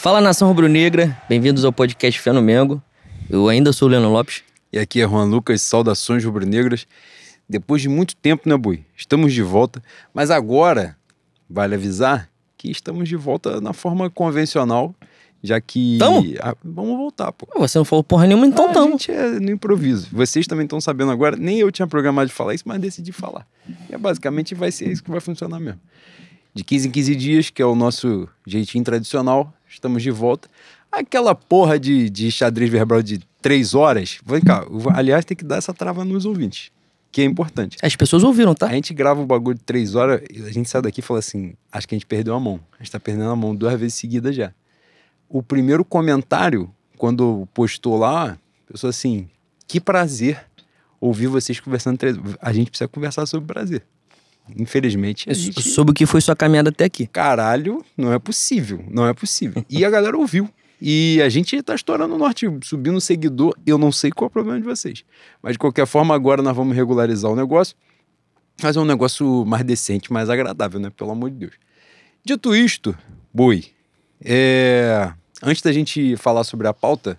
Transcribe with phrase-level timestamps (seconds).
[0.00, 2.82] Fala nação rubro-negra, bem-vindos ao podcast Fé no Mengo.
[3.28, 4.42] Eu ainda sou o Leandro Lopes.
[4.72, 6.86] E aqui é Juan Lucas, saudações rubro-negras.
[7.46, 8.82] Depois de muito tempo, né, Bui?
[8.96, 9.82] Estamos de volta,
[10.14, 10.96] mas agora,
[11.50, 14.94] vale avisar que estamos de volta na forma convencional,
[15.42, 15.98] já que.
[15.98, 16.24] Tamo?
[16.40, 17.46] Ah, vamos voltar, pô.
[17.58, 18.88] Você não falou porra nenhuma, então Ah, tamo.
[18.88, 20.08] A gente é no improviso.
[20.10, 21.36] Vocês também estão sabendo agora.
[21.36, 23.46] Nem eu tinha programado de falar isso, mas decidi falar.
[23.90, 25.78] E é, basicamente vai ser isso que vai funcionar mesmo.
[26.54, 30.48] De 15 em 15 dias, que é o nosso jeitinho tradicional, estamos de volta.
[30.90, 34.18] Aquela porra de, de xadrez verbal de três horas.
[34.26, 36.72] Vem cá, aliás, tem que dar essa trava nos ouvintes,
[37.12, 37.76] que é importante.
[37.80, 38.66] As pessoas ouviram, tá?
[38.66, 41.20] A gente grava o bagulho de três horas e a gente sai daqui e fala
[41.20, 42.58] assim: acho que a gente perdeu a mão.
[42.78, 44.52] A gente tá perdendo a mão duas vezes seguidas já.
[45.28, 48.36] O primeiro comentário, quando postou lá,
[48.66, 49.28] pessoa assim:
[49.68, 50.44] que prazer
[51.00, 51.96] ouvir vocês conversando.
[51.96, 53.84] três- A gente precisa conversar sobre prazer.
[54.56, 55.62] Infelizmente, gente...
[55.62, 57.06] Sobre o que foi sua caminhada até aqui.
[57.06, 59.64] caralho, não é possível, não é possível.
[59.68, 60.48] E a galera ouviu.
[60.80, 63.54] E a gente tá estourando o norte, subindo seguidor.
[63.66, 65.04] Eu não sei qual é o problema de vocês.
[65.42, 67.76] Mas de qualquer forma, agora nós vamos regularizar o negócio.
[68.56, 70.90] Fazer um negócio mais decente, mais agradável, né?
[70.90, 71.52] Pelo amor de Deus.
[72.24, 72.96] Dito isto,
[73.32, 73.66] boi,
[74.22, 75.10] é...
[75.42, 77.18] antes da gente falar sobre a pauta,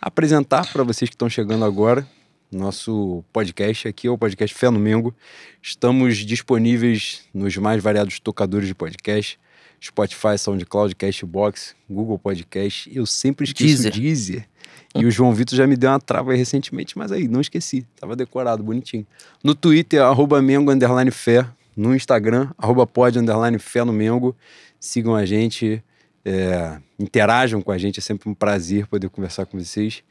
[0.00, 2.06] apresentar para vocês que estão chegando agora
[2.52, 5.14] nosso podcast aqui, é o podcast Fé no.
[5.60, 9.40] Estamos disponíveis nos mais variados tocadores de podcast.
[9.82, 12.88] Spotify, SoundCloud, Cashbox, Google Podcast.
[12.94, 13.92] Eu sempre esqueço Deezer.
[13.92, 14.48] o Deezer.
[14.94, 17.86] E o João Vitor já me deu uma trava recentemente, mas aí, não esqueci.
[17.98, 19.06] Tava decorado, bonitinho.
[19.42, 21.48] No Twitter, arroba Mengo, underline fé.
[21.74, 24.36] No Instagram, arroba pod, underline fé no Mengo.
[24.78, 25.82] Sigam a gente,
[26.24, 27.98] é, interajam com a gente.
[27.98, 30.04] É sempre um prazer poder conversar com vocês.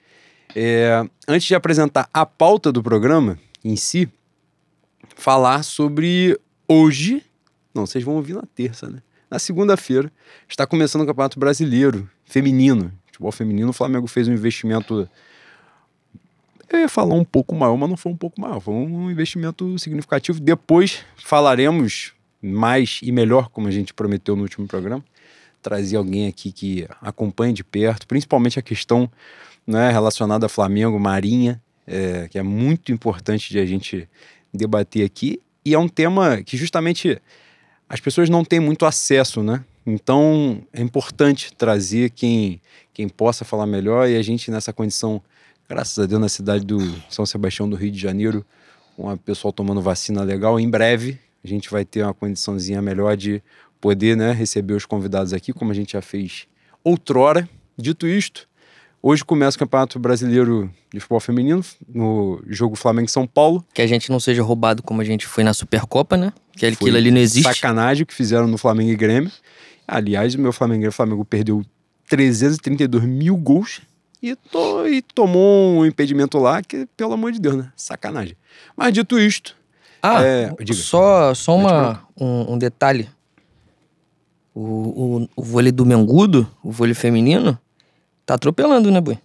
[0.55, 4.09] É, antes de apresentar a pauta do programa em si,
[5.16, 7.23] falar sobre hoje.
[7.73, 9.02] Não, vocês vão ouvir na terça, né?
[9.30, 10.11] Na segunda-feira,
[10.47, 12.91] está começando o Campeonato Brasileiro Feminino.
[13.05, 15.08] Futebol feminino, o Flamengo fez um investimento.
[16.69, 18.59] Eu ia falar um pouco maior, mas não foi um pouco maior.
[18.59, 20.39] Foi um investimento significativo.
[20.39, 25.03] Depois falaremos mais e melhor, como a gente prometeu no último programa.
[25.61, 29.09] Trazer alguém aqui que acompanhe de perto, principalmente a questão
[29.66, 34.08] né, relacionada a Flamengo, Marinha, é, que é muito importante de a gente
[34.54, 35.42] debater aqui.
[35.64, 37.22] E é um tema que justamente
[37.88, 39.64] as pessoas não têm muito acesso, né?
[39.86, 42.61] Então é importante trazer quem,
[42.94, 45.21] quem possa falar melhor e a gente nessa condição,
[45.67, 46.80] graças a Deus, na cidade do
[47.10, 48.45] São Sebastião do Rio de Janeiro,
[48.95, 53.17] com o pessoal tomando vacina legal, em breve a gente vai ter uma condiçãozinha melhor
[53.17, 53.42] de
[53.80, 56.48] poder né, receber os convidados aqui, como a gente já fez
[56.83, 57.50] outrora.
[57.77, 58.48] Dito isto,
[59.02, 63.66] hoje começa o Campeonato Brasileiro de Futebol Feminino, no jogo Flamengo e São Paulo.
[63.73, 66.34] Que a gente não seja roubado como a gente foi na Supercopa, né?
[66.54, 67.48] Que Foi aquilo ali não existe.
[67.54, 69.32] Sacanagem que fizeram no Flamengo e Grêmio.
[69.88, 71.64] Aliás, o meu Flamengo, o Flamengo perdeu
[72.10, 73.82] 332 mil gols
[74.22, 77.72] e, to- e tomou um impedimento lá, que, pelo amor de Deus, né?
[77.76, 78.36] Sacanagem.
[78.76, 79.56] Mas dito isto,
[80.04, 80.73] Ah, É, diga.
[80.73, 83.10] só, só uma, um, um detalhe.
[84.54, 84.62] O,
[85.23, 87.58] o, o vôlei do Mengudo, o vôlei feminino,
[88.31, 89.17] tá atropelando, né, Boi?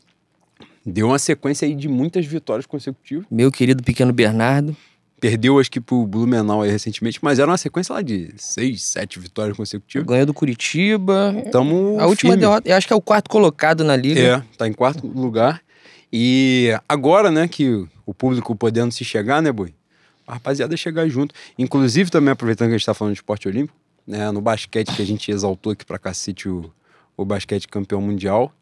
[0.84, 3.26] deu uma sequência aí de muitas vitórias consecutivas.
[3.30, 4.76] Meu querido pequeno Bernardo.
[5.18, 9.18] Perdeu, acho que pro Blumenau aí recentemente, mas era uma sequência lá de seis, sete
[9.18, 10.06] vitórias consecutivas.
[10.06, 11.34] Ganhou do Curitiba.
[11.50, 12.36] Tamo A última firme.
[12.36, 14.20] derrota, eu acho que é o quarto colocado na liga.
[14.20, 15.60] É, tá em quarto lugar.
[16.12, 19.74] E agora, né, que o público podendo se chegar, né, Boi?
[20.26, 21.34] A rapaziada chegar junto.
[21.58, 25.02] Inclusive, também aproveitando que a gente tá falando de esporte olímpico, né, no basquete que
[25.02, 26.70] a gente exaltou aqui pra cacete o,
[27.16, 28.52] o basquete campeão mundial,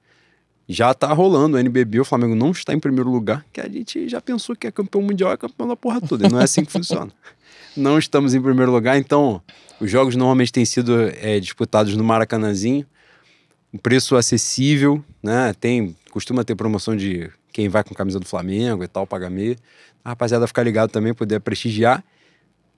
[0.68, 4.08] já tá rolando o NBB, o Flamengo não está em primeiro lugar, que a gente
[4.08, 6.28] já pensou que é campeão mundial, é campeão da porra toda.
[6.28, 7.12] Não é assim que funciona.
[7.76, 9.42] Não estamos em primeiro lugar, então
[9.80, 12.86] os jogos normalmente têm sido é, disputados no Maracanãzinho,
[13.72, 15.52] um preço acessível, né?
[15.60, 19.56] Tem, costuma ter promoção de quem vai com camisa do Flamengo e tal, paga meia.
[20.04, 22.04] A rapaziada ficar ligado também, poder prestigiar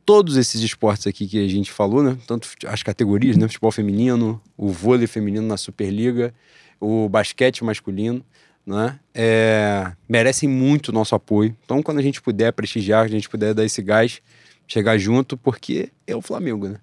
[0.06, 2.16] todos esses esportes aqui que a gente falou, né?
[2.26, 3.46] Tanto as categorias, né?
[3.48, 6.32] Futebol feminino, o vôlei feminino na Superliga,
[6.80, 8.24] o basquete masculino,
[8.66, 8.98] né?
[9.14, 11.54] É, merecem muito nosso apoio.
[11.64, 14.20] Então, quando a gente puder prestigiar, a gente puder dar esse gás,
[14.66, 16.76] chegar junto, porque é o Flamengo, né?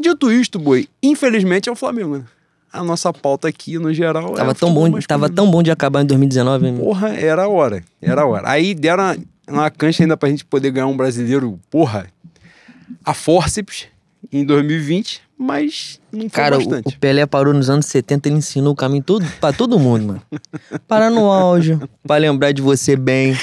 [0.00, 2.24] Dito isto, boi, infelizmente é o Flamengo, né?
[2.72, 5.34] A nossa pauta aqui, no geral, Tava é tão bom, futebol tava masculino.
[5.34, 6.76] tão bom de acabar em 2019, hein?
[6.76, 7.82] Porra, era a hora.
[8.00, 8.48] Era a hora.
[8.48, 9.16] Aí deram uma,
[9.48, 12.06] uma cancha ainda pra gente poder ganhar um brasileiro, porra,
[13.04, 13.88] a fórceps
[14.32, 16.94] em 2020, mas não foi Cara, o, bastante.
[16.94, 20.22] o Pelé parou nos anos 70, ele ensinou o caminho todo, pra todo mundo, mano.
[20.86, 23.36] Parar no auge, pra lembrar de você bem,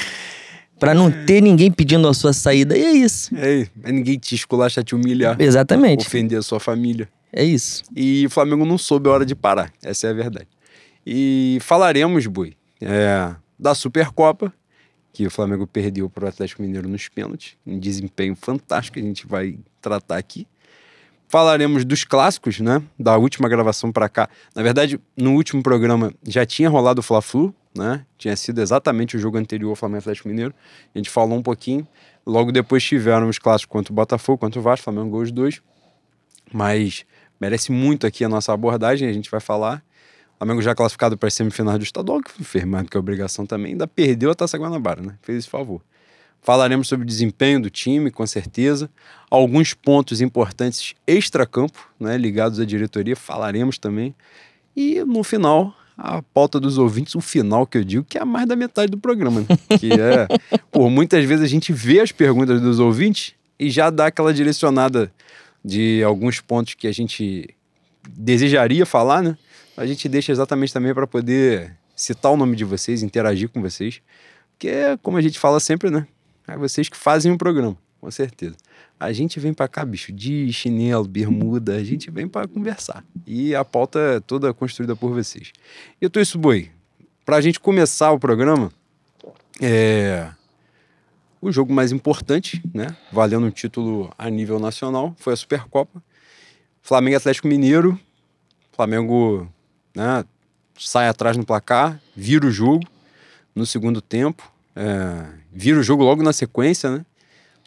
[0.80, 2.78] pra não ter ninguém pedindo a sua saída.
[2.78, 3.36] E é isso.
[3.36, 6.06] É, mas ninguém te esculacha, te humilhar, Exatamente.
[6.06, 7.10] ofender a sua família.
[7.34, 7.84] É isso.
[7.96, 9.72] E o Flamengo não soube a hora de parar.
[9.84, 10.48] Essa é a verdade.
[11.06, 14.54] E falaremos, Bui, é, da Supercopa,
[15.14, 17.54] que o Flamengo perdeu para o Atlético Mineiro nos pênaltis.
[17.66, 20.46] Um desempenho fantástico que a gente vai tratar aqui.
[21.28, 22.82] Falaremos dos clássicos, né?
[22.98, 24.30] Da última gravação para cá.
[24.56, 28.06] Na verdade, no último programa já tinha rolado o Fla-Flu, né?
[28.18, 30.54] Tinha sido exatamente o jogo anterior ao Flamengo Atlético Mineiro.
[30.96, 31.86] A gente falou um pouquinho.
[32.26, 35.62] Logo depois tiveram os clássicos contra o Botafogo, contra o Vasco, Flamengo gol os dois.
[36.52, 37.06] Mas
[37.40, 39.84] merece muito aqui a nossa abordagem, a gente vai falar.
[40.36, 43.46] O Flamengo já classificado para as semifinais do estadual, que fez mais que a obrigação
[43.46, 45.16] também, ainda perdeu a Taça Guanabara, né?
[45.22, 45.82] Fez esse favor.
[46.42, 48.90] Falaremos sobre o desempenho do time, com certeza.
[49.30, 54.16] Alguns pontos importantes extra-campo, né, ligados à diretoria, falaremos também.
[54.76, 58.48] E no final, a pauta dos ouvintes, o final que eu digo, que é mais
[58.48, 59.42] da metade do programa.
[59.42, 59.78] Né?
[59.80, 60.28] Que é,
[60.72, 65.12] por muitas vezes a gente vê as perguntas dos ouvintes e já dá aquela direcionada
[65.66, 67.50] de alguns pontos que a gente
[68.08, 69.38] desejaria falar, né?
[69.76, 74.02] A gente deixa exatamente também para poder citar o nome de vocês, interagir com vocês.
[74.52, 74.72] Porque,
[75.04, 76.08] como a gente fala sempre, né?
[76.48, 78.56] É vocês que fazem o programa, com certeza.
[79.00, 83.04] A gente vem para cá, bicho, de chinelo, bermuda, a gente vem para conversar.
[83.26, 85.52] E a pauta é toda construída por vocês.
[86.02, 86.72] E eu tô isso, boi.
[87.26, 88.72] Pra gente começar o programa,
[89.62, 90.30] é
[91.42, 92.96] o jogo mais importante, né?
[93.12, 96.02] Valendo um título a nível nacional, foi a Supercopa.
[96.82, 98.00] Flamengo Atlético Mineiro.
[98.72, 99.48] Flamengo
[99.96, 100.24] né,
[100.78, 102.86] sai atrás no placar, vira o jogo
[103.54, 104.52] no segundo tempo.
[104.76, 105.26] É,
[105.58, 107.06] vira o jogo logo na sequência, né?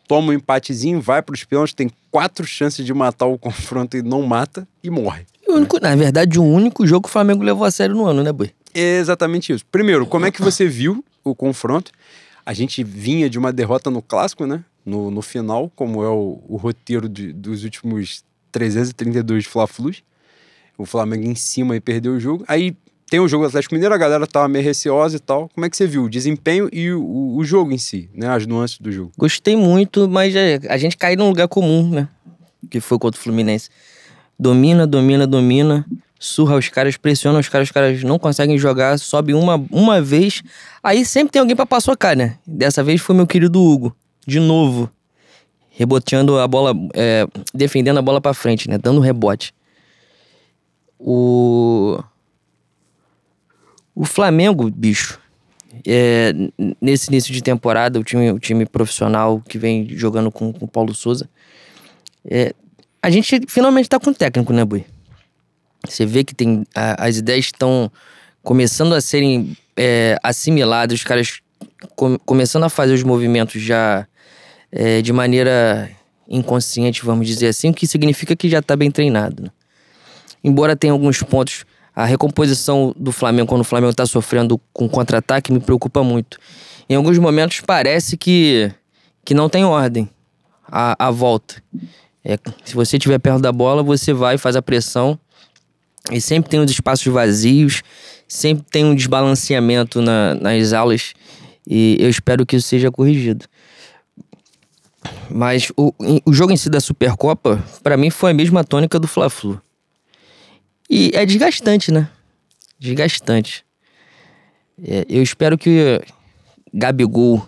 [0.07, 4.03] Toma um empatezinho, vai para os pênaltis, tem quatro chances de matar o confronto e
[4.03, 5.27] não mata e morre.
[5.47, 8.23] E único, Na verdade, o único jogo que o Flamengo levou a sério no ano,
[8.23, 8.53] né, Boi?
[8.73, 9.67] É exatamente isso.
[9.67, 11.91] Primeiro, como é que você viu o confronto?
[12.47, 14.65] A gente vinha de uma derrota no clássico, né?
[14.87, 20.03] No, no final, como é o, o roteiro de, dos últimos 332 Fla-Flus.
[20.79, 22.45] O Flamengo em cima e perdeu o jogo.
[22.47, 22.77] Aí
[23.11, 25.49] tem o jogo do Atlético Mineiro, a galera tava meio receosa e tal.
[25.53, 28.29] Como é que você viu o desempenho e o, o jogo em si, né?
[28.29, 29.13] As nuances do jogo.
[29.19, 32.09] Gostei muito, mas é, a gente caiu num lugar comum, né?
[32.71, 33.69] Que foi contra o Fluminense.
[34.39, 35.85] Domina, domina, domina
[36.21, 40.43] surra os caras, pressiona os caras, os caras não conseguem jogar, sobe uma, uma vez.
[40.83, 42.37] Aí sempre tem alguém para paçocar, né?
[42.47, 43.97] Dessa vez foi meu querido Hugo,
[44.27, 44.91] de novo.
[45.71, 48.77] Reboteando a bola, é, defendendo a bola para frente, né?
[48.77, 49.55] Dando rebote.
[50.99, 51.99] O.
[54.01, 55.21] O Flamengo, bicho,
[55.87, 56.33] é,
[56.81, 60.69] nesse início de temporada, o time, o time profissional que vem jogando com, com o
[60.69, 61.29] Paulo Souza,
[62.25, 62.55] é,
[63.03, 64.87] a gente finalmente tá com técnico, né, Bui?
[65.87, 67.93] Você vê que tem a, as ideias estão
[68.43, 71.43] começando a serem é, assimiladas, os caras
[71.95, 74.07] com, começando a fazer os movimentos já
[74.73, 75.91] é, de maneira
[76.27, 79.43] inconsciente, vamos dizer assim, o que significa que já está bem treinado.
[79.43, 79.51] Né?
[80.43, 81.67] Embora tenha alguns pontos,
[82.01, 86.39] a recomposição do Flamengo, quando o Flamengo está sofrendo com contra-ataque, me preocupa muito.
[86.89, 88.73] Em alguns momentos parece que,
[89.23, 90.09] que não tem ordem
[90.67, 91.63] a, a volta.
[92.25, 95.19] É, se você estiver perto da bola, você vai, faz a pressão
[96.11, 97.83] e sempre tem os espaços vazios,
[98.27, 101.13] sempre tem um desbalanceamento na, nas aulas
[101.69, 103.45] e eu espero que isso seja corrigido.
[105.29, 105.93] Mas o,
[106.25, 109.61] o jogo em si da Supercopa, para mim, foi a mesma tônica do Fla-Flu.
[110.91, 112.11] E é desgastante, né?
[112.77, 113.65] Desgastante.
[114.83, 116.03] É, eu espero que
[116.75, 117.47] Gabigol,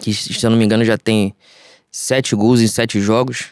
[0.00, 1.34] que se eu não me engano já tem
[1.90, 3.48] sete gols em sete jogos,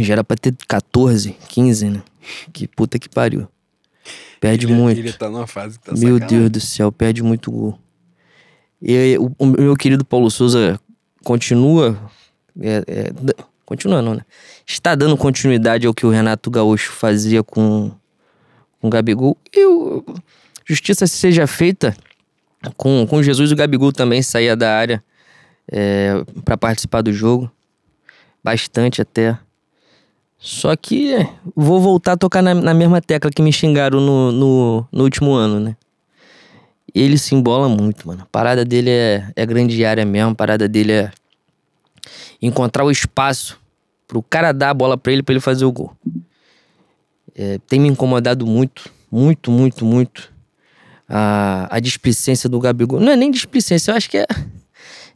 [0.00, 2.02] já era pra ter 14, 15, né?
[2.52, 3.46] Que puta que pariu.
[4.40, 4.98] Perde ele, muito.
[4.98, 6.38] Ele tá numa fase que tá Meu sacanagem.
[6.38, 7.78] Deus do céu, perde muito gol.
[8.82, 10.78] E o, o meu querido Paulo Souza
[11.22, 11.98] continua.
[12.60, 13.12] É, é,
[13.64, 14.22] continua, não, né?
[14.66, 17.90] Está dando continuidade ao que o Renato Gaúcho fazia com,
[18.80, 19.36] com o Gabigol.
[19.52, 20.04] E o,
[20.64, 21.96] justiça seja feita
[22.76, 23.52] com, com Jesus.
[23.52, 25.02] O Gabigol também saía da área
[25.70, 27.50] é, para participar do jogo.
[28.42, 29.38] Bastante até.
[30.38, 31.14] Só que
[31.56, 35.32] vou voltar a tocar na, na mesma tecla que me xingaram no, no, no, último
[35.32, 35.76] ano, né?
[36.94, 38.22] Ele se embola muito, mano.
[38.22, 40.32] A parada dele é, é grande área mesmo.
[40.32, 41.10] A parada dele é
[42.46, 43.58] encontrar o espaço
[44.06, 45.96] pro cara dar a bola pra ele, pra ele fazer o gol.
[47.34, 50.32] É, tem me incomodado muito, muito, muito, muito
[51.08, 53.00] a, a displicência do Gabigol.
[53.00, 54.26] Não é nem displicência, eu acho que é.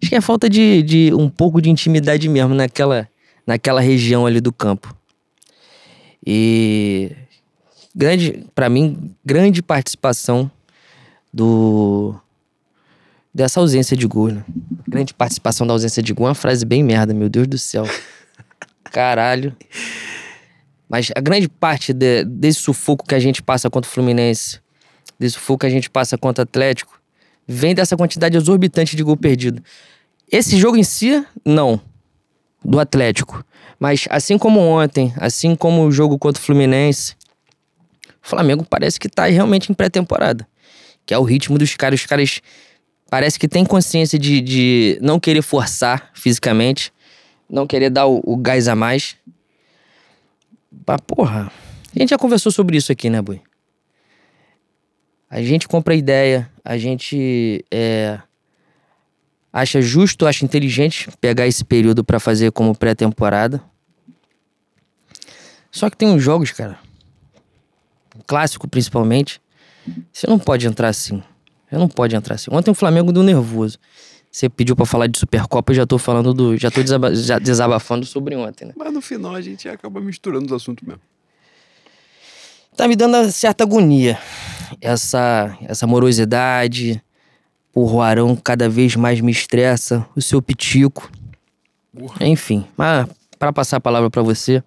[0.01, 3.09] Acho que é falta de, de um pouco de intimidade mesmo naquela,
[3.45, 4.97] naquela região ali do campo.
[6.25, 7.11] E
[7.93, 10.49] grande, para mim, grande participação
[11.35, 12.15] do
[13.35, 14.45] dessa ausência de gol, né?
[14.89, 17.87] Grande participação da ausência de gol, uma frase bem merda, meu Deus do céu.
[18.85, 19.55] Caralho.
[20.89, 24.61] Mas a grande parte de, desse sufoco que a gente passa contra o Fluminense,
[25.19, 26.99] desse sufoco que a gente passa contra o Atlético,
[27.47, 29.63] vem dessa quantidade exorbitante de gol perdido.
[30.33, 31.81] Esse jogo em si, não.
[32.65, 33.45] Do Atlético.
[33.79, 37.15] Mas assim como ontem, assim como o jogo contra o Fluminense,
[38.23, 40.49] o Flamengo parece que tá realmente em pré-temporada.
[41.05, 42.01] Que é o ritmo dos caras.
[42.01, 42.41] Os caras
[43.11, 46.93] parece que tem consciência de, de não querer forçar fisicamente,
[47.49, 49.17] não querer dar o, o gás a mais.
[50.87, 51.51] Mas, porra,
[51.95, 53.41] a gente já conversou sobre isso aqui, né, Bui?
[55.31, 58.19] A gente compra ideia, a gente é,
[59.53, 63.63] acha justo, acha inteligente pegar esse período para fazer como pré-temporada.
[65.71, 66.79] Só que tem uns jogos, cara,
[68.27, 69.41] clássico principalmente,
[70.11, 71.23] você não pode entrar assim.
[71.69, 72.51] Você não pode entrar assim.
[72.53, 73.79] Ontem o Flamengo deu nervoso.
[74.31, 76.57] Você pediu para falar de Supercopa, eu já tô falando do.
[76.57, 78.75] Já tô desaba já desabafando sobre ontem, né?
[78.77, 81.01] Mas no final a gente acaba misturando os assuntos mesmo.
[82.77, 84.19] Tá me dando certa agonia.
[84.81, 87.03] Essa, essa morosidade.
[87.75, 90.07] O Roarão cada vez mais me estressa.
[90.15, 91.11] O seu pitico.
[91.93, 92.27] Porra.
[92.27, 93.09] Enfim, mas
[93.39, 94.63] para passar a palavra para você.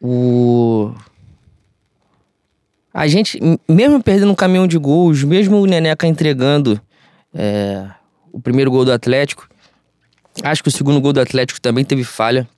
[0.00, 0.92] O.
[2.94, 6.80] A gente, mesmo perdendo um caminhão de gols, mesmo o Neneca entregando
[7.34, 7.90] é,
[8.32, 9.48] o primeiro gol do Atlético,
[10.44, 12.48] acho que o segundo gol do Atlético também teve falha.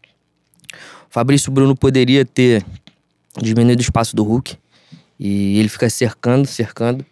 [1.09, 2.63] O Fabrício Bruno poderia ter
[3.41, 4.59] diminuído o espaço do Hulk.
[5.19, 7.05] E ele fica cercando, cercando.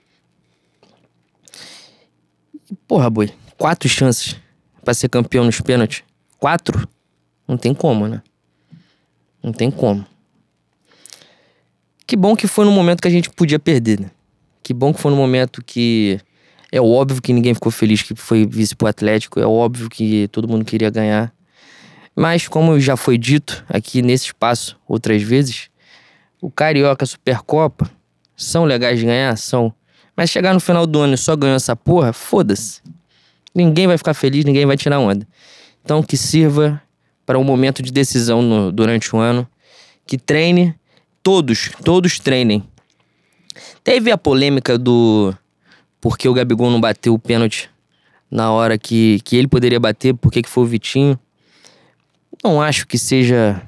[2.87, 4.37] Porra, boi, quatro chances
[4.85, 6.03] para ser campeão nos pênaltis.
[6.39, 6.87] Quatro?
[7.49, 8.23] Não tem como, né?
[9.43, 10.05] Não tem como.
[12.07, 14.11] Que bom que foi no momento que a gente podia perder, né?
[14.63, 16.21] Que bom que foi no momento que.
[16.71, 20.49] É óbvio que ninguém ficou feliz que foi vice pro Atlético, é óbvio que todo
[20.49, 21.33] mundo queria ganhar.
[22.17, 25.69] Mas, como já foi dito aqui nesse espaço outras vezes,
[26.41, 27.91] o Carioca Supercopa
[28.37, 29.37] são legais de ganhar?
[29.37, 29.73] São.
[30.17, 32.81] Mas chegar no final do ano e só ganhar essa porra, foda-se.
[33.55, 35.27] Ninguém vai ficar feliz, ninguém vai tirar onda.
[35.85, 36.81] Então, que sirva
[37.25, 39.47] para um momento de decisão no, durante o ano.
[40.07, 40.75] Que treine
[41.25, 42.63] Todos, todos treinem.
[43.83, 45.35] Teve a polêmica do
[45.99, 47.71] porque o Gabigol não bateu o pênalti
[48.31, 51.19] na hora que, que ele poderia bater, por que foi o Vitinho.
[52.45, 53.63] Não acho que seja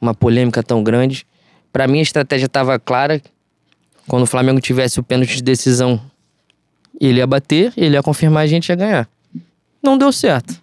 [0.00, 1.24] uma polêmica tão grande.
[1.72, 3.22] Para mim a estratégia estava clara.
[4.08, 6.00] Quando o Flamengo tivesse o pênalti de decisão,
[7.00, 9.08] ele ia bater, ele ia confirmar a gente ia ganhar.
[9.80, 10.60] Não deu certo.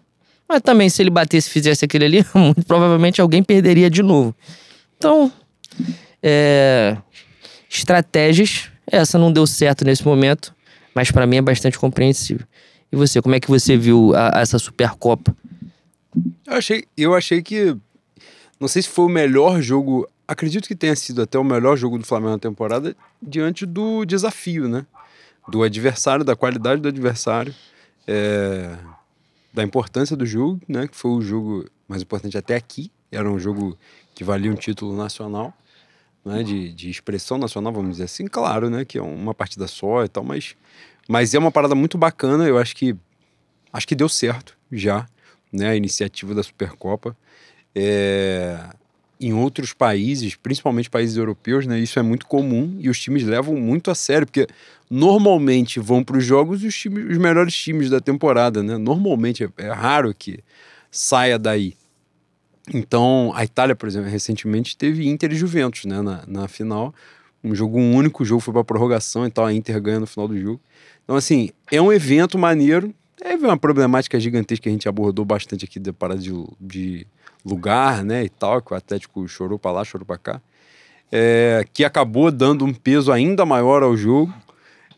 [0.49, 4.35] Mas também se ele batesse e fizesse aquele ali, muito provavelmente alguém perderia de novo.
[4.97, 5.31] Então,
[6.27, 6.97] é,
[7.69, 8.71] estratégias.
[8.87, 10.55] Essa não deu certo nesse momento,
[10.93, 12.45] mas para mim é bastante compreensível.
[12.91, 15.35] E você, como é que você viu a, a essa Supercopa?
[16.47, 17.75] Eu achei, eu achei que.
[18.59, 20.09] Não sei se foi o melhor jogo.
[20.27, 24.67] Acredito que tenha sido até o melhor jogo do Flamengo na temporada diante do desafio,
[24.67, 24.85] né?
[25.47, 27.53] Do adversário, da qualidade do adversário,
[28.07, 28.75] é,
[29.53, 30.87] da importância do jogo, né?
[30.87, 32.91] Que foi o jogo mais importante até aqui.
[33.11, 33.77] Era um jogo
[34.15, 35.53] que valia um título nacional
[36.25, 40.03] né, de, de expressão nacional, vamos dizer assim, claro, né, que é uma partida só
[40.03, 40.55] e tal, mas,
[41.07, 42.95] mas é uma parada muito bacana, eu acho que
[43.71, 45.05] acho que deu certo já,
[45.53, 47.15] né, a iniciativa da Supercopa.
[47.75, 48.57] É,
[49.19, 53.55] em outros países, principalmente países europeus, né, isso é muito comum e os times levam
[53.55, 54.47] muito a sério, porque
[54.89, 58.77] normalmente vão para os jogos os, times, os melhores times da temporada, né?
[58.77, 60.43] Normalmente é, é raro que
[60.91, 61.75] saia daí.
[62.73, 66.93] Então, a Itália, por exemplo, recentemente teve Inter e Juventus né, na, na final.
[67.43, 70.27] Um jogo único, o jogo foi para prorrogação e tal, a Inter ganha no final
[70.27, 70.59] do jogo.
[71.03, 72.93] Então, assim, é um evento maneiro.
[73.15, 77.07] Teve uma problemática gigantesca que a gente abordou bastante aqui de parada de, de
[77.45, 80.41] lugar, né, e tal, que o Atlético chorou para lá, chorou para cá.
[81.11, 84.33] É, que acabou dando um peso ainda maior ao jogo.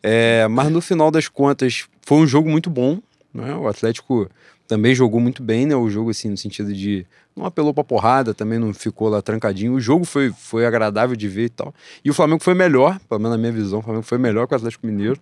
[0.02, 3.00] É, mas no final das contas, foi um jogo muito bom.
[3.34, 3.54] Né?
[3.56, 4.30] O Atlético
[4.68, 5.76] também jogou muito bem, né?
[5.76, 7.06] O jogo, assim, no sentido de.
[7.38, 9.74] Não apelou pra porrada, também não ficou lá trancadinho.
[9.74, 11.74] O jogo foi, foi agradável de ver e tal.
[12.04, 14.54] E o Flamengo foi melhor, pelo menos na minha visão, o Flamengo foi melhor que
[14.56, 15.22] o Atlético Mineiro.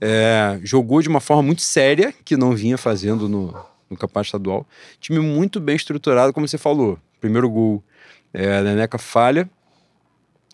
[0.00, 3.46] É, jogou de uma forma muito séria, que não vinha fazendo no,
[3.90, 4.64] no campeonato estadual.
[5.00, 6.96] Time muito bem estruturado, como você falou.
[7.20, 7.82] Primeiro gol,
[8.32, 9.50] é, a Neneca falha.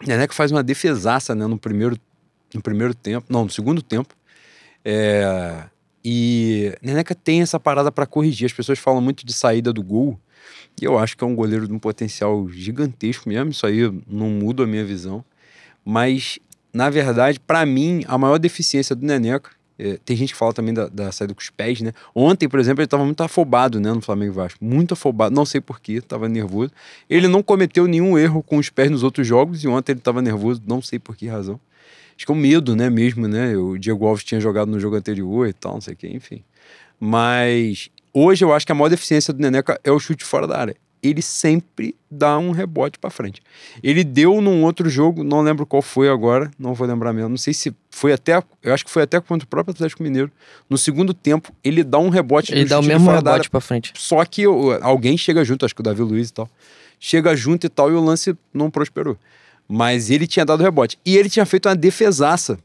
[0.00, 1.98] A Neneca faz uma defesaça né, no, primeiro,
[2.54, 4.14] no primeiro tempo, não, no segundo tempo.
[4.82, 5.64] É,
[6.02, 8.46] e Neneca tem essa parada para corrigir.
[8.46, 10.18] As pessoas falam muito de saída do gol.
[10.80, 13.50] E eu acho que é um goleiro de um potencial gigantesco mesmo.
[13.50, 15.24] Isso aí não muda a minha visão.
[15.84, 16.38] Mas,
[16.72, 20.72] na verdade, para mim, a maior deficiência do Neneca, É, tem gente que fala também
[20.72, 21.92] da, da, saída com os pés, né?
[22.14, 24.64] Ontem, por exemplo, ele estava muito afobado, né, no Flamengo Vasco.
[24.64, 26.70] Muito afobado, não sei porquê, estava nervoso.
[27.10, 30.22] Ele não cometeu nenhum erro com os pés nos outros jogos e ontem ele estava
[30.22, 31.58] nervoso, não sei por que razão.
[32.16, 33.56] Acho que é um medo, né, mesmo, né?
[33.56, 36.44] O Diego Alves tinha jogado no jogo anterior e tal, não sei o que, enfim.
[37.00, 40.58] Mas hoje eu acho que a maior deficiência do Neneca é o chute fora da
[40.58, 40.76] área
[41.08, 43.42] ele sempre dá um rebote para frente.
[43.82, 47.28] Ele deu num outro jogo, não lembro qual foi agora, não vou lembrar mesmo.
[47.28, 50.30] Não sei se foi até, eu acho que foi até contra o próprio Atlético Mineiro.
[50.68, 52.52] No segundo tempo, ele dá um rebote.
[52.52, 53.92] Ele dá o mesmo rebote para frente.
[53.96, 54.44] Só que
[54.80, 56.48] alguém chega junto, acho que o Davi Luiz e tal.
[56.98, 59.18] Chega junto e tal e o lance não prosperou.
[59.68, 60.98] Mas ele tinha dado rebote.
[61.04, 62.58] E ele tinha feito uma defesaça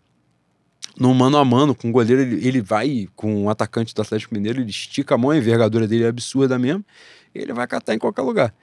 [0.98, 2.22] no mano a mano com o goleiro.
[2.22, 5.88] Ele, ele vai com o atacante do Atlético Mineiro, ele estica a mão, a envergadura
[5.88, 6.84] dele é absurda mesmo
[7.34, 8.54] ele vai catar em qualquer lugar.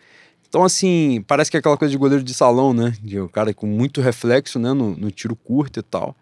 [0.48, 2.94] Então, assim, parece que é aquela coisa de goleiro de salão, né?
[3.02, 4.72] De o cara com muito reflexo, né?
[4.72, 6.16] No, no tiro curto e tal.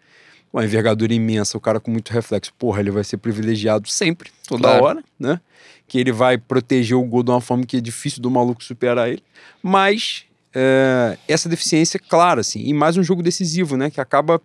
[0.51, 2.53] Uma envergadura imensa, o cara com muito reflexo.
[2.57, 4.83] Porra, ele vai ser privilegiado sempre, toda claro.
[4.83, 5.39] hora, né?
[5.87, 9.09] Que ele vai proteger o gol de uma forma que é difícil do maluco superar
[9.09, 9.21] ele.
[9.61, 13.91] Mas é, essa deficiência, claro, assim, e mais um jogo decisivo, né?
[13.91, 14.41] Que acaba,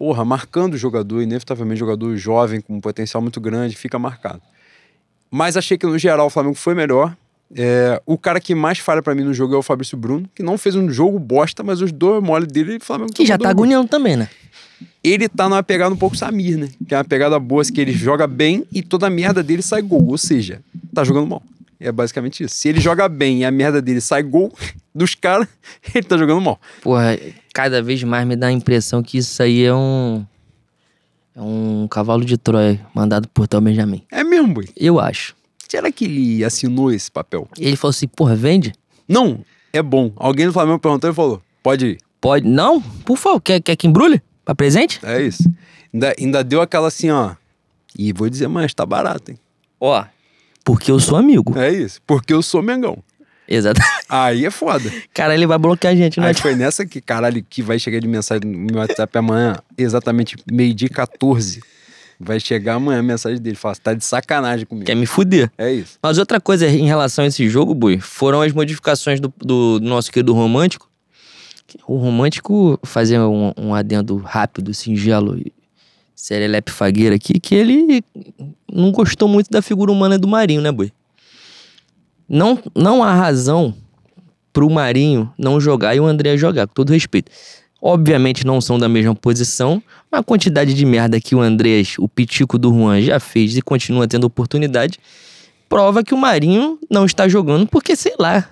[0.00, 4.40] porra, marcando o jogador, inevitavelmente, jogador jovem com um potencial muito grande, fica marcado.
[5.30, 7.14] Mas achei que no geral o Flamengo foi melhor.
[7.54, 10.42] É, o cara que mais falha para mim no jogo é o Fabrício Bruno, que
[10.42, 13.50] não fez um jogo bosta, mas os dois mole dele, o Flamengo Que já tá
[13.50, 14.30] agoniando também, né?
[15.04, 16.70] Ele tá numa pegada um pouco Samir, né?
[16.88, 19.60] Que é uma pegada boa, assim, que ele joga bem e toda a merda dele
[19.60, 20.06] sai gol.
[20.08, 20.62] Ou seja,
[20.94, 21.42] tá jogando mal.
[21.80, 22.54] É basicamente isso.
[22.54, 24.52] Se ele joga bem e a merda dele sai gol
[24.94, 25.48] dos caras,
[25.94, 26.60] ele tá jogando mal.
[26.82, 27.18] Porra,
[27.54, 30.24] cada vez mais me dá a impressão que isso aí é um.
[31.34, 34.04] É um cavalo de Troia mandado por Tal Benjamin.
[34.10, 34.68] É mesmo, boi?
[34.76, 35.34] Eu acho.
[35.68, 37.48] Será que ele assinou esse papel?
[37.56, 38.74] Ele falou assim, porra, vende?
[39.08, 40.12] Não, é bom.
[40.16, 41.98] Alguém do Flamengo perguntou e falou, pode ir.
[42.20, 42.46] Pode?
[42.46, 42.82] Não?
[42.82, 44.20] Por favor, quer, quer que embrulhe?
[44.44, 44.98] Pra presente?
[45.02, 45.44] É isso.
[45.94, 47.34] Ainda, ainda deu aquela assim, ó.
[47.96, 49.38] E vou dizer mais, tá barato, hein?
[49.80, 50.04] Ó,
[50.64, 51.58] porque eu sou amigo.
[51.58, 53.02] É isso, porque eu sou Mengão.
[53.50, 53.80] Exato.
[54.08, 54.90] Aí é foda.
[55.12, 56.28] Cara, ele vai bloquear a gente, né?
[56.28, 60.36] Aí foi nessa que, caralho, que vai chegar de mensagem no meu WhatsApp amanhã, exatamente
[60.50, 61.60] meio-dia 14.
[62.18, 63.56] Vai chegar amanhã a mensagem dele.
[63.56, 64.86] Fala, tá de sacanagem comigo.
[64.86, 65.50] Quer me fuder.
[65.58, 65.98] É isso.
[66.00, 70.12] Mas outra coisa em relação a esse jogo, Bui, foram as modificações do, do nosso
[70.12, 70.88] querido Romântico.
[71.86, 75.52] O Romântico fazia um, um adendo rápido, singelo e
[76.20, 78.04] serelepe fagueira aqui, que ele
[78.70, 80.92] não gostou muito da figura humana do Marinho, né, Bui?
[82.28, 83.74] Não, não há razão
[84.52, 87.32] pro Marinho não jogar e o André jogar, com todo respeito.
[87.82, 92.06] Obviamente não são da mesma posição, mas a quantidade de merda que o Andrés, o
[92.06, 94.98] pitico do Juan, já fez e continua tendo oportunidade,
[95.68, 98.48] prova que o Marinho não está jogando porque, sei lá.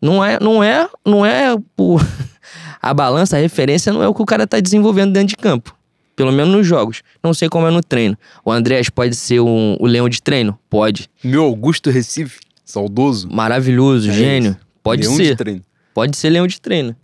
[0.00, 2.04] Não é, não é, não é por
[2.82, 5.74] a balança, a referência não é o que o cara está desenvolvendo dentro de campo.
[6.14, 7.02] Pelo menos nos jogos.
[7.22, 8.16] Não sei como é no treino.
[8.44, 10.58] O Andrés pode ser um, o leão de treino?
[10.68, 11.08] Pode.
[11.22, 12.40] Meu Augusto Recife.
[12.64, 13.28] Saudoso.
[13.30, 14.50] Maravilhoso, é gênio.
[14.52, 14.60] Isso.
[14.82, 15.24] Pode leão ser.
[15.30, 15.62] De treino.
[15.94, 16.96] Pode ser leão de treino.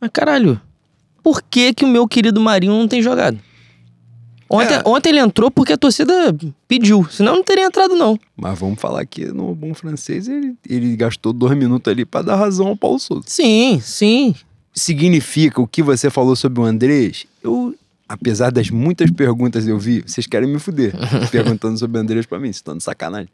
[0.00, 0.60] Mas caralho,
[1.22, 3.38] por que que o meu querido Marinho não tem jogado?
[4.52, 4.82] Ontem, é.
[4.84, 6.12] ontem ele entrou porque a torcida
[6.66, 8.18] pediu, senão não teria entrado não.
[8.36, 12.36] Mas vamos falar que no bom francês ele, ele gastou dois minutos ali para dar
[12.36, 13.22] razão ao Paulo Souza.
[13.26, 14.34] Sim, sim.
[14.74, 17.26] Significa o que você falou sobre o Andrés?
[17.44, 17.76] Eu,
[18.10, 20.92] apesar das muitas perguntas eu vi, vocês querem me fuder
[21.30, 23.28] perguntando sobre o Andrés para mim, estão de sacanagem.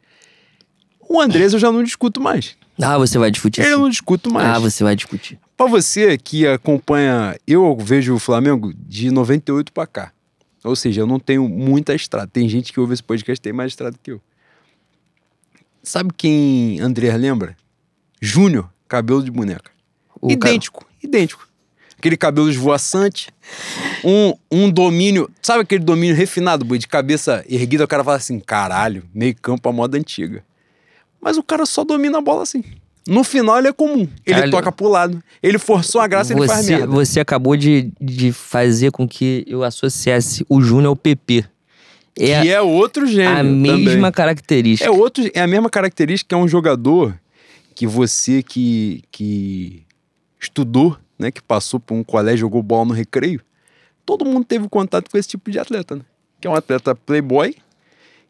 [1.09, 2.55] O Andrés eu já não discuto mais.
[2.79, 3.65] Ah, você vai discutir.
[3.65, 4.47] Eu não discuto mais.
[4.47, 5.39] Ah, você vai discutir.
[5.55, 10.11] Para você que acompanha, eu vejo o Flamengo de 98 para cá.
[10.63, 12.27] Ou seja, eu não tenho muita estrada.
[12.27, 14.21] Tem gente que ouve esse podcast tem mais estrada que eu.
[15.81, 17.57] Sabe quem André lembra?
[18.21, 19.71] Júnior, cabelo de boneca.
[20.21, 20.93] O idêntico, cara...
[21.01, 21.46] idêntico.
[21.97, 23.29] Aquele cabelo esvoaçante,
[24.03, 28.39] um, um domínio, sabe aquele domínio refinado, boi, de cabeça erguida, o cara fala assim,
[28.39, 30.43] caralho, meio campo a moda antiga.
[31.19, 32.63] Mas o cara só domina a bola assim.
[33.07, 34.07] No final ele é comum.
[34.25, 35.23] Ele cara, toca pro lado.
[35.41, 36.87] Ele forçou a graça e ele faz merda.
[36.87, 41.45] Você acabou de, de fazer com que eu associasse o Júnior ao PP.
[42.19, 43.39] É que é outro gênero.
[43.39, 44.11] A mesma também.
[44.11, 44.89] característica.
[44.89, 47.17] É, outro, é a mesma característica que é um jogador
[47.73, 49.83] que você que, que
[50.39, 53.41] estudou, né, que passou por um colégio, jogou bola no recreio,
[54.05, 56.01] todo mundo teve contato com esse tipo de atleta, né?
[56.39, 57.55] Que é um atleta playboy,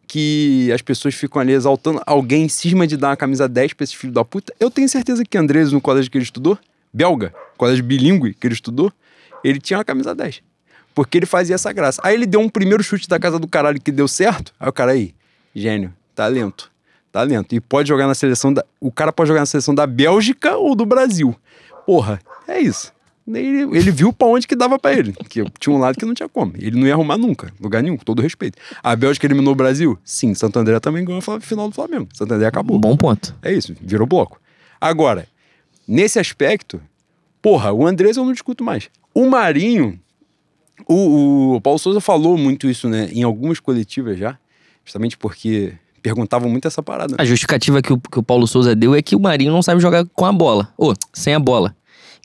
[0.08, 2.02] que as pessoas ficam ali exaltando.
[2.06, 4.54] Alguém cisma de dar uma camisa 10 pra esse filho da puta.
[4.60, 6.58] Eu tenho certeza que Andrés, no colégio que ele estudou,
[6.94, 8.92] belga, colégio bilíngue que ele estudou,
[9.44, 10.42] ele tinha uma camisa 10.
[10.96, 12.02] Porque ele fazia essa graça.
[12.04, 14.54] Aí ele deu um primeiro chute da casa do caralho que deu certo.
[14.60, 15.14] Aí o cara aí,
[15.54, 16.72] gênio, talento.
[17.12, 17.54] Talento.
[17.54, 18.66] E pode jogar na seleção da.
[18.80, 21.36] O cara pode jogar na seleção da Bélgica ou do Brasil.
[21.88, 22.92] Porra, é isso.
[23.26, 25.14] Ele, ele viu pra onde que dava pra ele.
[25.30, 26.52] Que tinha um lado que não tinha como.
[26.58, 28.58] Ele não ia arrumar nunca, lugar nenhum, com todo respeito.
[28.84, 29.98] A Bélgica eliminou o Brasil?
[30.04, 30.34] Sim.
[30.34, 32.10] Santo André também ganhou a final do Flamengo.
[32.14, 32.78] Santo André acabou.
[32.78, 33.34] Bom ponto.
[33.42, 34.38] É isso, virou bloco.
[34.82, 35.30] Agora,
[35.88, 36.82] nesse aspecto,
[37.42, 38.90] porra, o Andrés eu não discuto mais.
[39.14, 39.98] O Marinho,
[40.86, 44.38] o, o Paulo Souza falou muito isso, né, em algumas coletivas já,
[44.84, 47.16] justamente porque perguntavam muito essa parada.
[47.18, 49.82] A justificativa que o, que o Paulo Souza deu é que o Marinho não sabe
[49.82, 51.76] jogar com a bola, ou sem a bola.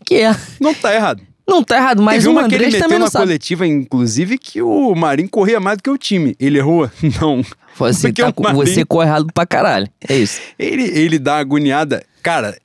[0.04, 0.36] Que é.
[0.60, 1.22] Não tá errado.
[1.46, 3.24] Não tá errado, mas Teve o uma que ele Andrés meteu também na não sabe.
[3.26, 6.36] coletiva, inclusive, que o Marinho corria mais do que o time.
[6.38, 6.88] Ele errou?
[7.20, 7.44] Não.
[7.76, 9.88] Você, Porque tá o com- Marinho- você corre errado pra caralho.
[10.08, 10.40] É isso.
[10.58, 12.04] Ele, ele dá agoniada.
[12.22, 12.56] Cara,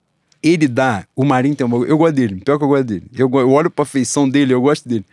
[0.44, 1.06] ele dá.
[1.16, 1.90] O Marinho tem um bagulho.
[1.90, 2.36] Eu gosto dele.
[2.46, 3.04] Pior que eu gosto dele.
[3.18, 5.06] Eu, go- eu olho pra feição dele, eu gosto dele.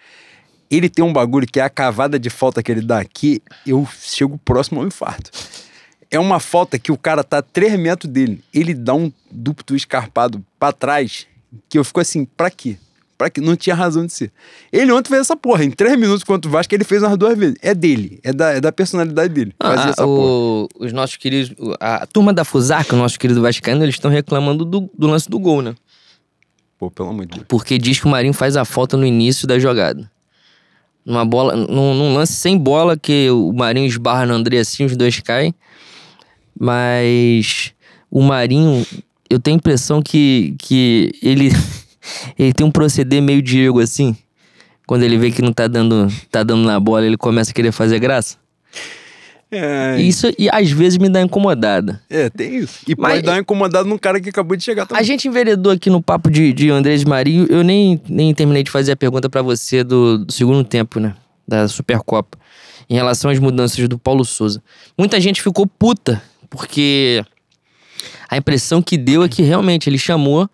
[0.71, 3.41] Ele tem um bagulho que é a cavada de falta que ele dá aqui.
[3.67, 5.31] Eu chego próximo ao infarto.
[6.11, 8.43] É uma falta que o cara tá a 3 metros dele.
[8.53, 11.27] Ele dá um duplo escarpado pra trás.
[11.69, 12.77] Que eu fico assim, pra quê?
[13.17, 13.41] Pra quê?
[13.41, 14.33] Não tinha razão de ser.
[14.73, 15.65] Ele ontem fez essa porra.
[15.65, 17.55] Em 3 minutos contra o Vasco, ele fez umas duas vezes.
[17.63, 18.19] É dele.
[18.25, 19.55] É da, é da personalidade dele.
[19.63, 20.09] Fazer Ah, essa porra.
[20.27, 21.55] o- os nossos queridos.
[21.79, 25.39] A turma da Fusaca, o nosso querido Vascaíno, eles estão reclamando do, do lance do
[25.39, 25.75] gol, né?
[26.77, 27.47] Pô, pelo amor de Deus.
[27.49, 30.11] Porque diz que o Marinho faz a falta no início da jogada.
[31.07, 34.97] Numa bola, num, num lance sem bola, que o Marinho esbarra no André assim, os
[34.97, 35.55] dois caem.
[36.59, 37.73] Mas
[38.11, 38.87] o Marinho,
[39.31, 41.51] eu tenho a impressão que, que ele,
[42.39, 44.17] ele tem um proceder meio Diego assim.
[44.87, 47.73] Quando ele vê que não tá dando, tá dando na bola, ele começa a querer
[47.73, 48.37] fazer graça.
[49.51, 52.03] É, Isso e às vezes me dá incomodada.
[52.11, 52.81] É, tem isso.
[52.89, 55.05] E Mas- pode dar uma incomodada num cara que acabou de chegar A também.
[55.05, 57.47] gente enveredou aqui no papo de, de Andrés Marinho.
[57.49, 61.15] Eu nem, nem terminei de fazer a pergunta pra você do, do segundo tempo, né?
[61.47, 62.37] Da Supercopa.
[62.91, 64.61] Em relação às mudanças do Paulo Souza.
[64.99, 67.25] Muita gente ficou puta, porque
[68.29, 70.49] a impressão que deu é que realmente ele chamou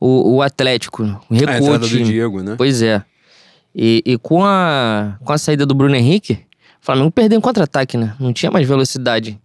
[0.00, 2.04] o, o Atlético, a recuou o entrada do.
[2.04, 2.54] Diego, né?
[2.56, 3.02] Pois é.
[3.74, 6.34] E, e com, a, com a saída do Bruno Henrique,
[6.80, 8.14] o Flamengo perdeu em contra-ataque, né?
[8.20, 9.38] Não tinha mais velocidade.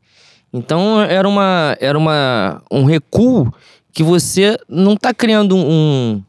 [0.53, 3.51] Então era, uma, era uma, um recuo
[3.91, 6.21] que você não tá criando um.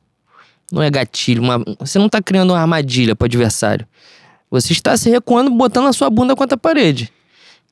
[0.72, 3.86] Não é gatilho, uma, você não tá criando uma armadilha pro adversário.
[4.50, 7.12] Você está se recuando, botando a sua bunda contra a parede.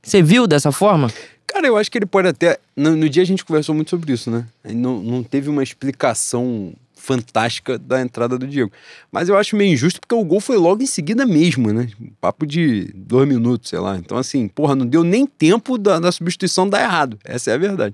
[0.02, 1.10] Você viu dessa forma?
[1.58, 2.60] Cara, eu acho que ele pode até.
[2.76, 4.46] No, no dia a gente conversou muito sobre isso, né?
[4.62, 8.70] Não, não teve uma explicação fantástica da entrada do Diego.
[9.10, 11.88] Mas eu acho meio injusto porque o gol foi logo em seguida mesmo, né?
[12.20, 13.96] Papo de dois minutos, sei lá.
[13.96, 17.18] Então, assim, porra, não deu nem tempo da, da substituição dar errado.
[17.24, 17.92] Essa é a verdade.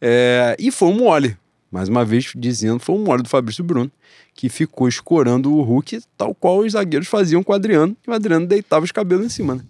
[0.00, 1.36] É, e foi um mole.
[1.72, 3.90] Mais uma vez dizendo, foi um mole do Fabrício Bruno,
[4.36, 8.12] que ficou escorando o Hulk, tal qual os zagueiros faziam com o Adriano, e o
[8.12, 9.62] Adriano deitava os cabelos em cima, né?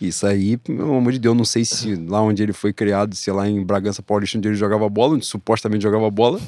[0.00, 3.30] Isso aí, pelo amor de Deus, não sei se lá onde ele foi criado, se
[3.30, 6.40] lá em Bragança Paulista, onde ele jogava bola, onde supostamente jogava bola,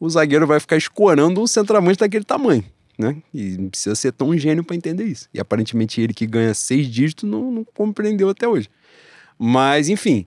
[0.00, 2.64] o zagueiro vai ficar escorando um centroavante daquele tamanho,
[2.98, 3.16] né?
[3.32, 5.28] E não precisa ser tão gênio para entender isso.
[5.34, 8.70] E aparentemente ele que ganha seis dígitos não, não compreendeu até hoje.
[9.38, 10.26] Mas, enfim,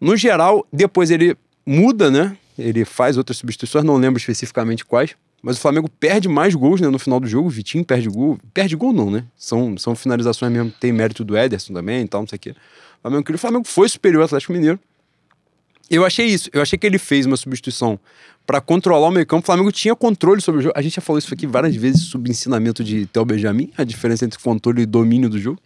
[0.00, 2.36] no geral, depois ele muda, né?
[2.58, 5.16] Ele faz outras substituições, não lembro especificamente quais.
[5.42, 7.48] Mas o Flamengo perde mais gols né, no final do jogo.
[7.48, 8.38] O Vitinho perde gol.
[8.52, 9.24] Perde gol não, né?
[9.36, 10.70] São, são finalizações mesmo.
[10.78, 12.50] Tem mérito do Ederson também e tal, não sei o quê.
[12.50, 14.78] O Flamengo, o Flamengo foi superior ao Atlético Mineiro.
[15.90, 16.48] Eu achei isso.
[16.52, 17.98] Eu achei que ele fez uma substituição
[18.46, 19.42] para controlar o meio campo.
[19.42, 20.74] O Flamengo tinha controle sobre o jogo.
[20.76, 24.24] A gente já falou isso aqui várias vezes sobre ensinamento de Theo Benjamin, a diferença
[24.24, 25.58] entre controle e domínio do jogo.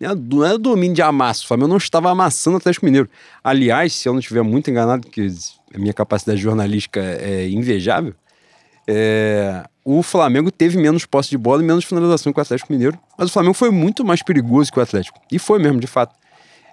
[0.00, 1.44] Não é- Não é domínio de amasso.
[1.44, 3.08] O Flamengo não estava amassando o Atlético Mineiro.
[3.44, 5.28] Aliás, se eu não estiver muito enganado, que
[5.74, 8.14] a minha capacidade jornalística é invejável,
[8.92, 12.98] é, o Flamengo teve menos posse de bola e menos finalização que o Atlético Mineiro,
[13.16, 15.20] mas o Flamengo foi muito mais perigoso que o Atlético.
[15.30, 16.12] E foi mesmo, de fato.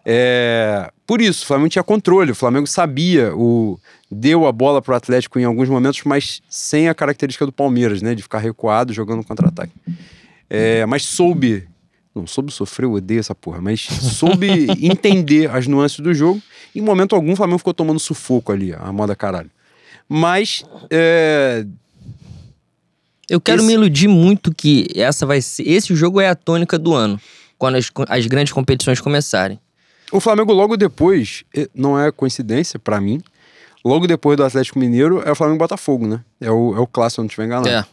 [0.04, 4.94] É, por isso, o Flamengo tinha controle, o Flamengo sabia, o, deu a bola para
[4.94, 8.16] o Atlético em alguns momentos, mas sem a característica do Palmeiras, né?
[8.16, 9.74] De ficar recuado jogando contra-ataque.
[10.50, 11.68] É, mas soube,
[12.16, 16.42] não soube sofrer, eu odeio essa porra, mas soube entender as nuances do jogo.
[16.74, 19.52] Em momento algum, o Flamengo ficou tomando sufoco ali, a moda caralho.
[20.10, 21.66] Mas é,
[23.30, 25.64] Eu quero Esse- me iludir muito que essa vai ser.
[25.68, 27.20] Esse jogo é a tônica do ano.
[27.58, 29.60] Quando as, as grandes competições começarem.
[30.12, 31.44] O Flamengo logo depois,
[31.76, 33.20] não é coincidência pra mim,
[33.84, 36.24] logo depois do Atlético Mineiro é o Flamengo Botafogo, né?
[36.40, 37.68] É o, é o clássico, eu não estiver enganado.
[37.68, 37.86] É.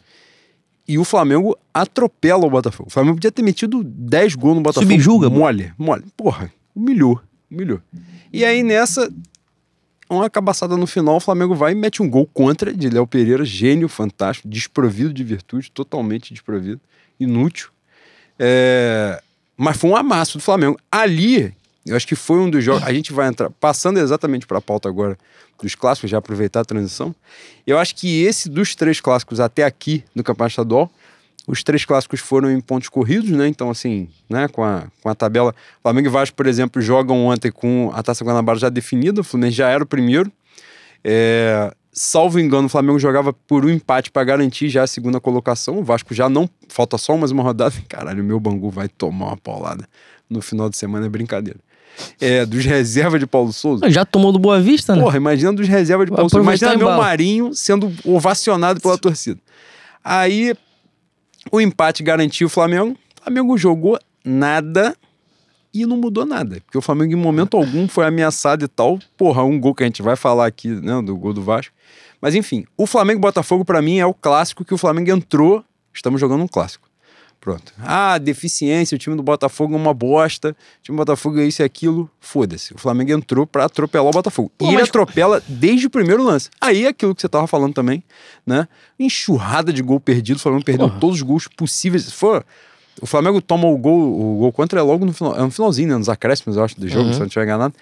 [0.86, 2.88] E o Flamengo atropela o Botafogo.
[2.88, 4.86] O Flamengo podia ter metido 10 gols no Botafogo.
[4.92, 5.30] Subjuga.
[5.30, 6.04] Mole, mole.
[6.16, 7.20] Porra, humilhou,
[7.50, 7.80] humilhou.
[8.32, 9.10] E aí nessa,
[10.08, 13.44] uma cabaçada no final, o Flamengo vai e mete um gol contra de Léo Pereira,
[13.44, 16.80] gênio, fantástico, desprovido de virtude, totalmente desprovido,
[17.18, 17.70] inútil.
[18.38, 19.22] É,
[19.56, 20.78] Mas foi um amasso do Flamengo.
[20.90, 21.54] Ali
[21.86, 22.82] Eu acho que foi um dos jogos.
[22.82, 25.18] A gente vai entrar, passando exatamente para a pauta agora
[25.62, 27.14] dos clássicos, já aproveitar a transição.
[27.66, 30.90] Eu acho que esse dos três clássicos até aqui no Campeonato Estadual,
[31.46, 33.46] os três clássicos foram em pontos corridos, né?
[33.46, 35.54] Então, assim, né, com a, com a tabela.
[35.82, 39.20] Flamengo e Vasco, por exemplo, jogam ontem com a Taça Guanabara já definida.
[39.20, 40.32] O Fluminense já era o primeiro.
[41.04, 45.78] É, salvo engano, o Flamengo jogava por um empate para garantir já a segunda colocação.
[45.78, 46.48] O Vasco já não.
[46.68, 47.74] Falta só mais uma rodada.
[47.88, 49.86] Caralho, o meu Bangu vai tomar uma paulada
[50.28, 51.60] no final de semana, é brincadeira.
[52.20, 53.88] É, dos reservas de Paulo Souza.
[53.88, 55.02] Já tomou do Boa Vista, né?
[55.02, 56.42] Porra, imagina dos reservas de Paulo Souza.
[56.42, 59.38] Imagina meu Marinho sendo ovacionado pela torcida.
[60.02, 60.54] Aí,
[61.50, 62.96] o empate garantiu o Flamengo.
[63.20, 64.96] O Flamengo jogou nada
[65.72, 66.60] e não mudou nada.
[66.64, 68.98] Porque o Flamengo, em momento algum, foi ameaçado e tal.
[69.16, 71.02] Porra, um gol que a gente vai falar aqui, né?
[71.02, 71.74] Do gol do Vasco.
[72.20, 75.64] Mas enfim, o Flamengo Botafogo, para mim, é o clássico que o Flamengo entrou.
[75.92, 76.83] Estamos jogando um clássico.
[77.44, 77.74] Pronto.
[77.78, 81.60] Ah, deficiência, o time do Botafogo é uma bosta, o time do Botafogo é isso
[81.60, 82.08] e aquilo.
[82.18, 82.72] Foda-se.
[82.72, 84.50] O Flamengo entrou para atropelar o Botafogo.
[84.56, 84.88] Pô, e ele mas...
[84.88, 86.48] atropela desde o primeiro lance.
[86.58, 88.02] Aí é aquilo que você tava falando também,
[88.46, 88.66] né?
[88.98, 91.00] Enxurrada de gol perdido, o Flamengo perdeu Porra.
[91.00, 92.10] todos os gols possíveis.
[92.10, 92.42] For,
[93.02, 95.90] o Flamengo toma o gol, o gol contra é logo no final, é no finalzinho,
[95.90, 95.98] né?
[95.98, 97.12] Nos acréscimos, eu acho, do jogo, uhum.
[97.12, 97.74] se eu não estiver enganado.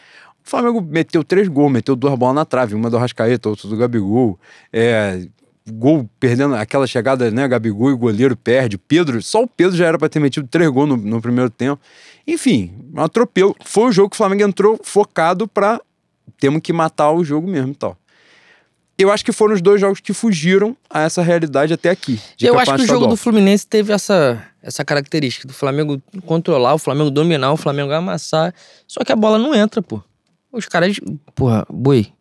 [0.44, 3.76] O Flamengo meteu três gols, meteu duas bolas na trave, uma do Rascaeta, outra do
[3.76, 4.36] Gabigol.
[4.72, 5.24] É,
[5.70, 7.46] gol perdendo aquela chegada, né?
[7.46, 8.76] Gabigol e o goleiro perde.
[8.78, 11.80] Pedro, só o Pedro já era para ter metido três gols no, no, primeiro tempo.
[12.26, 13.54] Enfim, um atropelo.
[13.64, 15.80] Foi o jogo que o Flamengo entrou focado para
[16.38, 17.96] temos que matar o jogo mesmo e tal.
[18.98, 22.20] Eu acho que foram os dois jogos que fugiram a essa realidade até aqui.
[22.40, 26.78] Eu acho que o jogo do Fluminense teve essa, essa característica do Flamengo controlar, o
[26.78, 28.54] Flamengo dominar, o Flamengo amassar.
[28.86, 30.00] Só que a bola não entra, pô.
[30.52, 31.00] Os caras.
[31.34, 32.12] Porra, boi.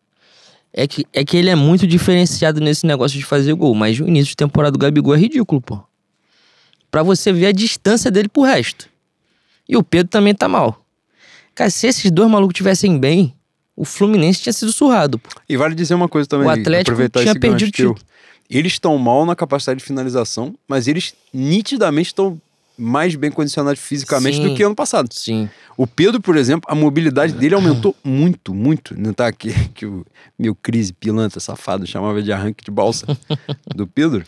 [0.74, 4.08] É que, é que ele é muito diferenciado nesse negócio de fazer gol, mas o
[4.08, 5.84] início de temporada do Gabigol é ridículo, pô.
[6.90, 8.90] Pra você ver a distância dele pro resto.
[9.68, 10.84] E o Pedro também tá mal.
[11.54, 13.34] Cara, se esses dois malucos tivessem bem,
[13.76, 15.20] o Fluminense tinha sido surrado.
[15.20, 15.30] Pô.
[15.48, 16.48] E vale dizer uma coisa também.
[16.48, 17.98] O Atlético tinha perdido o título.
[18.50, 22.40] Eles estão mal na capacidade de finalização, mas eles nitidamente estão
[22.82, 24.50] mais bem condicionado fisicamente Sim.
[24.50, 25.14] do que ano passado.
[25.14, 25.50] Sim.
[25.78, 29.00] O Pedro, por exemplo, a mobilidade dele aumentou muito, muito.
[29.00, 30.06] Não tá aqui que o
[30.38, 33.06] meu crise pilantra safado chamava de arranque de balsa
[33.76, 34.24] do Pedro.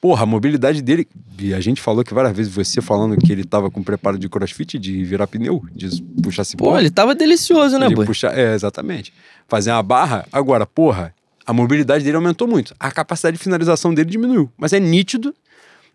[0.00, 3.42] Porra, a mobilidade dele, e a gente falou que várias vezes, você falando que ele
[3.42, 6.72] tava com preparo de crossfit, de virar pneu, de puxar cipó.
[6.72, 9.14] Pô, ele tava delicioso, né, de puxar, É, exatamente.
[9.48, 10.26] Fazer uma barra.
[10.30, 11.14] Agora, porra,
[11.46, 12.74] a mobilidade dele aumentou muito.
[12.78, 14.50] A capacidade de finalização dele diminuiu.
[14.58, 15.34] Mas é nítido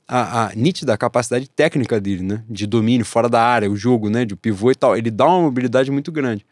[0.10, 2.44] a, a nítida capacidade técnica dele, né?
[2.50, 4.26] De domínio fora da área, o jogo, né?
[4.26, 4.98] De pivô e tal.
[4.98, 6.44] Ele dá uma mobilidade muito grande.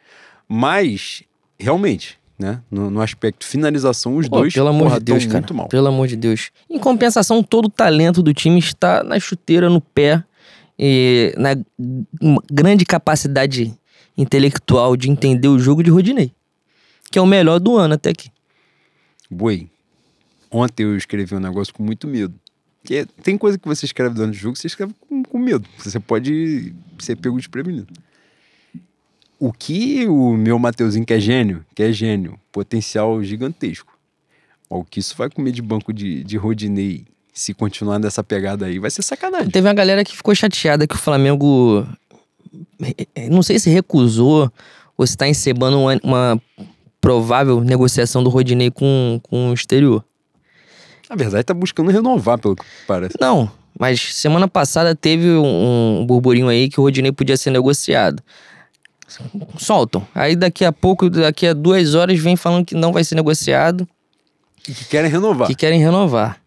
[0.47, 1.23] Mas,
[1.57, 2.61] realmente, né?
[2.69, 5.67] No, no aspecto finalização, os Pô, dois pelo amor de Deus, cara, muito mal.
[5.67, 6.51] Pelo amor de Deus.
[6.69, 10.23] Em compensação, todo o talento do time está na chuteira, no pé,
[10.77, 11.55] e na
[12.51, 13.73] grande capacidade
[14.15, 16.31] intelectual de entender o jogo de Rodinei.
[17.11, 18.29] Que é o melhor do ano até aqui.
[19.31, 19.67] Boi,
[20.51, 22.35] ontem eu escrevi um negócio com muito medo.
[22.87, 25.67] Porque tem coisa que você escreve durante o jogo, você escreve com, com medo.
[25.77, 27.93] Você pode ser pego desprevenido.
[29.37, 33.91] O que o meu Mateuzinho, que é gênio, que é gênio, potencial gigantesco.
[34.69, 38.79] O que isso vai comer de banco de, de Rodinei se continuar nessa pegada aí,
[38.79, 39.49] vai ser sacanagem.
[39.49, 41.85] Teve uma galera que ficou chateada que o Flamengo.
[43.29, 44.49] Não sei se recusou
[44.97, 46.41] ou se está encebando uma, uma
[47.01, 50.05] provável negociação do Rodinei com, com o exterior.
[51.09, 53.15] Na verdade, tá buscando renovar, pelo que parece.
[53.19, 58.23] Não, mas semana passada teve um, burburinho aí que o Rodinei podia ser negociado.
[59.57, 60.05] Soltam.
[60.13, 63.87] Aí daqui a pouco, daqui a duas horas, vem falando que não vai ser negociado.
[64.67, 65.47] E que querem renovar.
[65.47, 66.41] Que querem renovar.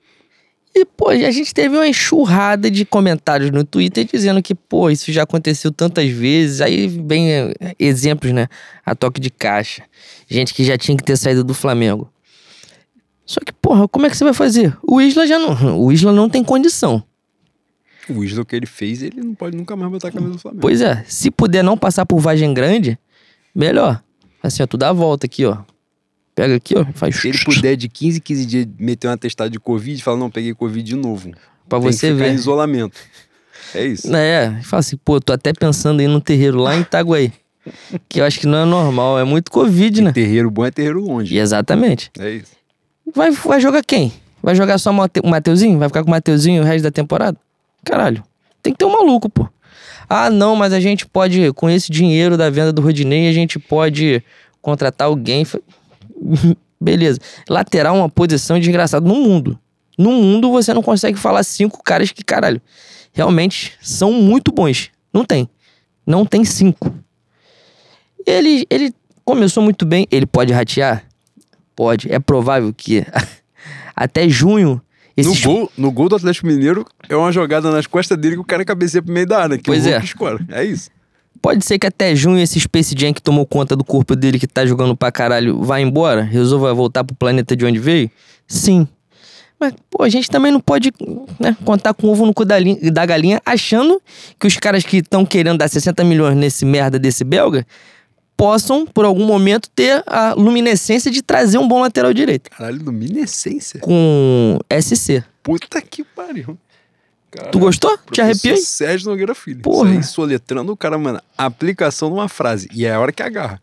[0.75, 5.11] E, pô, a gente teve uma enxurrada de comentários no Twitter dizendo que, pô, isso
[5.13, 6.61] já aconteceu tantas vezes.
[6.61, 8.47] Aí vem eh, exemplos, né?
[8.85, 9.83] A toque de caixa.
[10.29, 12.11] Gente que já tinha que ter saído do Flamengo.
[13.31, 14.77] Só que, porra, como é que você vai fazer?
[14.83, 15.79] O Isla já não.
[15.81, 17.01] O Isla não tem condição.
[18.09, 20.39] O Isla, o que ele fez, ele não pode nunca mais botar a camisa do
[20.41, 20.61] Flamengo.
[20.61, 21.05] Pois é.
[21.07, 22.99] Se puder não passar por Vagem Grande,
[23.55, 24.03] melhor.
[24.43, 25.59] Assim, ó, tu dá a volta aqui, ó.
[26.35, 27.21] Pega aqui, ó, faz...
[27.21, 30.53] Se ele puder de 15 15 dias meter um atestado de Covid falar, não, peguei
[30.53, 31.31] Covid de novo.
[31.69, 32.33] Pra Tem você ver.
[32.33, 32.99] em isolamento.
[33.73, 34.13] É isso.
[34.13, 37.33] É, fala assim, pô, tô até pensando em ir no terreiro lá em Itaguaí.
[38.09, 40.13] que eu acho que não é normal, é muito Covid, e né?
[40.13, 41.33] Terreiro bom é terreiro longe.
[41.33, 42.11] E exatamente.
[42.19, 42.59] É isso.
[43.15, 44.13] Vai, vai jogar quem?
[44.43, 45.79] Vai jogar só o Mateuzinho?
[45.79, 47.39] Vai ficar com o Mateuzinho o resto da temporada?
[47.85, 48.23] Caralho.
[48.63, 49.49] Tem que ter um maluco, pô.
[50.09, 53.59] Ah, não, mas a gente pode, com esse dinheiro da venda do Rodinei, a gente
[53.59, 54.23] pode
[54.61, 55.47] contratar alguém.
[56.81, 57.21] Beleza.
[57.49, 59.59] Lateral é uma posição desgraçada no mundo.
[59.97, 62.61] No mundo você não consegue falar cinco caras que, caralho,
[63.13, 64.91] realmente são muito bons.
[65.13, 65.49] Não tem.
[66.07, 66.93] Não tem cinco.
[68.27, 68.95] Ele, ele
[69.25, 70.07] começou muito bem.
[70.11, 71.05] Ele pode ratear?
[71.81, 72.13] Pode.
[72.13, 73.07] É provável que
[73.97, 74.83] até junho.
[75.17, 78.45] No gol, no gol do Atlético Mineiro é uma jogada nas costas dele que o
[78.45, 79.99] cara cabeceia pro meio da área, que Pois o é.
[79.99, 80.39] Escora.
[80.51, 80.91] É isso.
[81.41, 84.47] Pode ser que até junho esse Space Jam que tomou conta do corpo dele, que
[84.47, 86.21] tá jogando pra caralho, vá embora?
[86.21, 88.11] Resolva voltar pro planeta de onde veio?
[88.47, 88.87] Sim.
[89.59, 90.93] Mas, pô, a gente também não pode
[91.39, 92.57] né, contar com o ovo no cu da,
[92.93, 94.03] da galinha achando
[94.39, 97.67] que os caras que estão querendo dar 60 milhões nesse merda desse belga
[98.41, 102.51] possam, por algum momento, ter a luminescência de trazer um bom lateral direito.
[102.51, 103.81] Caralho, luminescência.
[103.81, 105.23] Com SC.
[105.43, 106.57] Puta que pariu.
[107.31, 107.53] Caralho.
[107.53, 107.99] Tu gostou?
[108.11, 108.57] Te arrepiou?
[108.57, 109.61] Sérgio Nogueira Filho.
[109.61, 109.91] Porra.
[109.91, 111.21] Isso aí, soletrando o cara, mano.
[111.37, 112.67] Aplicação numa frase.
[112.73, 113.61] E é a hora que agarra.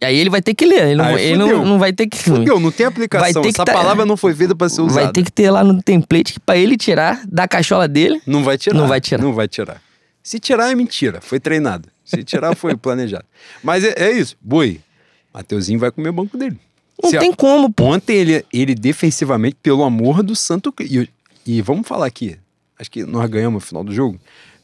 [0.00, 0.88] E aí ele vai ter que ler.
[0.88, 2.16] Ele, não, ele não, não vai ter que.
[2.18, 3.24] Fudeu, não tem aplicação.
[3.24, 5.02] Vai ter que Essa tá- palavra não foi feita pra ser usada.
[5.04, 8.22] Vai ter que ter lá no template que pra ele tirar da cachola dele.
[8.26, 8.76] Não vai tirar.
[8.76, 9.22] Não vai tirar.
[9.22, 9.82] Não vai tirar.
[10.22, 11.20] Se tirar é mentira.
[11.20, 11.88] Foi treinado.
[12.04, 13.24] Se tirar foi planejado.
[13.62, 14.36] Mas é, é isso.
[14.40, 14.80] Boi.
[15.32, 16.58] Mateuzinho vai comer o banco dele.
[17.02, 17.84] Não Se- tem como, pô.
[17.86, 20.72] Ontem ele, ele defensivamente, pelo amor do santo...
[20.80, 21.08] E,
[21.46, 22.38] e vamos falar aqui.
[22.78, 24.20] Acho que nós ganhamos no final do jogo.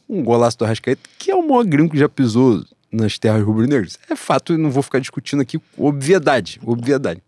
[0.09, 3.98] Um golaço do Arrascaeta, que é o maior gringo que já pisou nas terras rubro-negras.
[4.09, 5.61] É fato, e não vou ficar discutindo aqui.
[5.76, 6.61] Obviedade.
[6.64, 7.22] Obviedade.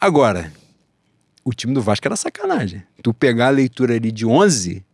[0.00, 0.52] Agora,
[1.44, 2.82] o time do Vasco era sacanagem.
[3.02, 4.84] Tu pegar a leitura ali de 11,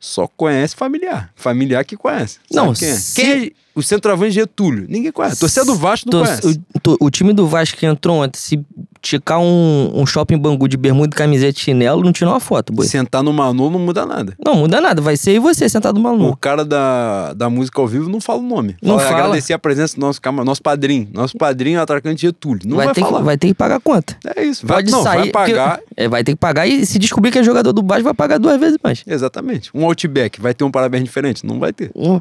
[0.00, 1.30] só conhece familiar.
[1.36, 2.38] Familiar que conhece.
[2.50, 2.94] Não, quem é?
[2.94, 4.86] se- Quem é o centroavante Getúlio?
[4.88, 5.38] Ninguém conhece.
[5.40, 6.60] Torcedor do Vasco não conhece.
[7.00, 8.60] o, o time do Vasco que entrou ontem, se
[9.02, 12.86] ticar um, um shopping Bangu de bermuda, camiseta e chinelo, não tira uma foto, boi.
[12.86, 14.34] Sentar no Manu não muda nada.
[14.44, 15.00] Não, muda nada.
[15.00, 16.36] Vai ser e você sentado no O maluco.
[16.36, 18.76] cara da, da música ao vivo não fala o nome.
[18.82, 19.10] Não fala.
[19.24, 21.08] Agradecer a presença do nosso, nosso padrinho.
[21.14, 22.60] Nosso padrinho é o atacante Getúlio.
[22.68, 23.18] Não vai, vai, ter falar.
[23.18, 24.16] que, vai ter que pagar a conta.
[24.36, 24.66] É isso.
[24.66, 25.18] Vai, Pode não, sair.
[25.18, 25.78] vai pagar.
[25.78, 28.14] porque- é, vai ter que pagar e se descobrir que é jogador do Vasco, vai
[28.14, 29.02] pagar duas vezes mais.
[29.06, 29.70] Exatamente.
[29.74, 31.46] Um Outback vai ter um parabéns diferente?
[31.46, 31.90] Não vai ter.
[31.94, 32.20] Um-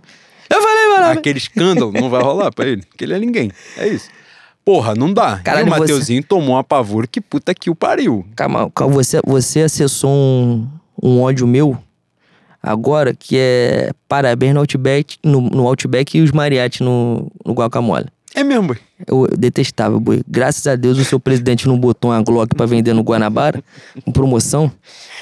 [1.12, 2.84] Aquele escândalo não vai rolar pra ele.
[2.84, 3.52] Porque ele é ninguém.
[3.78, 4.10] É isso.
[4.64, 5.40] Porra, não dá.
[5.40, 8.26] Caralho, e o você- Mateuzinho tomou uma pavor que puta que o pariu.
[8.36, 10.68] Calma, calma, você, você acessou um,
[11.02, 11.78] um ódio meu
[12.62, 18.08] agora que é parabéns no Outback, no, no Outback e os mariachi no, no Guacamole.
[18.36, 18.78] É mesmo, boy.
[19.08, 20.22] Eu, eu detestava, boi.
[20.28, 23.64] Graças a Deus o seu presidente não botou uma Glock pra vender no Guanabara,
[24.06, 24.72] com promoção,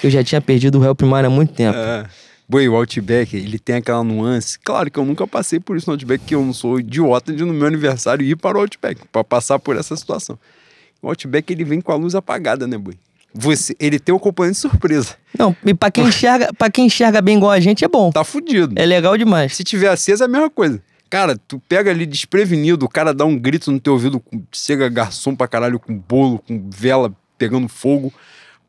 [0.02, 1.78] que eu já tinha perdido o réu primário há muito tempo.
[1.78, 2.06] É.
[2.50, 4.58] Boi, o Outback, ele tem aquela nuance.
[4.60, 7.44] Claro que eu nunca passei por isso no Outback, que eu não sou idiota de
[7.44, 10.40] no meu aniversário ir para o Outback, para passar por essa situação.
[11.02, 12.94] O Outback, ele vem com a luz apagada, né, boi?
[13.34, 15.16] Você, ele tem o componente surpresa.
[15.38, 18.12] Não, e pra quem enxerga, pra quem enxerga bem igual a gente é bom.
[18.12, 18.74] Tá fudido.
[18.78, 19.54] É legal demais.
[19.54, 20.82] Se tiver acesa, é a mesma coisa.
[21.10, 25.36] Cara, tu pega ali desprevenido, o cara dá um grito no teu ouvido, chega garçom
[25.36, 28.14] pra caralho com bolo, com vela pegando fogo.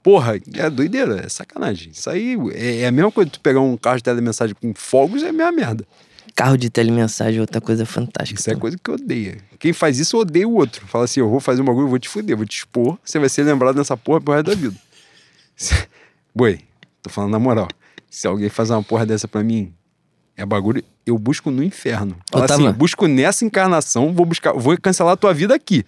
[0.03, 1.91] Porra, é doideira, é sacanagem.
[1.93, 5.23] Isso aí é, é a mesma coisa tu pegar um carro de telemensagem com fogos,
[5.23, 5.87] é a mesma merda.
[6.35, 8.41] Carro de telemensagem é outra coisa fantástica.
[8.41, 9.39] Isso é coisa que eu odeio.
[9.59, 10.87] Quem faz isso, odeia o outro.
[10.87, 13.19] Fala assim, eu vou fazer um bagulho, eu vou te fuder, vou te expor, você
[13.19, 14.77] vai ser lembrado nessa porra pro resto da vida.
[16.35, 16.61] Boi,
[17.03, 17.67] tô falando na moral.
[18.09, 19.73] Se alguém fazer uma porra dessa pra mim,
[20.37, 22.17] é bagulho, eu busco no inferno.
[22.31, 25.85] Fala Eu assim, busco nessa encarnação, vou buscar, vou cancelar a tua vida aqui.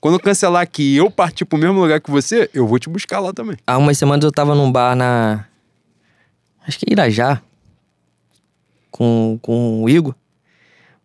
[0.00, 2.88] Quando eu cancelar aqui e eu partir pro mesmo lugar que você, eu vou te
[2.88, 3.56] buscar lá também.
[3.66, 5.46] Há umas semanas eu tava num bar na.
[6.66, 7.40] Acho que é Irajá.
[8.90, 10.14] Com, com o Igor.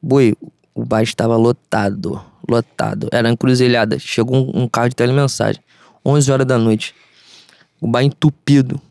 [0.02, 0.36] Boi,
[0.74, 2.22] o bar estava lotado.
[2.48, 3.08] Lotado.
[3.12, 3.98] Era encruzilhada.
[4.00, 5.62] Chegou um, um carro de telemensagem.
[6.06, 6.96] 11 horas da noite.
[7.80, 8.82] O bar entupido.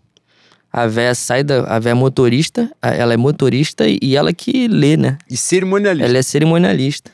[0.73, 1.65] A véia sai da.
[1.65, 2.71] A véia é motorista.
[2.81, 5.19] Ela é motorista e ela que lê, né?
[5.29, 6.09] E cerimonialista.
[6.09, 7.11] Ela é cerimonialista.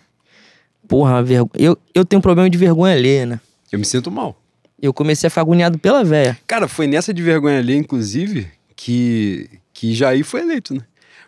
[0.88, 1.50] Porra, vergonha.
[1.54, 3.40] Eu, eu tenho um problema de vergonha alheia, né?
[3.70, 4.40] Eu me sinto mal.
[4.80, 6.38] Eu comecei a ficar agoniado pela véia.
[6.46, 10.82] Cara, foi nessa de vergonha ali, inclusive, que, que Jair foi eleito, né?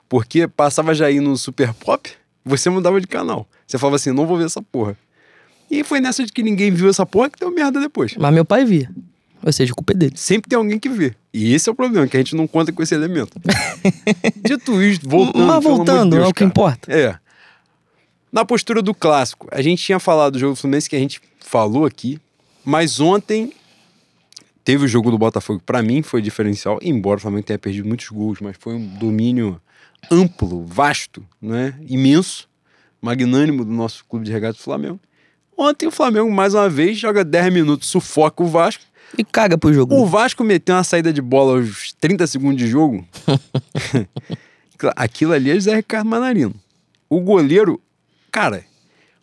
[0.08, 2.10] Porque passava Jair no Super Pop,
[2.44, 3.46] você mudava de canal.
[3.66, 4.96] Você falava assim, não vou ver essa porra.
[5.70, 8.14] E foi nessa de que ninguém viu essa porra que deu merda depois.
[8.16, 8.90] Mas meu pai via.
[9.42, 10.14] Ou seja, culpa é dele.
[10.16, 11.14] Sempre tem alguém que vê.
[11.32, 13.40] E esse é o problema, que a gente não conta com esse elemento.
[14.44, 15.46] Dito isso, voltando.
[15.46, 16.48] Mas amor de voltando, Deus, é o que cara.
[16.48, 16.92] importa.
[16.92, 17.16] É.
[18.30, 21.20] Na postura do clássico, a gente tinha falado do jogo do Fluminense que a gente
[21.40, 22.20] falou aqui,
[22.64, 23.52] mas ontem
[24.62, 25.62] teve o jogo do Botafogo.
[25.64, 29.60] Pra mim foi diferencial, embora o Flamengo tenha perdido muitos gols, mas foi um domínio
[30.10, 31.74] amplo, vasto, né?
[31.88, 32.46] imenso,
[33.00, 35.00] magnânimo do nosso clube de regatas do Flamengo.
[35.56, 38.84] Ontem o Flamengo, mais uma vez, joga 10 minutos, sufoca o Vasco.
[39.16, 39.94] E caga pro jogo.
[39.94, 43.04] O Vasco meteu uma saída de bola aos 30 segundos de jogo.
[44.94, 46.54] Aquilo ali é José Ricardo Manarino.
[47.08, 47.80] O goleiro,
[48.38, 48.64] cara,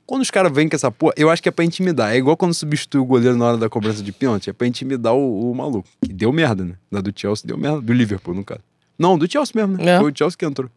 [0.05, 2.13] quando os caras vêm com essa porra, eu acho que é pra intimidar.
[2.13, 5.13] É igual quando substitui o goleiro na hora da cobrança de pênalti, é pra intimidar
[5.13, 5.87] o, o maluco.
[6.05, 6.73] Que deu merda, né?
[6.91, 7.81] Da do Chelsea deu merda.
[7.81, 8.61] Do Liverpool, no caso.
[8.99, 9.93] Não, do Chelsea mesmo, né?
[9.95, 9.99] É.
[9.99, 10.69] Foi o Chelsea que entrou.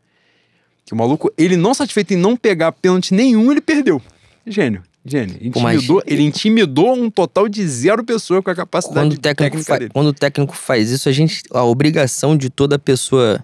[0.85, 4.01] Que o maluco, ele não satisfeito em não pegar pênalti nenhum, ele perdeu.
[4.47, 4.83] gênio.
[5.05, 5.37] Gênio.
[5.53, 9.59] Pô, Intimidou, Ele intimidou um total de zero pessoas com a capacidade Quando o, técnico
[9.63, 11.43] fa- quando o técnico faz isso, a gente.
[11.51, 13.43] A obrigação de toda pessoa.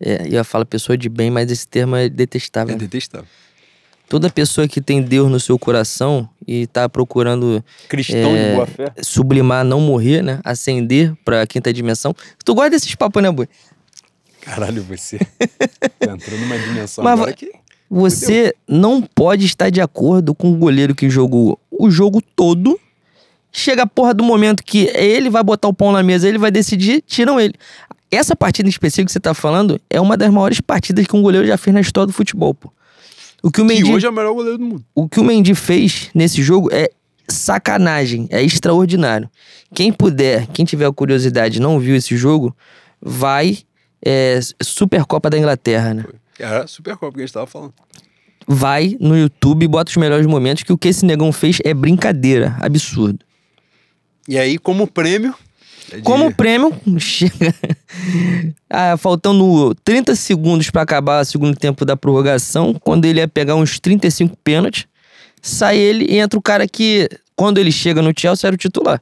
[0.00, 2.74] É, eu ia falar pessoa de bem, mas esse termo é detestável.
[2.74, 3.28] É detestável.
[4.14, 8.64] Toda pessoa que tem Deus no seu coração e tá procurando Cristão É, de boa
[8.64, 8.92] fé.
[9.02, 10.38] sublimar, não morrer, né?
[10.44, 12.14] Ascender pra quinta dimensão.
[12.44, 13.48] Tu gosta desses papos, né, Bui?
[14.40, 15.18] Caralho, você.
[15.98, 17.50] Você entrou numa dimensão Mas agora que.
[17.90, 22.78] Você não pode estar de acordo com o goleiro que jogou o jogo todo.
[23.50, 26.52] Chega a porra do momento que ele vai botar o pão na mesa, ele vai
[26.52, 27.54] decidir, tiram ele.
[28.12, 31.22] Essa partida em específico que você tá falando é uma das maiores partidas que um
[31.22, 32.72] goleiro já fez na história do futebol, pô.
[33.44, 34.84] O que o Que Mendy, hoje é o melhor goleiro do mundo.
[34.94, 36.90] o que o Mendy fez nesse jogo é
[37.28, 39.28] sacanagem, é extraordinário.
[39.74, 42.56] Quem puder, quem tiver curiosidade e não viu esse jogo,
[43.02, 43.58] vai
[44.02, 46.04] é, Supercopa da Inglaterra, né?
[46.38, 47.74] Era a Supercopa que a gente tava falando.
[48.48, 51.74] vai no YouTube e bota os melhores momentos, que o que esse negão fez é
[51.74, 53.18] brincadeira, absurdo.
[54.26, 55.34] E aí, como prêmio.
[55.92, 57.54] É de- Como prêmio, chega.
[58.70, 63.54] ah, faltando 30 segundos pra acabar o segundo tempo da prorrogação, quando ele ia pegar
[63.56, 64.86] uns 35 pênaltis,
[65.42, 69.00] sai ele e entra o cara que, quando ele chega no Chelsea, era o titular.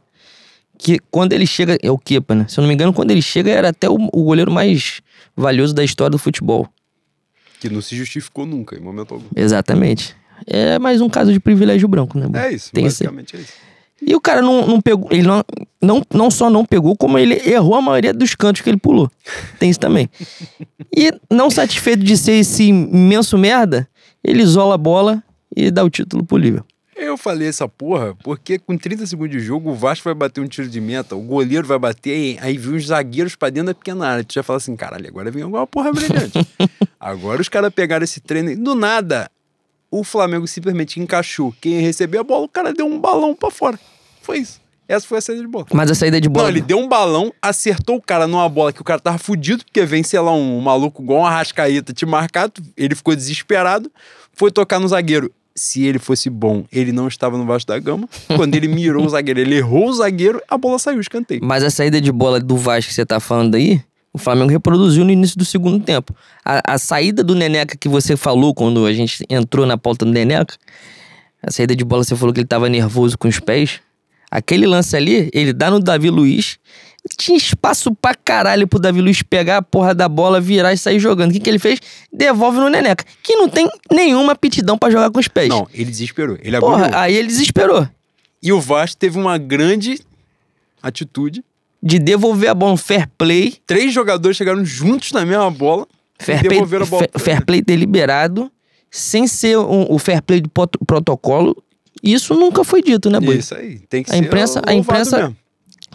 [0.79, 2.47] Que quando ele chega, é o Kepa, né?
[2.49, 5.01] Se eu não me engano, quando ele chega, era até o, o goleiro mais
[5.37, 6.69] valioso da história do futebol.
[7.61, 9.27] Que não se justificou nunca, em momento algum.
[9.37, 10.17] Exatamente.
[10.45, 12.27] É mais um caso de privilégio branco, né?
[12.47, 13.53] É isso, Tem basicamente é isso.
[14.05, 15.09] E o cara não, não pegou.
[15.11, 15.45] Ele não,
[15.81, 19.11] não, não só não pegou, como ele errou a maioria dos cantos que ele pulou.
[19.59, 20.11] Tem isso também.
[20.95, 23.89] E não satisfeito de ser esse imenso merda,
[24.23, 25.23] ele isola a bola
[25.55, 26.67] e dá o título pro Liverpool.
[26.97, 30.47] Eu falei essa porra porque com 30 segundos de jogo o Vasco vai bater um
[30.47, 34.07] tiro de meta, o goleiro vai bater, aí, viu os zagueiros pra dentro da pequena
[34.07, 34.25] área.
[34.25, 36.47] Tu já fala assim, caralho, agora vem alguma porra brilhante.
[37.01, 39.29] agora os caras pegaram esse treino e do nada
[39.93, 41.55] o Flamengo simplesmente encaixou.
[41.61, 43.79] Quem recebeu a bola, o cara deu um balão pra fora.
[44.23, 44.61] Foi isso.
[44.89, 45.67] Essa foi a saída de bola.
[45.73, 46.45] Mas a saída de bola.
[46.45, 49.65] Não, ele deu um balão, acertou o cara numa bola que o cara tava fudido,
[49.65, 53.91] porque vem, sei lá, um maluco igual um arrascaeta te marcar, tu- ele ficou desesperado,
[54.35, 55.31] foi tocar no zagueiro.
[55.55, 58.09] Se ele fosse bom, ele não estava no Vasco da Gama.
[58.37, 61.41] Quando ele mirou o zagueiro, ele errou o zagueiro, a bola saiu, escanteio.
[61.45, 63.81] Mas a saída de bola do Vasco que você tá falando aí,
[64.13, 66.15] o Flamengo reproduziu no início do segundo tempo.
[66.45, 70.11] A, a saída do Neneca que você falou quando a gente entrou na pauta do
[70.11, 70.55] Neneca,
[71.43, 73.81] a saída de bola você falou que ele tava nervoso com os pés.
[74.35, 76.59] Aquele lance ali, ele dá no Davi Luiz.
[77.19, 80.99] Tinha espaço pra caralho pro Davi Luiz pegar a porra da bola, virar e sair
[80.99, 81.31] jogando.
[81.31, 81.81] O que, que ele fez?
[82.11, 85.51] Devolve no Neneca, que não tem nenhuma aptidão pra jogar com os pés.
[85.51, 86.39] Não, ele desesperou.
[86.41, 87.87] Ele Porra, aí ele desesperou.
[88.43, 90.01] E o Vasco teve uma grande
[90.83, 91.45] atitude.
[91.83, 93.57] De devolver a bola, um fair play.
[93.67, 95.87] Três jogadores chegaram juntos na mesma bola
[96.19, 97.09] Fair e play, devolveram a bola.
[97.13, 98.51] fa- fair play deliberado,
[98.89, 100.49] sem ser um- o fair play do
[100.87, 101.61] protocolo.
[102.03, 103.37] Isso nunca foi dito, né, Boi?
[103.37, 105.37] Isso aí, tem que A ser imprensa- a louvado imprensa mesmo.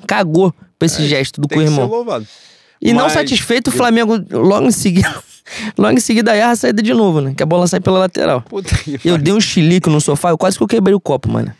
[0.08, 1.88] Cagou pra esse gesto do ser co-irmão.
[1.88, 2.26] louvado.
[2.82, 5.24] E não Mas- satisfeito, o Flamengo logo em seguida.
[5.78, 7.34] logo em seguida erra a saída de novo, né?
[7.36, 8.42] Que a bola sai pela lateral.
[8.44, 8.70] Puta
[9.04, 11.54] Eu dei um chilique no sofá, eu quase que eu quebrei o copo, mano.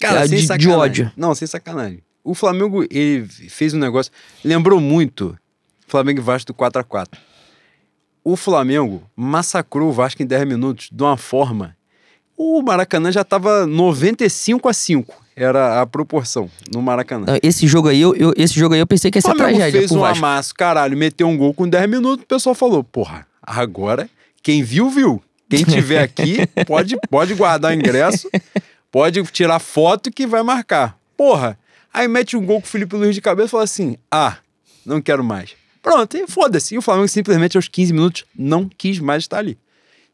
[0.00, 0.76] Cara, É, sem de- de sacanagem.
[0.78, 1.12] ódio.
[1.16, 2.00] Não, sem sacanagem.
[2.24, 4.10] O Flamengo, ele fez um negócio...
[4.44, 5.36] Lembrou muito
[5.86, 7.18] Flamengo e Vasco do 4x4.
[8.24, 11.76] O Flamengo massacrou o Vasco em 10 minutos de uma forma...
[12.36, 15.22] O Maracanã já tava 95 a 5.
[15.34, 17.26] Era a proporção no Maracanã.
[17.42, 19.80] Esse jogo aí, eu, eu- esse jogo aí eu pensei que ia ser Flamengo tragédia
[19.80, 20.24] fez um Vasco.
[20.24, 24.08] amasso, caralho, meteu um gol com 10 minutos, o pessoal falou, porra, agora
[24.42, 25.22] quem viu, viu.
[25.48, 28.28] Quem tiver aqui pode, pode guardar o ingresso,
[28.90, 30.98] pode tirar foto que vai marcar.
[31.16, 31.58] Porra,
[31.92, 34.36] aí mete um gol com o Felipe Luiz de cabeça e fala assim, ah,
[34.84, 35.50] não quero mais.
[35.82, 36.74] Pronto, e foda-se.
[36.74, 39.56] E o Flamengo simplesmente aos 15 minutos não quis mais estar ali.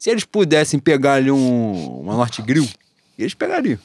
[0.03, 2.67] Se eles pudessem pegar ali um, uma Norte Grill,
[3.17, 3.79] eles pegariam.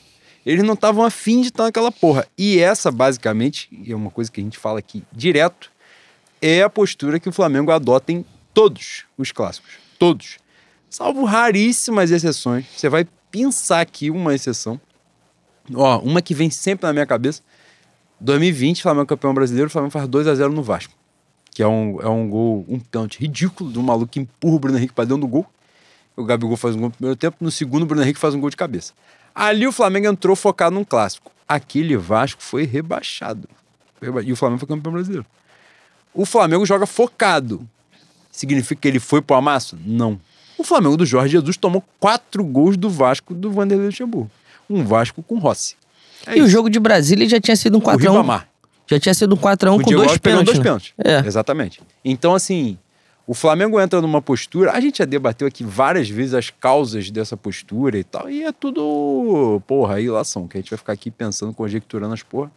[0.45, 2.27] Eles não estavam afim de estar naquela porra.
[2.37, 5.71] E essa, basicamente, é uma coisa que a gente fala aqui direto,
[6.43, 9.75] é a postura que o Flamengo adota em todos os clássicos.
[9.97, 10.39] Todos.
[10.91, 12.67] Salvo raríssimas exceções.
[12.77, 14.81] Você vai pensar aqui uma exceção.
[15.73, 17.43] Ó, uma que vem sempre na minha cabeça.
[18.21, 20.93] 2020, Flamengo campeão brasileiro, o Flamengo faz 2 a 0 no Vasco.
[21.53, 24.59] Que é um, é um gol, um pênalti ridículo de um maluco que empurra o
[24.59, 25.47] Bruno Henrique pra dentro do gol.
[26.19, 28.41] O Gabigol faz um gol no primeiro tempo, no segundo o Bruno Henrique faz um
[28.41, 28.93] gol de cabeça.
[29.35, 31.31] Ali o Flamengo entrou focado num clássico.
[31.47, 33.49] Aquele Vasco foi rebaixado.
[34.25, 35.25] E o Flamengo foi campeão brasileiro.
[36.13, 37.67] O Flamengo joga focado.
[38.33, 39.79] Significa que ele foi pro amasso?
[39.87, 40.21] Não.
[40.57, 44.31] O Flamengo do Jorge Jesus tomou quatro gols do Vasco do Vanderlei Luxemburgo.
[44.69, 45.77] Um Vasco com Rossi.
[46.27, 46.49] É E o isso.
[46.49, 48.01] jogo de Brasília já tinha sido um o 4x1.
[48.01, 48.49] Ribamar.
[48.89, 50.47] Já tinha sido um 4x1 O com dois pênaltis.
[50.47, 50.65] dois né?
[50.65, 50.93] pênaltis.
[50.99, 51.19] É.
[51.27, 51.81] Exatamente.
[52.05, 52.77] Então, assim,
[53.29, 54.73] O Flamengo entra numa postura.
[54.73, 58.31] A gente já debateu aqui várias vezes as causas dessa postura e tal.
[58.31, 62.51] E é tudo, porra, ilação, que a gente vai ficar aqui pensando, conjecturando as porra.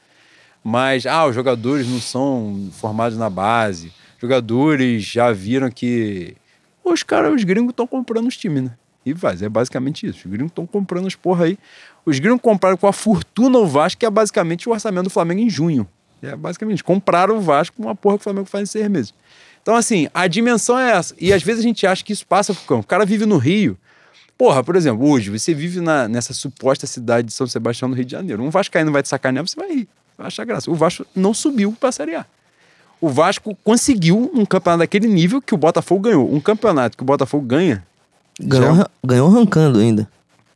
[0.63, 3.91] Mas, ah, os jogadores não são formados na base.
[4.17, 6.37] Jogadores já viram que.
[6.85, 8.71] Os caras, os gringos estão comprando os times, né?
[9.05, 10.19] E faz, é basicamente isso.
[10.19, 11.59] Os gringos estão comprando as porra aí.
[12.05, 15.41] Os gringos compraram com a fortuna o Vasco, que é basicamente o orçamento do Flamengo
[15.41, 15.85] em junho.
[16.21, 19.13] É basicamente, compraram o Vasco com uma porra que o Flamengo faz em seis meses.
[19.61, 21.15] Então, assim, a dimensão é essa.
[21.19, 22.81] E às vezes a gente acha que isso passa pro campo.
[22.83, 23.77] O cara vive no Rio.
[24.37, 28.05] Porra, por exemplo, hoje você vive na, nessa suposta cidade de São Sebastião, no Rio
[28.05, 28.41] de Janeiro.
[28.43, 29.87] Um Vascaíno vai te sacanear, você vai rir.
[30.17, 30.69] Vai achar graça.
[30.71, 32.25] O Vasco não subiu pra Série A.
[32.99, 36.33] O Vasco conseguiu um campeonato daquele nível que o Botafogo ganhou.
[36.33, 37.85] Um campeonato que o Botafogo ganha.
[38.39, 40.09] Ganhou, já- ganhou arrancando ainda.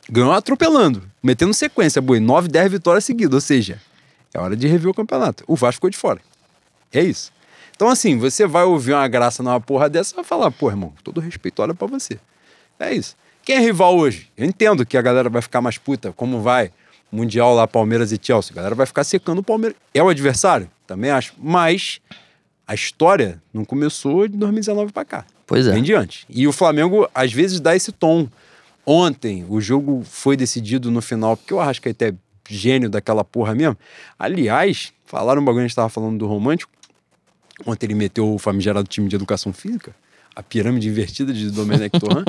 [0.09, 3.79] ganhou atropelando, metendo sequência, boi, 9, 10 vitórias seguidas, ou seja,
[4.33, 5.43] é hora de rever o campeonato.
[5.47, 6.19] O Vasco ficou de fora.
[6.93, 7.31] É isso.
[7.75, 11.19] Então, assim, você vai ouvir uma graça numa porra dessa vai falar, pô, irmão, todo
[11.19, 12.17] respeito, olha pra você.
[12.79, 13.15] É isso.
[13.43, 14.29] Quem é rival hoje?
[14.35, 16.71] Eu entendo que a galera vai ficar mais puta, como vai
[17.11, 18.51] Mundial lá, Palmeiras e Chelsea.
[18.51, 19.77] A galera vai ficar secando o Palmeiras.
[19.93, 20.69] É o adversário?
[20.87, 21.33] Também acho.
[21.37, 22.01] Mas
[22.67, 25.25] a história não começou de 2019 pra cá.
[25.45, 25.71] Pois é.
[25.71, 26.25] Vem diante.
[26.29, 28.27] E o Flamengo, às vezes, dá esse tom.
[28.85, 32.13] Ontem, o jogo foi decidido no final, porque o Arrascaeta é
[32.49, 33.77] gênio daquela porra mesmo.
[34.17, 36.71] Aliás, falaram um bagulho, a gente tava falando do romântico.
[37.65, 39.95] Ontem ele meteu o famigerado time de educação física,
[40.35, 42.25] a pirâmide invertida de Domenech Torran.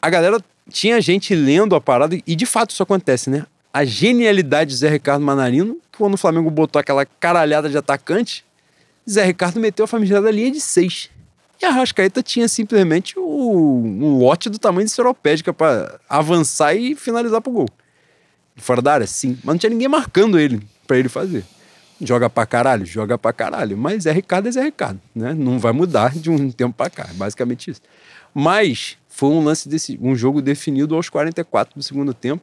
[0.00, 3.46] a galera tinha gente lendo a parada, e de fato isso acontece, né?
[3.72, 8.44] A genialidade de Zé Ricardo Manarino, que quando o Flamengo botou aquela caralhada de atacante,
[9.08, 11.10] Zé Ricardo meteu a famigerada linha de seis.
[11.60, 16.94] E a Rascaeta tinha simplesmente o, um lote do tamanho de Seropédica para avançar e
[16.94, 17.68] finalizar pro gol.
[18.56, 19.38] Fora da área, sim.
[19.42, 21.44] Mas não tinha ninguém marcando ele para ele fazer.
[22.00, 22.84] Joga pra caralho?
[22.84, 23.76] Joga pra caralho.
[23.78, 25.32] Mas Zé Ricardo é Zé Ricardo, né?
[25.32, 27.06] Não vai mudar de um tempo pra cá.
[27.10, 27.80] É basicamente isso.
[28.34, 32.42] Mas foi um lance desse, um jogo definido aos 44 do segundo tempo.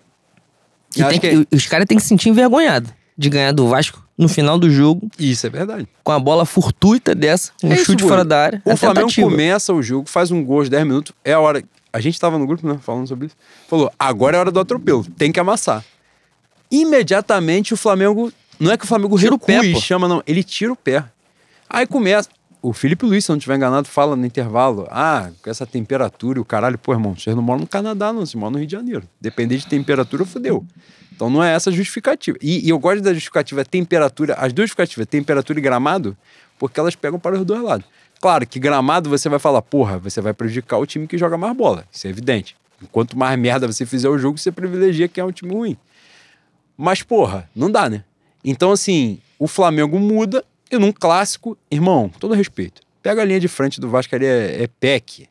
[0.95, 4.27] E acho que- Os caras têm que se sentir envergonhados de ganhar do Vasco no
[4.29, 5.87] final do jogo, Isso é verdade.
[6.03, 8.09] com a bola fortuita dessa, um É isso, chute Boi.
[8.09, 8.61] fora da área.
[8.65, 9.29] O a Flamengo tentativa.
[9.29, 11.13] começa o jogo, faz um gol aos 10 minutos.
[11.25, 11.61] É a hora.
[11.93, 12.79] A gente tava no grupo, né?
[12.81, 13.35] Falando sobre isso.
[13.67, 15.03] Falou: agora é a hora do atropelo.
[15.17, 15.83] Tem que amassar.
[16.69, 18.31] Imediatamente o Flamengo.
[18.61, 20.21] Não é que o Flamengo Tira o pé, e chama, não.
[20.25, 21.03] Ele tira o pé.
[21.69, 22.29] Aí começa.
[22.61, 26.37] O Felipe Luiz, se eu não estiver enganado, fala no intervalo: ah, com essa temperatura
[26.37, 28.67] e o caralho, pô, irmão, vocês não moram no Canadá, não, vocês moram no Rio
[28.67, 29.03] de Janeiro.
[29.19, 30.63] Depender de temperatura, fudeu.
[31.11, 32.37] Então não é essa a justificativa.
[32.41, 36.15] E, e eu gosto da justificativa temperatura, as duas justificativas, temperatura e gramado,
[36.59, 37.85] porque elas pegam para os dois lados.
[38.19, 41.57] Claro que gramado você vai falar, porra, você vai prejudicar o time que joga mais
[41.57, 41.85] bola.
[41.91, 42.55] Isso é evidente.
[42.91, 45.77] Quanto mais merda você fizer o jogo, você privilegia quem é um time ruim.
[46.77, 48.03] Mas, porra, não dá, né?
[48.43, 52.81] Então, assim, o Flamengo muda e num clássico, irmão, todo respeito.
[53.03, 55.27] Pega a linha de frente do Vasco ali, é, é Peck,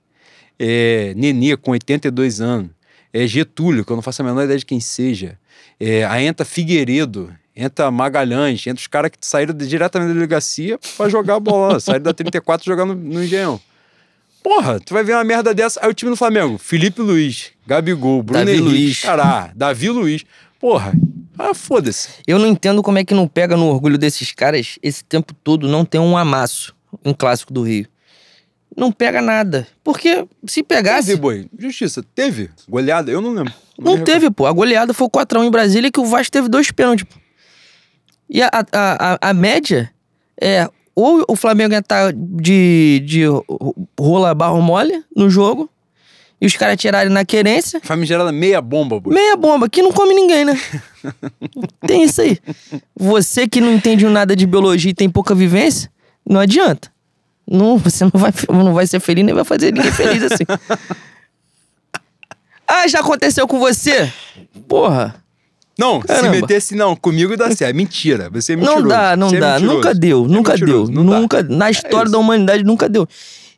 [0.58, 2.70] é Nenê com 82 anos,
[3.12, 5.38] é Getúlio, que eu não faço a menor ideia de quem seja,
[5.78, 10.78] é, aí entra Figueiredo, entra Magalhães, entra os caras que saíram de- diretamente da delegacia
[10.96, 13.60] pra jogar a bola, saíram da 34 jogar no, no Engenhão.
[14.42, 15.78] Porra, tu vai ver uma merda dessa.
[15.82, 19.00] Aí o time do Flamengo, Felipe Luiz, Gabigol, Bruno Davi Henrique, Luiz.
[19.02, 20.24] Cará, Davi Luiz.
[20.60, 20.92] Porra,
[21.38, 22.10] ah, foda-se.
[22.26, 25.66] Eu não entendo como é que não pega no orgulho desses caras esse tempo todo
[25.66, 27.86] não tem um amasso em clássico do Rio.
[28.76, 29.66] Não pega nada.
[29.82, 31.08] Porque se pegasse.
[31.08, 31.48] Teve, boi.
[31.58, 32.50] Justiça, teve.
[32.68, 33.52] Goleada, eu não lembro.
[33.78, 34.46] Não me teve, pô.
[34.46, 37.04] A goleada foi 4x1 em Brasília que o Vasco teve dois pênaltis.
[37.04, 37.18] pô.
[38.28, 39.90] E a, a, a, a média
[40.40, 43.22] é ou o Flamengo ia estar de, de
[43.98, 45.70] rola barro mole no jogo
[46.40, 47.80] e os caras tirarem na querência.
[47.82, 49.12] Famigerada meia bomba, boi.
[49.12, 50.58] Meia bomba, que não come ninguém, né?
[51.86, 52.38] tem isso aí.
[52.96, 55.90] Você que não entende nada de biologia e tem pouca vivência,
[56.26, 56.90] não adianta.
[57.46, 60.44] Não, você não vai, não vai ser feliz nem vai fazer ninguém feliz assim.
[62.66, 64.10] ah, já aconteceu com você?
[64.68, 65.16] Porra.
[65.78, 66.30] Não, se Caramba.
[66.30, 67.74] metesse, não, comigo dá certo.
[67.74, 68.28] Mentira.
[68.30, 68.82] Você é mentiroso.
[68.82, 69.52] Não dá, não é dá.
[69.54, 69.76] mentiroso.
[69.76, 70.86] Nunca deu, É nunca deu.
[70.88, 71.16] não dá.
[71.16, 72.12] É Nunca, na história isso.
[72.12, 73.08] da humanidade, nunca deu.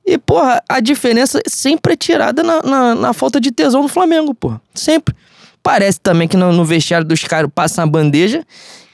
[0.04, 4.34] E, porra, a diferença sempre é tirada na, na, na falta de tesão do Flamengo,
[4.34, 4.60] porra.
[4.74, 5.14] Sempre.
[5.62, 8.44] Parece também que no, no vestiário dos caras passa uma bandeja,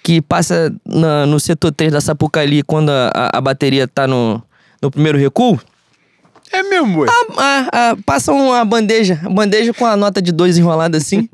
[0.02, 4.42] que passa na- no setor 3 da Sapucali quando a, a- a bateria tá no,
[4.82, 5.59] no primeiro recuo.
[6.52, 7.09] É mesmo, boi.
[7.38, 11.28] Ah, ah, passa uma bandeja, bandeja com a nota de dois enrolada assim.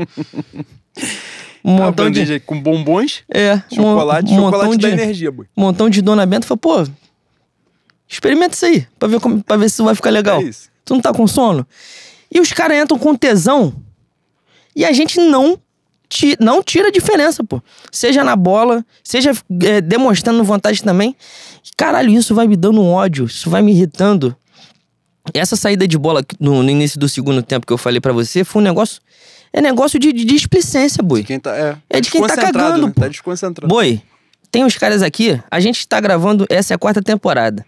[1.65, 2.21] Um Uma montão de.
[2.21, 5.47] bandeja com bombons, É, chocolate, um chocolate montão da de, energia, boi.
[5.57, 6.87] montão de Dona Benta falou, pô,
[8.15, 10.41] experimenta isso aí, pra ver, como, pra ver se vai ficar legal.
[10.41, 10.69] É isso.
[10.85, 11.67] Tu não tá com sono?
[12.31, 13.75] E os caras entram com tesão
[14.77, 15.59] e a gente não,
[16.09, 17.63] ti- não tira a diferença, pô.
[17.93, 21.17] Seja na bola, seja é, demonstrando vontade também.
[21.77, 24.37] Caralho, isso vai me dando um ódio, isso vai me irritando.
[25.33, 28.45] essa saída de bola no, no início do segundo tempo que eu falei pra você
[28.45, 29.01] foi um negócio.
[29.53, 31.21] É negócio de, de displicência, boi.
[31.21, 32.93] De quem tá, é, É de quem tá cagando, né?
[32.95, 33.01] pô.
[33.03, 33.69] Tá desconcentrado.
[33.73, 34.03] Boi,
[34.51, 35.41] tem uns caras aqui.
[35.51, 36.45] A gente tá gravando.
[36.51, 37.65] Essa é a quarta temporada.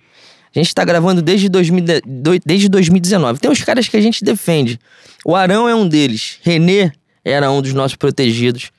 [0.58, 3.38] A gente tá gravando desde, 2000, de- do- desde 2019.
[3.38, 4.78] Tem uns caras que a gente defende.
[5.24, 6.38] O Arão é um deles.
[6.42, 6.90] Renê
[7.24, 8.70] era um dos nossos protegidos.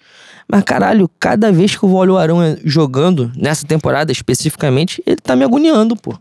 [0.50, 5.36] Mas caralho, cada vez que eu olho o Arão jogando, nessa temporada especificamente, ele tá
[5.36, 6.18] me agoniando, pô.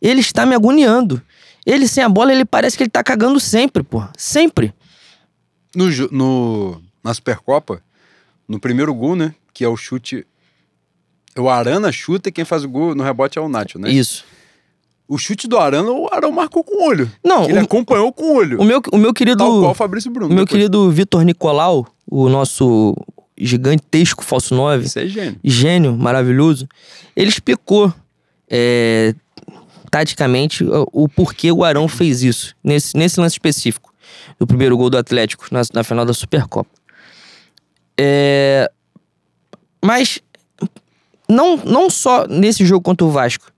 [0.00, 1.20] Ele está me agoniando.
[1.66, 4.02] Ele sem a bola, ele parece que ele tá cagando sempre, pô.
[4.16, 4.72] Sempre.
[5.74, 7.82] No, no, na Supercopa,
[8.46, 9.34] no primeiro gol, né?
[9.52, 10.26] Que é o chute.
[11.36, 13.90] O Arana chuta e quem faz o gol no rebote é o Nacho, né?
[13.90, 14.24] Isso.
[15.08, 17.10] O chute do Arana, o Arão marcou com o olho.
[17.24, 18.60] Não, Ele o- acompanhou com o olho.
[18.60, 19.38] O meu, o meu querido.
[19.38, 20.26] Tal qual o Fabrício Bruno.
[20.26, 20.50] O meu depois.
[20.60, 22.94] querido Vitor Nicolau, o nosso
[23.36, 25.40] gigantesco falso 9, Isso é gênio.
[25.42, 26.68] gênio maravilhoso,
[27.16, 27.92] ele explicou
[28.50, 29.14] é,
[29.90, 33.94] taticamente o, o porquê o Arão fez isso, nesse, nesse lance específico,
[34.38, 36.68] do primeiro gol do Atlético na, na final da Supercopa.
[37.98, 38.70] É,
[39.84, 40.20] mas
[41.28, 43.50] não, não só nesse jogo contra o Vasco,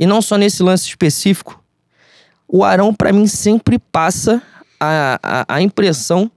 [0.00, 1.62] e não só nesse lance específico,
[2.48, 4.42] o Arão, pra mim, sempre passa
[4.80, 6.30] a, a, a impressão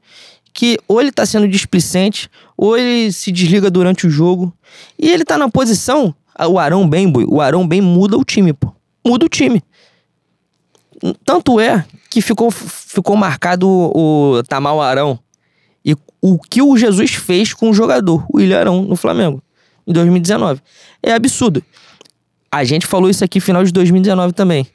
[0.54, 4.54] que ou ele tá sendo displicente, ou ele se desliga durante o jogo.
[5.00, 6.14] E ele tá na posição.
[6.38, 8.76] O Arão bem, o Arão bem muda o time, pô.
[9.08, 9.64] Muda o time.
[11.24, 15.18] Tanto é que ficou, ficou marcado o, o Tamal Arão.
[15.86, 19.42] E o que o Jesus fez com o jogador, o William Arão, no Flamengo,
[19.88, 20.62] em 2019.
[21.02, 21.64] É absurdo.
[22.54, 24.68] A gente falou isso aqui final de 2019 também.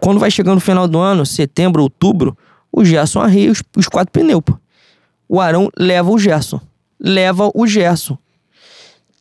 [0.00, 2.36] Quando vai chegando no final do ano, setembro, outubro,
[2.72, 4.58] o Gerson arreia os, os quatro pneus, pô.
[5.28, 6.60] O Arão leva o Gerson.
[6.98, 8.18] Leva o Gerson.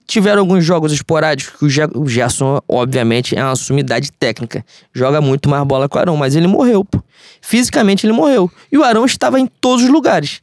[0.07, 4.65] Tiveram alguns jogos esporádicos que o, o Gerson, obviamente, é uma sumidade técnica.
[4.91, 7.03] Joga muito mais bola que o Arão, mas ele morreu, pô.
[7.39, 8.49] Fisicamente ele morreu.
[8.71, 10.41] E o Arão estava em todos os lugares.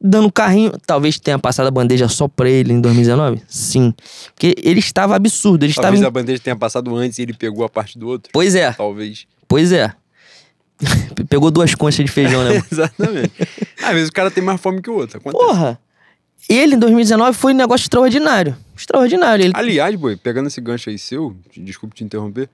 [0.00, 0.72] Dando carrinho.
[0.86, 3.42] Talvez tenha passado a bandeja só pra ele em 2019?
[3.48, 3.92] Sim.
[4.34, 5.64] Porque ele estava absurdo.
[5.64, 5.88] Ele estava.
[5.88, 8.30] Talvez em- a bandeja tenha passado antes e ele pegou a parte do outro.
[8.32, 9.26] Pois é, Talvez.
[9.48, 9.92] pois é.
[11.28, 12.62] Pegou duas conchas de feijão, né?
[12.70, 13.32] Exatamente.
[13.82, 15.18] Às vezes o cara tem mais fome que o outro.
[15.18, 15.44] Acontece.
[15.44, 15.78] Porra!
[16.48, 18.56] Ele em 2019 foi um negócio extraordinário.
[18.76, 19.44] Extraordinário.
[19.44, 19.52] Ele...
[19.56, 22.48] Aliás, boi, pegando esse gancho aí seu, desculpe te interromper,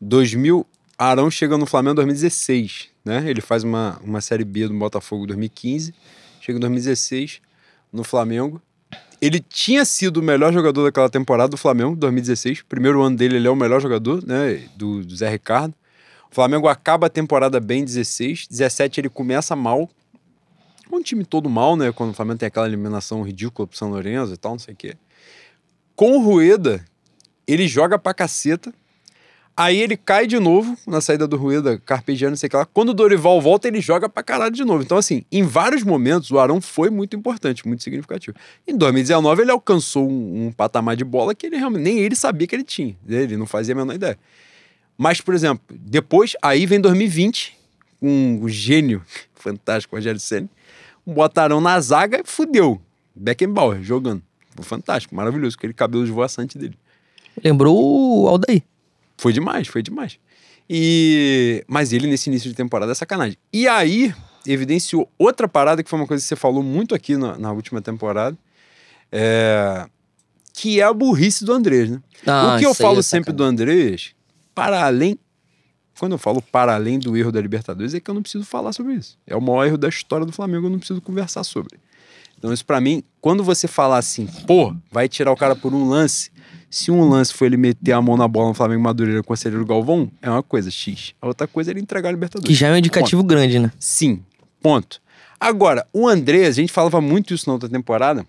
[0.00, 0.66] 2000,
[0.98, 3.22] Arão chega no Flamengo em 2016, né?
[3.26, 5.94] Ele faz uma, uma Série B do Botafogo em 2015,
[6.42, 7.40] chega em 2016
[7.92, 8.60] no Flamengo.
[9.20, 12.62] Ele tinha sido o melhor jogador daquela temporada do Flamengo, 2016.
[12.62, 14.68] Primeiro ano dele, ele é o melhor jogador, né?
[14.74, 15.72] Do, do Zé Ricardo.
[16.28, 18.48] O Flamengo acaba a temporada bem em 16.
[18.48, 19.88] 17 ele começa mal.
[20.90, 21.92] Um time todo mal, né?
[21.92, 24.76] Quando o Flamengo tem aquela eliminação ridícula pro São Lourenço e tal, não sei o
[24.76, 24.96] quê.
[25.94, 26.84] Com o Rueda,
[27.46, 28.74] ele joga pra caceta.
[29.54, 32.64] Aí ele cai de novo na saída do Rueda, carpejando, não sei o lá.
[32.64, 34.82] Quando o Dorival volta, ele joga pra caralho de novo.
[34.82, 38.34] Então, assim, em vários momentos, o Arão foi muito importante, muito significativo.
[38.66, 42.46] Em 2019, ele alcançou um, um patamar de bola que ele realmente nem ele sabia
[42.46, 42.96] que ele tinha.
[43.06, 44.18] Ele não fazia a menor ideia.
[44.96, 47.58] Mas, por exemplo, depois, aí vem 2020,
[48.00, 49.02] com o gênio
[49.34, 50.48] fantástico, Rogério Senna,
[51.06, 52.80] botaram na zaga e fudeu.
[53.14, 54.22] Beckenbauer jogando.
[54.62, 56.76] Fantástico, maravilhoso, aquele cabelo esvoaçante dele.
[57.42, 58.62] Lembrou o Aldair.
[59.22, 60.18] Foi demais, foi demais.
[60.68, 63.38] E mas ele nesse início de temporada é sacanagem.
[63.52, 64.12] E aí
[64.44, 67.80] evidenciou outra parada que foi uma coisa que você falou muito aqui na, na última
[67.80, 68.36] temporada,
[69.12, 69.86] é,
[70.52, 72.02] que é a burrice do Andrés, né?
[72.26, 74.12] Ah, o que eu aí falo é sempre do Andrés,
[74.52, 75.16] para além
[75.96, 78.72] quando eu falo para além do erro da Libertadores, é que eu não preciso falar
[78.72, 79.16] sobre isso.
[79.24, 81.78] É o maior erro da história do Flamengo, eu não preciso conversar sobre.
[82.36, 85.88] Então, isso pra mim, quando você falar assim, pô, vai tirar o cara por um
[85.88, 86.31] lance,
[86.72, 89.28] se um lance foi ele meter a mão na bola no Flamengo Madureira com o
[89.28, 91.12] Conselheiro Galvão, é uma coisa, X.
[91.20, 92.48] A outra coisa é ele entregar a Libertadores.
[92.48, 93.70] Que já é um indicativo grande, né?
[93.78, 94.22] Sim,
[94.62, 94.98] ponto.
[95.38, 98.24] Agora, o André, a gente falava muito isso na outra temporada,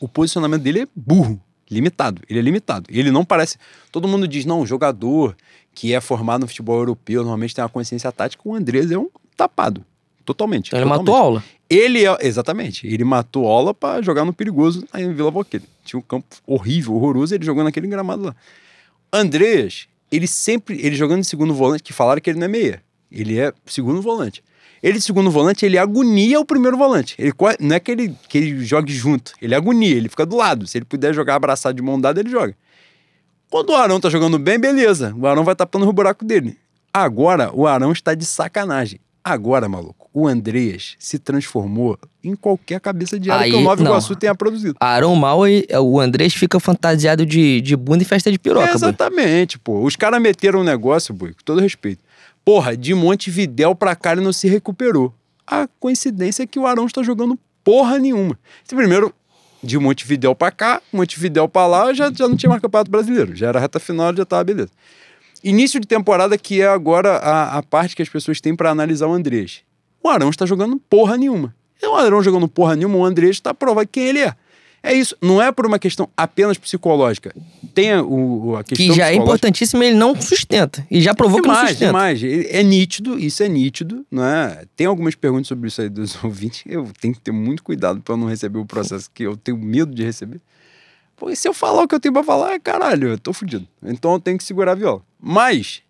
[0.00, 2.22] o posicionamento dele é burro, limitado.
[2.30, 2.86] Ele é limitado.
[2.88, 3.58] Ele não parece.
[3.90, 5.36] Todo mundo diz, não, jogador
[5.74, 8.42] que é formado no futebol europeu normalmente tem uma consciência tática.
[8.44, 9.84] O Andrés é um tapado.
[10.24, 10.72] Totalmente.
[10.72, 11.06] Ele totalmente.
[11.06, 11.44] matou a aula.
[11.70, 15.66] Ele é, exatamente, ele matou aula pra jogar no perigoso aí em Vila Boqueira.
[15.84, 18.36] Tinha um campo horrível, horroroso, ele jogou naquele gramado lá.
[19.12, 22.82] Andrés, ele sempre, ele jogando de segundo volante, que falaram que ele não é meia.
[23.12, 24.42] Ele é segundo volante.
[24.82, 27.14] Ele segundo volante, ele agonia o primeiro volante.
[27.18, 30.66] Ele não é que ele, que ele jogue junto, ele agonia, ele fica do lado.
[30.66, 32.54] Se ele puder jogar abraçado de mão dada, ele joga.
[33.50, 35.14] Quando o Arão tá jogando bem, beleza.
[35.18, 36.56] O Arão vai tapando o buraco dele.
[36.92, 39.00] Agora, o Arão está de sacanagem.
[39.28, 43.82] Agora, maluco, o Andreas se transformou em qualquer cabeça de área Aí, que o Nova
[43.82, 43.90] não.
[43.90, 44.74] Iguaçu tenha produzido.
[44.80, 48.68] Arão mal e o Andrés fica fantasiado de, de bunda e festa de piroca, É,
[48.68, 48.76] boy.
[48.76, 49.82] exatamente, pô.
[49.82, 52.02] Os caras meteram um negócio, boi, com todo respeito.
[52.44, 55.12] Porra, de Montevidéu pra cá ele não se recuperou.
[55.46, 58.38] A coincidência é que o Arão está jogando porra nenhuma.
[58.66, 59.12] Primeiro,
[59.62, 63.34] de Montevidéu pra cá, Montevidéu pra lá, já, já não tinha mais campeonato brasileiro.
[63.36, 64.70] Já era reta final, já tava beleza.
[65.42, 69.06] Início de temporada, que é agora a, a parte que as pessoas têm pra analisar
[69.06, 69.62] o Andrés.
[70.02, 71.54] O Arão está jogando porra nenhuma.
[71.80, 74.34] E o Arão jogando porra nenhuma, o Andrés está provando quem ele é.
[74.82, 75.16] É isso.
[75.20, 77.34] Não é por uma questão apenas psicológica.
[77.74, 80.86] Tem a, o, a questão Que já é importantíssimo, ele não sustenta.
[80.90, 81.86] E já provou que não sustenta.
[81.86, 82.20] demais.
[82.22, 84.64] É nítido, isso é nítido, não é?
[84.76, 86.62] Tem algumas perguntas sobre isso aí dos ouvintes.
[86.66, 89.94] Eu tenho que ter muito cuidado para não receber o processo que eu tenho medo
[89.94, 90.40] de receber.
[91.18, 93.66] Porque se eu falar o que eu tenho pra falar, caralho, eu tô fudido.
[93.82, 95.02] Então eu tenho que segurar a viola.
[95.20, 95.82] Mas,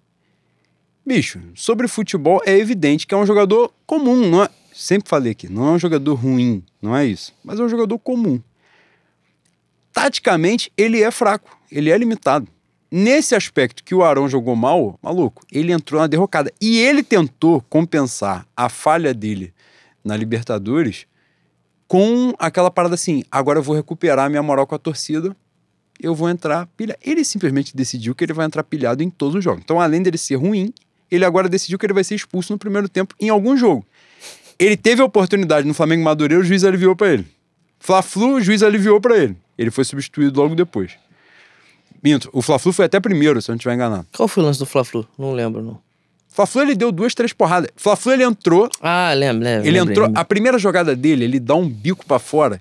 [1.04, 4.48] bicho, sobre futebol é evidente que é um jogador comum, não é?
[4.72, 7.34] Sempre falei aqui, não é um jogador ruim, não é isso.
[7.44, 8.40] Mas é um jogador comum.
[9.92, 12.48] Taticamente, ele é fraco, ele é limitado.
[12.90, 16.50] Nesse aspecto que o Arão jogou mal, maluco, ele entrou na derrocada.
[16.58, 19.52] E ele tentou compensar a falha dele
[20.02, 21.07] na Libertadores
[21.88, 25.34] com aquela parada assim: agora eu vou recuperar minha moral com a torcida,
[26.00, 27.00] eu vou entrar pilhado.
[27.02, 29.62] Ele simplesmente decidiu que ele vai entrar pilhado em todos os jogos.
[29.64, 30.72] Então, além dele ser ruim,
[31.10, 33.84] ele agora decidiu que ele vai ser expulso no primeiro tempo em algum jogo.
[34.58, 37.26] Ele teve a oportunidade no Flamengo Madureira, o juiz aliviou para ele.
[37.80, 39.36] Fla-Flu, o juiz aliviou para ele.
[39.56, 40.92] Ele foi substituído logo depois.
[42.02, 44.06] Minto, o Fla-Flu foi até primeiro, se eu não estiver enganado.
[44.12, 45.06] Qual foi o lance do Fla-Flu?
[45.16, 45.80] Não lembro, não.
[46.38, 47.68] Fla-Flu ele deu duas, três porradas.
[47.74, 49.66] Fla-Flu ele entrou, Ah, lembro, lembro.
[49.66, 50.22] ele entrou, lembrei.
[50.22, 52.60] a primeira jogada dele, ele dá um bico pra fora,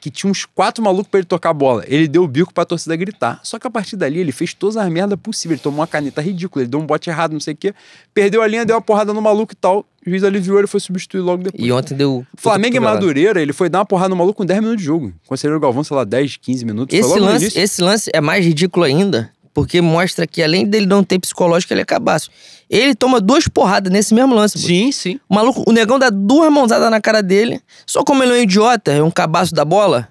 [0.00, 1.84] que tinha uns quatro malucos pra ele tocar a bola.
[1.86, 3.38] Ele deu o bico pra torcida gritar.
[3.44, 5.58] Só que a partir dali ele fez todas as merdas possíveis.
[5.60, 7.72] Ele tomou uma caneta ridícula, ele deu um bote errado, não sei o quê.
[8.12, 9.86] Perdeu a linha, deu uma porrada no maluco e tal.
[10.04, 11.62] O juiz aliviou, ele foi substituído logo depois.
[11.64, 12.26] E ontem deu.
[12.36, 12.80] Flamengo e.
[12.80, 15.12] Madureira, ele foi dar uma porrada no maluco com 10 minutos de jogo.
[15.28, 16.98] Conselheiro Galvão, sei lá, 10, 15 minutos.
[16.98, 21.18] Esse lance, esse lance é mais ridículo ainda, porque mostra que além dele não ter
[21.18, 22.30] psicológico, ele é cabaço.
[22.68, 24.58] Ele toma duas porradas nesse mesmo lance.
[24.58, 24.66] pô.
[24.66, 25.20] Sim, sim.
[25.28, 28.42] O maluco, o negão dá duas mãozadas na cara dele, só como ele é um
[28.42, 30.08] idiota, é um cabaço da bola.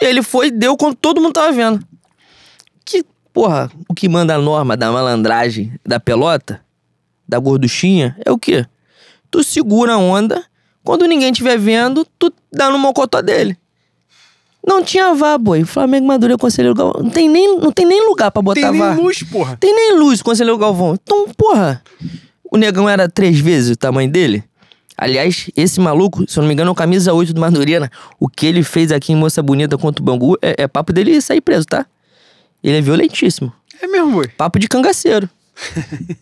[0.00, 1.82] Ele foi e deu quando todo mundo tava vendo.
[2.84, 6.60] Que, porra, o que manda a norma da malandragem da pelota,
[7.26, 8.66] da gorduchinha, é o quê?
[9.30, 10.44] Tu segura a onda,
[10.84, 13.56] quando ninguém estiver vendo, tu dá no mocotó dele.
[14.66, 15.64] Não tinha vá, boi.
[15.64, 17.04] Flamengo Madureira, Conselheiro Galvão.
[17.04, 18.94] Não tem nem, não tem nem lugar pra botar Tem nem vá.
[18.94, 19.56] luz, porra.
[19.60, 20.94] Tem nem luz, Conselheiro Galvão.
[21.00, 21.80] Então, porra,
[22.50, 24.42] o negão era três vezes o tamanho dele.
[24.98, 27.90] Aliás, esse maluco, se eu não me engano, é o camisa 8 do Madureira.
[28.18, 31.20] O que ele fez aqui em Moça Bonita contra o Bangu é, é papo dele
[31.20, 31.86] sair preso, tá?
[32.64, 33.52] Ele é violentíssimo.
[33.80, 34.26] É mesmo, boi.
[34.28, 35.28] Papo de cangaceiro.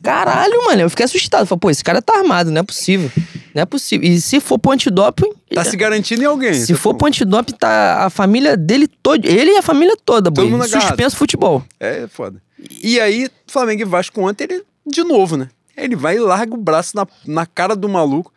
[0.03, 1.47] Caralho, mano, eu fiquei assustado.
[1.47, 3.11] Falei, pô, esse cara tá armado, não é possível.
[3.55, 4.09] Não é possível.
[4.09, 5.31] E se for pro antidoping.
[5.55, 6.55] Tá se garantindo em alguém.
[6.55, 9.27] Se for pro antidoping, tá a família dele toda.
[9.29, 10.51] Ele e a família toda, Todo boi.
[10.51, 10.89] mundo agarrado.
[10.89, 11.63] Suspenso futebol.
[11.79, 12.43] É foda.
[12.83, 15.49] E aí, Flamengo e Vasco ontem, ele, de novo, né?
[15.77, 18.33] Ele vai e larga o braço na, na cara do maluco.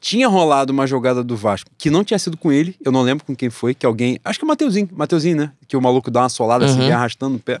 [0.00, 3.24] Tinha rolado uma jogada do Vasco que não tinha sido com ele, eu não lembro
[3.24, 4.20] com quem foi, que alguém.
[4.24, 5.50] Acho que é o Mateuzinho, Mateuzinho, né?
[5.66, 6.84] Que o maluco dá uma solada assim, Uhum.
[6.84, 7.60] vem arrastando o pé.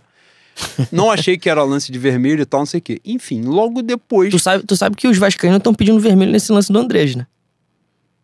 [0.90, 3.00] Não achei que era lance de vermelho e tal, não sei o quê.
[3.04, 4.30] Enfim, logo depois.
[4.30, 7.26] Tu sabe, tu sabe que os vascaínos estão pedindo vermelho nesse lance do Andrés, né?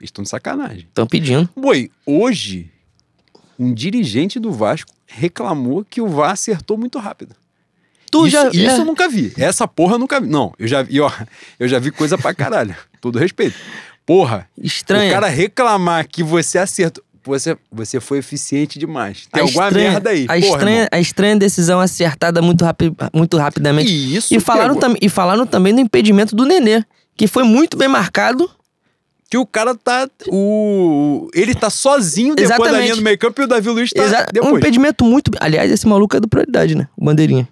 [0.00, 0.86] Estão de sacanagem.
[0.88, 1.48] Estão pedindo.
[1.56, 2.70] Boi, hoje,
[3.58, 7.34] um dirigente do Vasco reclamou que o VAR acertou muito rápido.
[8.10, 8.48] Tu isso, já.
[8.48, 9.32] isso é, eu nunca vi.
[9.36, 10.28] Essa porra eu nunca vi.
[10.28, 11.10] Não, eu já vi, ó.
[11.58, 12.74] Eu já vi coisa pra caralho.
[13.00, 13.56] Todo respeito.
[14.06, 15.10] Porra, estranha.
[15.10, 17.03] o cara reclamar que você acertou.
[17.26, 19.26] Você, você foi eficiente demais.
[19.32, 20.24] Tem a alguma estranha- merda aí.
[20.24, 20.88] A Porra, estranha, irmão.
[20.92, 23.90] a estranha decisão acertada muito, rapi, muito rapidamente.
[23.90, 26.84] E isso E falaram, tam, e falaram também do impedimento do Nenê,
[27.16, 28.50] que foi muito bem marcado.
[29.30, 30.08] que o cara tá.
[30.28, 32.82] O, ele tá sozinho depois da Exatamente.
[32.84, 34.54] linha do meio campo e o Davi Luiz tá Exa- um depois.
[34.56, 35.30] impedimento muito.
[35.40, 36.86] Aliás, esse maluco é do prioridade, né?
[36.96, 37.48] O Bandeirinha.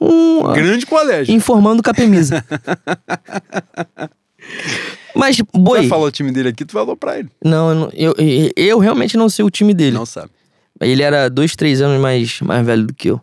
[0.00, 1.32] Um, ó, Grande colégio.
[1.34, 2.42] informando com a Pemisa.
[5.14, 5.80] Mas, Tu boi.
[5.80, 7.28] vai falar o time dele aqui, tu falou pra ele.
[7.44, 9.96] Não, eu, eu, eu, realmente não sei o time dele.
[9.96, 10.30] Não sabe.
[10.80, 13.20] Ele era dois, três anos mais, mais velho do que eu.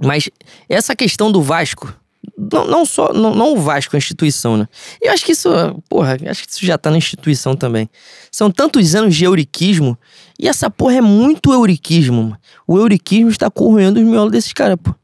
[0.00, 0.30] Mas
[0.68, 1.92] essa questão do Vasco,
[2.36, 4.68] não, não só, não, não o Vasco, a instituição, né?
[5.00, 5.48] Eu acho que isso,
[5.88, 7.90] porra, eu acho que isso já tá na instituição também.
[8.30, 9.98] São tantos anos de euriquismo,
[10.38, 12.38] e essa porra é muito euriquismo, mano.
[12.66, 14.94] O euriquismo está corroendo os miolos desses caras, pô.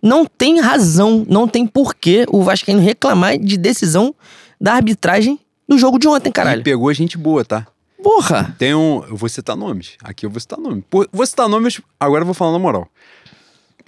[0.00, 4.14] Não tem razão, não tem porquê o Vascaíno reclamar de decisão
[4.60, 5.38] da arbitragem
[5.68, 6.62] do jogo de ontem, E caralho.
[6.62, 7.66] pegou gente boa, tá?
[8.02, 8.54] Porra!
[8.58, 9.04] Tem um.
[9.04, 9.96] Eu vou citar nomes.
[10.02, 10.84] Aqui eu vou citar nomes.
[10.88, 12.88] Por- vou citar nomes, agora eu vou falar na moral.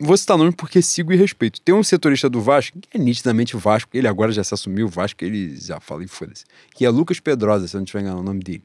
[0.02, 1.60] vou citar nome porque sigo e respeito.
[1.60, 5.22] Tem um setorista do Vasco, que é nitidamente Vasco, ele agora já se assumiu Vasco,
[5.24, 6.44] ele já fala e foda-se.
[6.74, 8.62] Que é Lucas Pedrosa, se eu não tiver enganado o nome dele.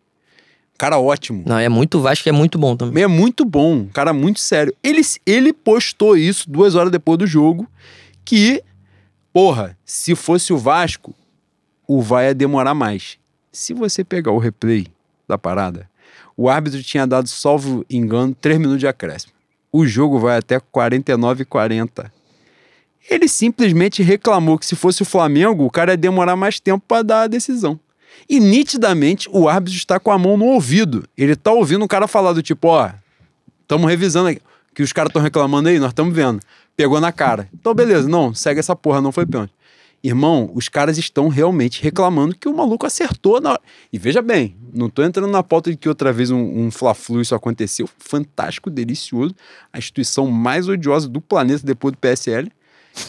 [0.77, 1.43] Cara ótimo.
[1.45, 3.03] Não, é muito Vasco, é muito bom também.
[3.03, 4.73] É muito bom, cara muito sério.
[4.81, 7.67] Ele, ele postou isso duas horas depois do jogo,
[8.25, 8.63] que,
[9.33, 11.13] porra, se fosse o Vasco,
[11.87, 13.17] o vai ia demorar mais.
[13.51, 14.87] Se você pegar o replay
[15.27, 15.89] da parada,
[16.35, 19.33] o árbitro tinha dado, salvo engano, 3 minutos de acréscimo.
[19.71, 22.11] O jogo vai até 49 e 40.
[23.09, 27.03] Ele simplesmente reclamou que se fosse o Flamengo, o cara ia demorar mais tempo para
[27.03, 27.79] dar a decisão.
[28.27, 31.07] E nitidamente o árbitro está com a mão no ouvido.
[31.17, 32.89] Ele tá ouvindo o cara falar do tipo, ó,
[33.61, 34.41] estamos revisando aqui.
[34.73, 36.41] Que os caras estão reclamando aí, nós estamos vendo.
[36.75, 37.47] Pegou na cara.
[37.53, 39.53] Então, beleza, não, segue essa porra, não foi pênalti.
[40.05, 43.61] Irmão, os caras estão realmente reclamando que o maluco acertou na hora.
[43.91, 47.21] E veja bem, não tô entrando na pauta de que outra vez um, um Fla-Flu
[47.21, 47.89] isso aconteceu.
[47.97, 49.33] Fantástico, delicioso.
[49.73, 52.51] A instituição mais odiosa do planeta depois do PSL,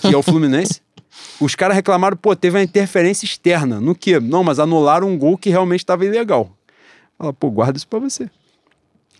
[0.00, 0.80] que é o Fluminense.
[1.38, 3.78] Os caras reclamaram, pô, teve uma interferência externa.
[3.78, 4.18] No quê?
[4.18, 6.50] Não, mas anularam um gol que realmente estava ilegal.
[7.18, 8.30] Fala, pô, guarda isso pra você.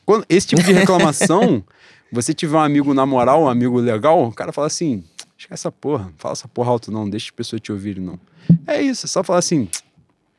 [0.07, 1.63] Quando esse tipo de reclamação,
[2.11, 5.05] você tiver um amigo na moral, um amigo legal, o cara fala assim:
[5.39, 8.19] esquece essa porra, fala essa porra alto não, deixa as pessoas te ouvirem não.
[8.67, 9.69] É isso, é só falar assim: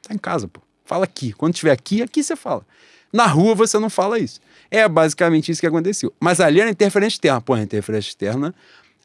[0.02, 0.62] tá em casa, pô.
[0.86, 1.34] Fala aqui.
[1.34, 2.66] Quando estiver aqui, aqui você fala.
[3.12, 4.39] Na rua você não fala isso.
[4.72, 6.14] É basicamente isso que aconteceu.
[6.20, 7.41] Mas ali era interferência externa.
[7.41, 8.56] Pô, interferência externa,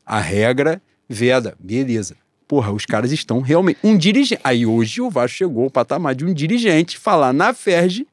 [0.06, 1.56] a regra veda.
[1.58, 2.16] Beleza
[2.52, 3.78] porra, os caras estão realmente.
[3.82, 4.38] Um dirigente.
[4.44, 8.06] Aí hoje o Vasco chegou ao patamar de um dirigente falar na Ferge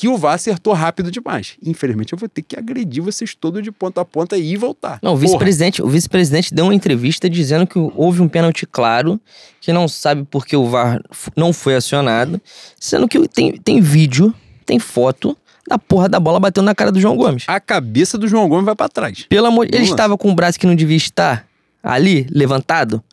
[0.00, 1.58] que o VAR acertou rápido demais.
[1.62, 4.98] Infelizmente, eu vou ter que agredir vocês todos de ponta a ponta e voltar.
[5.02, 9.20] Não, o vice-presidente, o vice-presidente deu uma entrevista dizendo que houve um pênalti claro,
[9.60, 11.02] que não sabe por que o VAR
[11.36, 12.40] não foi acionado,
[12.80, 14.32] sendo que tem, tem vídeo,
[14.64, 15.36] tem foto
[15.68, 17.44] da porra da bola batendo na cara do João Gomes.
[17.46, 19.26] A cabeça do João Gomes vai para trás.
[19.28, 21.46] Pelo amor, ele estava com o braço que não devia estar
[21.82, 23.04] ali, levantado.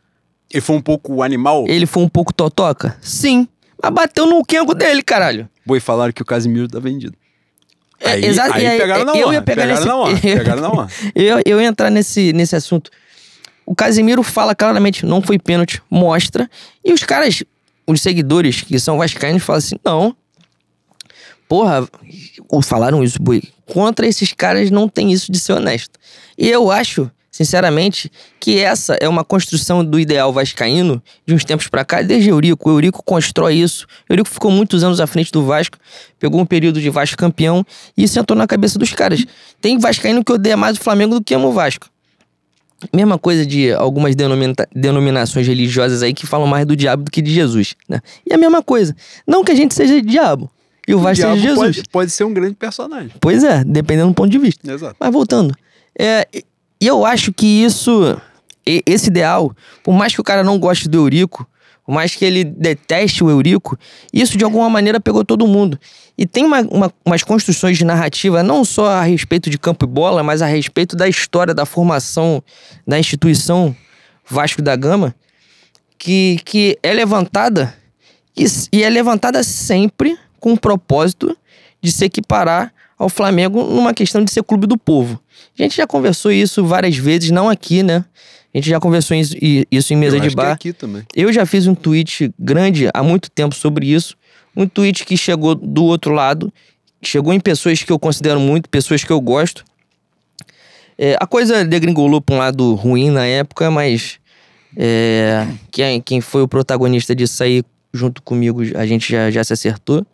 [0.49, 1.65] Ele foi um pouco animal?
[1.67, 2.95] Ele foi um pouco totoca?
[3.01, 3.45] Sim.
[3.81, 5.49] Mas bateu no quengo dele, caralho.
[5.65, 7.15] Boi, falaram que o Casimiro tá vendido.
[7.99, 10.19] É, aí, exato, aí, pegaram na eu Ia pegar pegaram nesse, na honra.
[10.21, 12.91] Pegaram na eu, eu ia entrar nesse, nesse assunto.
[13.65, 16.49] O Casimiro fala claramente, não foi pênalti, mostra.
[16.85, 17.43] E os caras,
[17.85, 20.15] os seguidores que são vascaínos, falam assim, não.
[21.49, 21.87] Porra,
[22.49, 23.41] ou falaram isso, Boi.
[23.65, 25.99] Contra esses caras não tem isso de ser honesto.
[26.37, 31.67] E eu acho sinceramente, que essa é uma construção do ideal vascaíno de uns tempos
[31.67, 32.69] para cá, desde Eurico.
[32.69, 33.85] O Eurico constrói isso.
[34.09, 35.77] Eurico ficou muitos anos à frente do Vasco,
[36.19, 37.65] pegou um período de Vasco campeão
[37.95, 39.25] e isso entrou na cabeça dos caras.
[39.61, 41.87] Tem vascaíno que odeia mais o Flamengo do que ama o Vasco.
[42.93, 47.23] Mesma coisa de algumas denomina denominações religiosas aí que falam mais do diabo do que
[47.23, 47.99] de Jesus, né?
[48.23, 48.95] E a mesma coisa.
[49.25, 50.49] Não que a gente seja diabo,
[50.87, 51.75] e o, o Vasco seja Jesus.
[51.75, 53.11] Pode, pode ser um grande personagem.
[53.19, 54.71] Pois é, dependendo do ponto de vista.
[54.71, 54.95] Exato.
[54.99, 55.53] Mas voltando.
[55.99, 56.27] É,
[56.79, 58.19] e eu acho que isso,
[58.65, 61.47] esse ideal, por mais que o cara não goste do Eurico,
[61.85, 63.77] por mais que ele deteste o Eurico,
[64.11, 65.79] isso de alguma maneira pegou todo mundo.
[66.17, 69.87] E tem uma, uma, umas construções de narrativa, não só a respeito de campo e
[69.87, 72.43] bola, mas a respeito da história, da formação
[72.85, 73.75] da instituição
[74.29, 75.15] Vasco da Gama,
[75.97, 77.73] que, que é levantada,
[78.35, 81.35] e, e é levantada sempre com o propósito
[81.81, 85.21] de se equiparar ao Flamengo numa questão de ser clube do povo.
[85.57, 88.03] A gente já conversou isso várias vezes, não aqui, né?
[88.53, 89.35] A gente já conversou isso,
[89.71, 90.51] isso em mesa Eu de bar.
[90.51, 91.03] aqui também.
[91.15, 94.15] Eu já fiz um tweet grande há muito tempo sobre isso.
[94.55, 96.51] Um tweet que chegou do outro lado,
[97.01, 99.63] chegou em pessoas que eu considero muito, pessoas que eu gosto.
[100.97, 104.17] É, a coisa degringolou para um lado ruim na época, mas
[104.75, 109.53] é, quem, quem foi o protagonista disso aí junto comigo, a gente já, já se
[109.53, 110.05] acertou.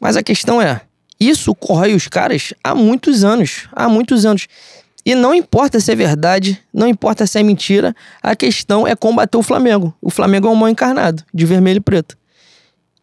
[0.00, 0.80] Mas a questão é,
[1.20, 3.68] isso corrói os caras há muitos anos.
[3.72, 4.46] Há muitos anos.
[5.04, 9.38] E não importa se é verdade, não importa se é mentira, a questão é combater
[9.38, 9.94] o Flamengo.
[10.02, 12.16] O Flamengo é um mal encarnado, de vermelho e preto.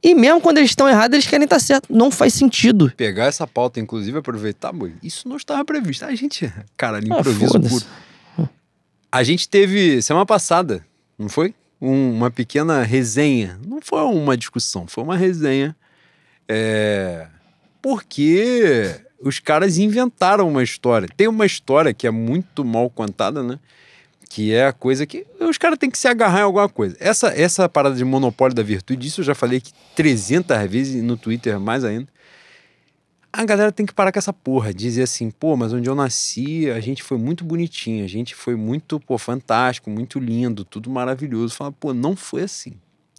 [0.03, 1.87] E mesmo quando eles estão errados, eles querem estar certo.
[1.91, 2.93] Não faz sentido.
[2.95, 4.93] Pegar essa pauta, inclusive, aproveitar, boi.
[5.01, 6.05] Isso não estava previsto.
[6.05, 7.85] A gente, cara, ah, improviso ah, puro.
[9.11, 10.85] A gente teve, semana passada,
[11.17, 11.55] não foi?
[11.81, 13.59] Um, uma pequena resenha.
[13.65, 15.75] Não foi uma discussão, foi uma resenha.
[16.47, 17.25] É,
[17.85, 21.07] porque os caras inventaram uma história.
[21.15, 23.59] Tem uma história que é muito mal contada, né?
[24.27, 26.97] Que é a coisa que os caras têm que se agarrar em alguma coisa.
[26.99, 31.15] Essa, essa parada de monopólio da virtude, isso eu já falei aqui 300 vezes no
[31.15, 32.07] Twitter, mais ainda.
[33.31, 36.71] A galera tem que parar com essa porra, dizer assim, pô, mas onde eu nasci,
[36.71, 41.53] a gente foi muito bonitinho, a gente foi muito, pô, fantástico, muito lindo, tudo maravilhoso.
[41.53, 42.73] Fala, pô, não foi assim.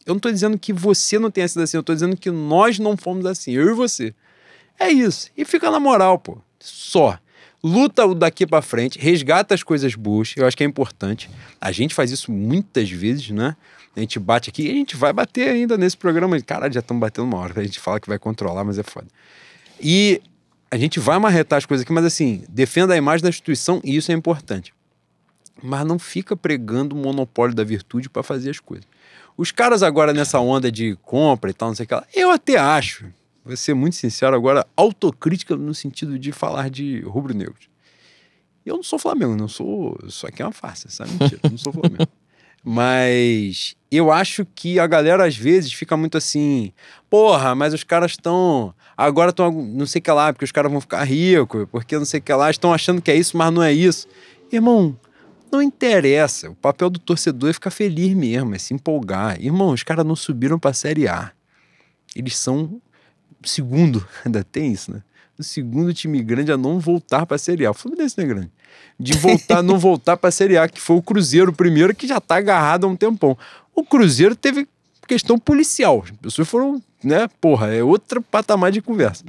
[0.04, 2.80] Eu não tô dizendo que você não tenha sido assim, eu tô dizendo que nós
[2.80, 4.12] não fomos assim, eu e você.
[4.78, 5.30] É isso.
[5.36, 6.38] E fica na moral, pô.
[6.58, 7.18] Só.
[7.62, 11.28] luta o daqui pra frente, resgata as coisas boas, eu acho que é importante.
[11.60, 13.56] A gente faz isso muitas vezes, né?
[13.96, 16.40] A gente bate aqui e a gente vai bater ainda nesse programa.
[16.42, 17.58] Caralho, já estamos batendo uma hora.
[17.58, 19.06] A gente fala que vai controlar, mas é foda.
[19.80, 20.20] E
[20.70, 23.96] a gente vai marretar as coisas aqui, mas assim, defenda a imagem da instituição e
[23.96, 24.74] isso é importante.
[25.62, 28.86] Mas não fica pregando o monopólio da virtude para fazer as coisas.
[29.36, 32.30] Os caras agora nessa onda de compra e tal, não sei o que lá, eu
[32.30, 33.06] até acho,
[33.46, 37.68] vou ser muito sincero agora, autocrítica no sentido de falar de rubro-negros.
[38.64, 39.96] Eu não sou Flamengo, não sou.
[40.04, 41.12] Isso aqui é uma farsa, sabe?
[41.12, 42.08] Mentira, eu não sou Flamengo.
[42.68, 46.72] Mas eu acho que a galera às vezes fica muito assim,
[47.08, 48.74] porra, mas os caras estão.
[48.96, 52.04] Agora estão não sei o que lá, porque os caras vão ficar ricos, porque não
[52.04, 54.08] sei o que lá, estão achando que é isso, mas não é isso.
[54.50, 54.98] Irmão,
[55.52, 56.50] não interessa.
[56.50, 59.40] O papel do torcedor é ficar feliz mesmo, é se empolgar.
[59.40, 61.30] Irmão, os caras não subiram pra Série A.
[62.16, 62.80] Eles são
[63.48, 65.02] segundo, ainda tem isso, né?
[65.38, 67.70] O segundo time grande a não voltar pra Série A.
[67.70, 68.50] O Fluminense não é grande
[68.98, 72.18] de voltar, não voltar para a Série A, que foi o Cruzeiro primeiro, que já
[72.18, 73.36] está agarrado há um tempão.
[73.74, 74.66] O Cruzeiro teve
[75.06, 76.02] questão policial.
[76.04, 79.24] As pessoas foram, né, porra, é outro patamar de conversa.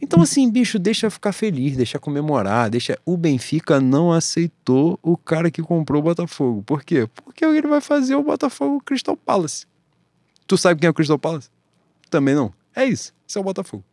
[0.00, 2.98] Então, assim, bicho, deixa ficar feliz, deixa comemorar, deixa.
[3.04, 6.62] O Benfica não aceitou o cara que comprou o Botafogo.
[6.62, 7.08] Por quê?
[7.24, 9.66] Porque ele vai fazer o Botafogo Crystal Palace.
[10.46, 11.50] Tu sabe quem é o Crystal Palace?
[12.08, 12.52] Também não.
[12.74, 13.12] É isso.
[13.28, 13.84] Isso é o Botafogo.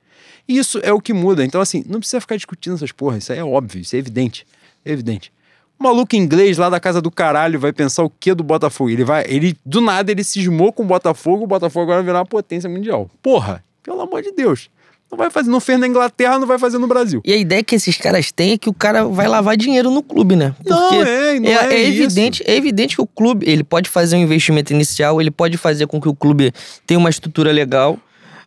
[0.47, 1.43] Isso é o que muda.
[1.43, 3.23] Então, assim, não precisa ficar discutindo essas porras.
[3.23, 4.45] Isso é óbvio, isso é evidente
[4.91, 5.31] evidente.
[5.77, 8.89] O maluco inglês lá da casa do caralho vai pensar o que do Botafogo?
[8.89, 12.19] Ele vai, ele do nada ele cismou com o Botafogo, o Botafogo agora vai virar
[12.19, 13.09] uma potência mundial.
[13.21, 14.69] Porra, pelo amor de Deus.
[15.11, 17.21] Não vai fazer, não fez na Inglaterra, não vai fazer no Brasil.
[17.23, 20.01] E a ideia que esses caras têm é que o cara vai lavar dinheiro no
[20.01, 20.55] clube, né?
[20.57, 24.15] Porque não, é, não é, é evidente, é evidente que o clube, ele pode fazer
[24.15, 26.51] um investimento inicial, ele pode fazer com que o clube
[26.88, 27.99] tenha uma estrutura legal,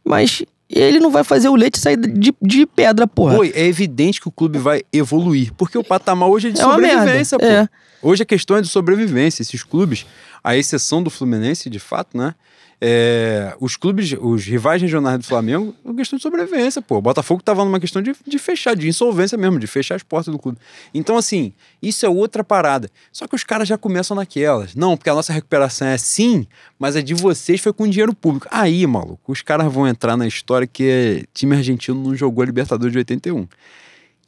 [0.05, 3.39] mas ele não vai fazer o leite sair de, de pedra, porra.
[3.39, 6.63] Oi, é evidente que o clube vai evoluir, porque o patamar hoje é de é
[6.63, 7.45] sobrevivência, pô.
[7.45, 7.69] É.
[8.03, 9.43] Hoje a questão é de sobrevivência.
[9.43, 10.07] Esses clubes,
[10.43, 12.35] a exceção do Fluminense, de fato, né?
[12.81, 16.99] É, os clubes, os rivais regionais do Flamengo, é uma questão de sobrevivência, pô.
[16.99, 20.33] O Botafogo tava numa questão de, de fechar, de insolvência mesmo, de fechar as portas
[20.33, 20.59] do clube.
[20.95, 21.53] Então, assim,
[21.83, 22.89] isso é outra parada.
[23.11, 24.77] Só que os caras já começam naquelas.
[24.77, 26.47] Não, porque a nossa recuperação é sim,
[26.79, 28.47] mas a de vocês foi com dinheiro público.
[28.51, 32.93] Aí, maluco, os caras vão entrar na história que time argentino não jogou a Libertadores
[32.93, 33.49] de 81.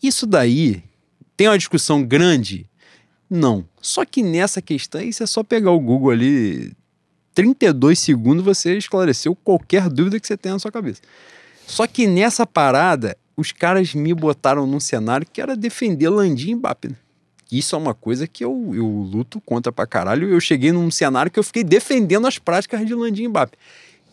[0.03, 0.83] Isso daí
[1.37, 2.67] tem uma discussão grande?
[3.31, 3.65] Não.
[3.81, 6.73] Só que nessa questão, isso é só pegar o Google ali,
[7.35, 11.01] 32 segundos você esclareceu qualquer dúvida que você tenha na sua cabeça.
[11.67, 16.55] Só que nessa parada, os caras me botaram num cenário que era defender Landim e
[16.57, 16.89] Mbappé.
[16.89, 16.97] Né?
[17.51, 20.29] Isso é uma coisa que eu, eu luto contra pra caralho.
[20.29, 23.57] Eu cheguei num cenário que eu fiquei defendendo as práticas de Landim e Mbappé.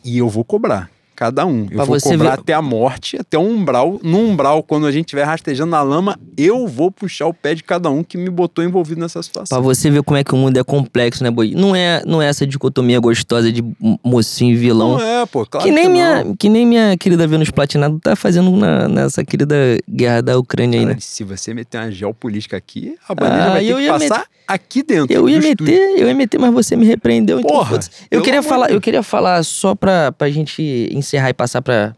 [0.03, 1.63] E eu vou cobrar cada um.
[1.63, 2.39] Eu pra vou cobrar ver...
[2.39, 3.99] até a morte, até um umbral.
[4.03, 7.63] No umbral, quando a gente estiver rastejando na lama, eu vou puxar o pé de
[7.63, 9.57] cada um que me botou envolvido nessa situação.
[9.57, 11.55] Pra você ver como é que o mundo é complexo, né, Boi?
[11.55, 13.63] Não é, não é essa dicotomia gostosa de
[14.03, 14.99] mocinho e vilão.
[14.99, 16.35] Não é, pô, claro que nem que minha não.
[16.35, 19.55] Que nem minha querida Vênus Platinado tá fazendo na, nessa querida
[19.89, 21.01] guerra da Ucrânia Cara, aí, né?
[21.01, 24.29] Se você meter uma geopolítica aqui, a bandeira ah, vai ter que passar met...
[24.47, 25.11] aqui dentro.
[25.11, 25.73] Eu ia meter, estúdio.
[25.73, 27.39] eu ia meter, mas você me repreendeu.
[27.39, 30.61] Então Porra, então, eu queria falar, eu queria falar só pra, pra gente
[30.91, 31.95] encerrar e passar pra,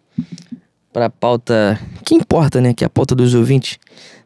[0.94, 2.74] pra pauta que importa, né?
[2.74, 3.80] Que é a pauta dos ouvintes.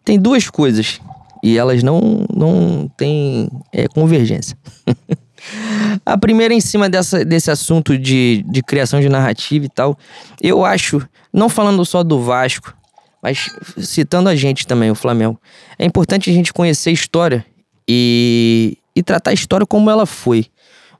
[0.03, 0.99] Tem duas coisas
[1.43, 4.57] e elas não, não têm é, convergência.
[6.05, 9.97] a primeira em cima dessa, desse assunto de, de criação de narrativa e tal,
[10.41, 12.73] eu acho, não falando só do Vasco,
[13.21, 15.39] mas citando a gente também, o Flamengo,
[15.77, 17.45] é importante a gente conhecer a história
[17.87, 20.47] e, e tratar a história como ela foi.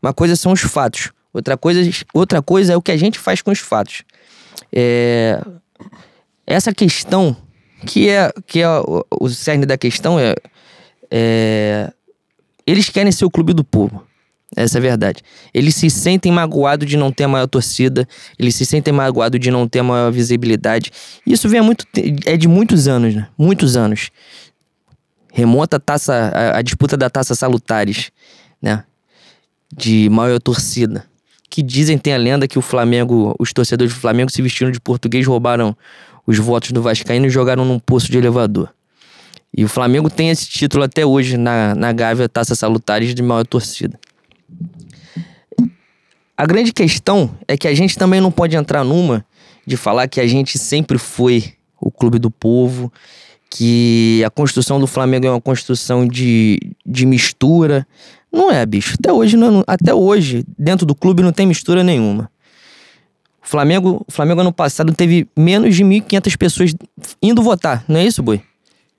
[0.02, 1.82] Uma coisa são os fatos, outra coisa,
[2.14, 4.04] outra coisa é o que a gente faz com os fatos.
[4.72, 5.42] É,
[6.46, 7.36] essa questão,
[7.86, 10.36] que é, que é o, o cerne da questão, é,
[11.10, 11.92] é.
[12.66, 14.06] Eles querem ser o clube do povo.
[14.56, 15.22] Essa é a verdade.
[15.54, 18.08] Eles se sentem magoados de não ter a maior torcida,
[18.38, 20.92] eles se sentem magoados de não ter a maior visibilidade.
[21.26, 21.86] Isso vem muito,
[22.26, 23.28] é de muitos anos, né?
[23.38, 24.12] Muitos anos.
[25.34, 28.12] Remonta a, taça, a, a disputa da taça Salutares,
[28.62, 28.84] né?
[29.76, 31.04] De maior torcida
[31.54, 34.80] que dizem, tem a lenda que o Flamengo, os torcedores do Flamengo se vestiram de
[34.80, 35.78] português, roubaram
[36.26, 38.74] os votos do Vascaíno e jogaram num poço de elevador.
[39.56, 43.46] E o Flamengo tem esse título até hoje na, na Gávea Taça Salutares de maior
[43.46, 44.00] torcida.
[46.36, 49.24] A grande questão é que a gente também não pode entrar numa
[49.64, 52.92] de falar que a gente sempre foi o clube do povo,
[53.52, 57.86] que a construção do Flamengo é uma construção de, de mistura.
[58.34, 58.96] Não é, bicho.
[59.00, 62.30] Até hoje, não, até hoje, dentro do clube não tem mistura nenhuma.
[63.44, 66.76] O Flamengo, o Flamengo ano passado teve menos de 1.500 pessoas
[67.22, 68.42] indo votar, não é isso, Boi?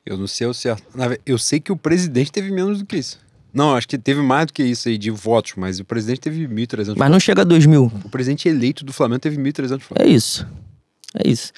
[0.07, 0.82] Eu não sei o certo.
[1.24, 3.18] Eu sei que o presidente teve menos do que isso.
[3.53, 6.47] Não, acho que teve mais do que isso aí de votos, mas o presidente teve
[6.47, 7.91] 1.300 Mas não chega a 2 mil.
[8.05, 9.97] O presidente eleito do Flamengo teve 1.300 votos.
[9.97, 10.47] É isso.
[11.14, 11.53] É isso.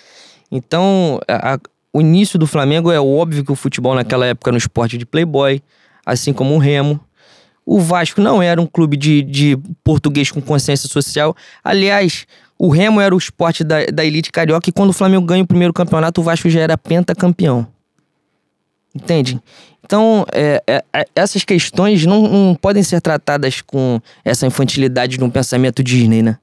[0.53, 1.59] Então, a- a-
[1.93, 5.05] o início do Flamengo é óbvio que o futebol naquela época era um esporte de
[5.07, 5.61] playboy,
[6.05, 7.01] assim como o Remo.
[7.67, 11.37] O Vasco não era um clube de, de português com consciência social.
[11.65, 12.25] Aliás,
[12.57, 15.47] o Remo era o esporte da, da elite carioca e quando o Flamengo ganha o
[15.47, 17.67] primeiro campeonato, o Vasco já era pentacampeão.
[18.95, 19.41] Entende?
[19.85, 25.25] Então, é, é, é, essas questões não, não podem ser tratadas com essa infantilidade de
[25.25, 26.39] um pensamento Disney, né?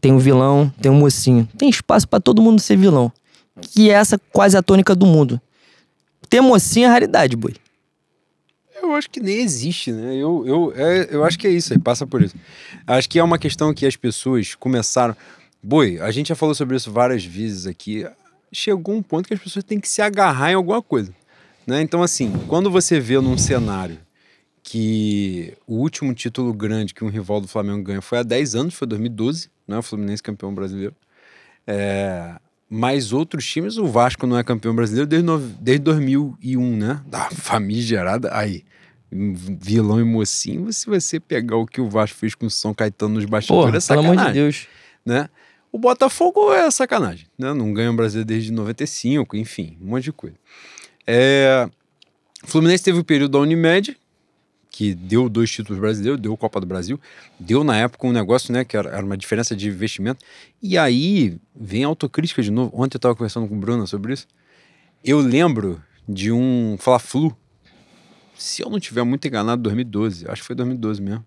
[0.00, 1.48] Tem um vilão, tem um mocinho.
[1.56, 3.12] Tem espaço pra todo mundo ser vilão.
[3.60, 5.40] Que é essa quase a tônica do mundo.
[6.28, 7.54] Ter mocinho é raridade, boi.
[8.86, 10.14] Eu acho que nem existe, né?
[10.14, 12.34] Eu, eu, é, eu acho que é isso aí, passa por isso.
[12.86, 15.16] Acho que é uma questão que as pessoas começaram.
[15.62, 18.06] Boi, a gente já falou sobre isso várias vezes aqui.
[18.52, 21.12] Chegou um ponto que as pessoas têm que se agarrar em alguma coisa.
[21.66, 21.82] Né?
[21.82, 23.98] Então, assim, quando você vê num cenário
[24.62, 28.74] que o último título grande que um rival do Flamengo ganha foi há 10 anos,
[28.74, 29.78] foi 2012, né?
[29.78, 30.94] O Fluminense campeão brasileiro.
[31.66, 32.36] É,
[32.68, 37.00] mas outros times, o Vasco não é campeão brasileiro desde, no- desde 2001, né?
[37.06, 38.28] Da famigerada.
[38.36, 38.64] Aí,
[39.10, 43.14] vilão e mocinho, se você pegar o que o Vasco fez com o São Caetano
[43.14, 44.66] nos bastidores, Porra, é pelo sacanagem amor de Deus.
[45.04, 45.28] né?
[45.72, 47.52] O Botafogo é sacanagem, né?
[47.52, 50.36] Não ganha o brasileiro desde 95, enfim, um monte de coisa.
[51.06, 51.68] É...
[52.42, 53.96] O Fluminense teve o período da Unimed,
[54.76, 57.00] que deu dois títulos brasileiros, deu Copa do Brasil,
[57.40, 60.22] deu na época um negócio, né, que era, uma diferença de investimento.
[60.62, 62.70] E aí vem a autocrítica de novo.
[62.74, 64.26] Ontem eu estava conversando com o Bruno sobre isso.
[65.02, 67.34] Eu lembro de um Fla-Flu,
[68.36, 71.24] se eu não tiver muito enganado, 2012, acho que foi 2012 mesmo.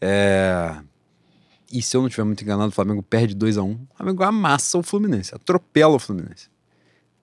[0.00, 0.80] É...
[1.70, 4.22] E se eu não tiver muito enganado, o Flamengo perde 2 a 1 O Flamengo
[4.22, 6.48] amassa o Fluminense, atropela o Fluminense.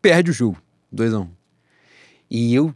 [0.03, 1.29] Perde o jogo, 2 a 1
[2.29, 2.75] E eu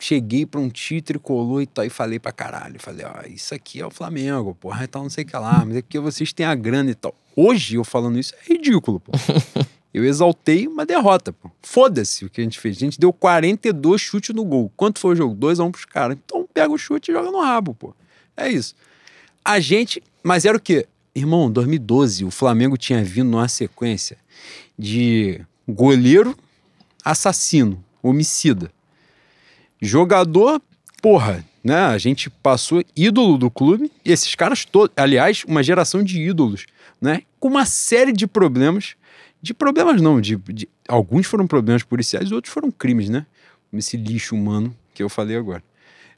[0.00, 2.80] cheguei pra um tio tricolor e tal, e falei pra caralho.
[2.80, 5.62] Falei, ó, isso aqui é o Flamengo, porra, e tal, não sei o que lá,
[5.64, 7.14] mas é porque vocês têm a grana e tal.
[7.36, 9.12] Hoje, eu falando isso, é ridículo, pô.
[9.92, 11.50] Eu exaltei uma derrota, pô.
[11.60, 12.76] Foda-se o que a gente fez.
[12.76, 14.72] A gente deu 42 chutes no gol.
[14.76, 15.34] Quanto foi o jogo?
[15.34, 16.16] 2 a 1 pros caras.
[16.24, 17.92] Então pega o chute e joga no rabo, pô.
[18.36, 18.76] É isso.
[19.44, 20.00] A gente.
[20.22, 20.86] Mas era o quê?
[21.12, 24.16] Irmão, 2012, o Flamengo tinha vindo numa sequência
[24.78, 26.36] de goleiro
[27.04, 28.70] assassino, homicida.
[29.80, 30.60] Jogador,
[31.02, 31.76] porra, né?
[31.76, 36.66] A gente passou ídolo do clube, e esses caras todos, aliás, uma geração de ídolos,
[37.00, 37.22] né?
[37.38, 38.94] Com uma série de problemas.
[39.42, 43.24] De problemas não, de, de- alguns foram problemas policiais, outros foram crimes, né?
[43.72, 45.62] Esse lixo humano que eu falei agora.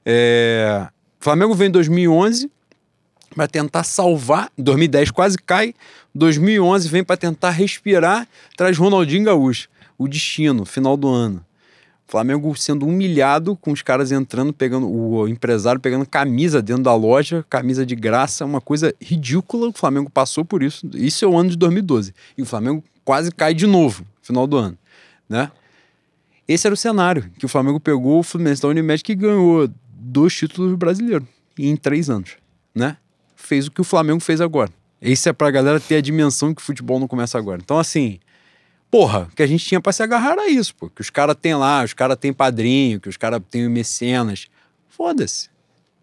[0.05, 0.89] É,
[1.21, 2.51] Flamengo vem em 2011
[3.35, 4.51] para tentar salvar.
[4.59, 5.73] 2010 quase cai.
[6.15, 8.27] 2011 vem para tentar respirar.
[8.57, 9.69] Traz Ronaldinho Gaúcho.
[9.97, 11.45] O destino, final do ano.
[12.13, 17.43] Flamengo sendo humilhado com os caras entrando, pegando o empresário pegando camisa dentro da loja,
[17.49, 19.69] camisa de graça, uma coisa ridícula.
[19.69, 20.87] O Flamengo passou por isso.
[20.93, 22.13] Isso é o ano de 2012.
[22.37, 24.77] E o Flamengo quase cai de novo, final do ano,
[25.27, 25.51] né?
[26.47, 30.35] Esse era o cenário que o Flamengo pegou o Fluminense da Unimed que ganhou dois
[30.37, 31.27] títulos brasileiros
[31.59, 32.33] em três anos,
[32.75, 32.99] né?
[33.35, 34.71] Fez o que o Flamengo fez agora.
[35.01, 37.63] Isso é pra galera ter a dimensão que o futebol não começa agora.
[37.65, 38.21] Então, assim,
[38.93, 40.91] porra, que a gente tinha pra se agarrar era isso, pô.
[40.91, 44.49] Que os caras têm lá, os caras têm padrinho, que os caras têm mecenas.
[44.87, 45.49] Foda-se.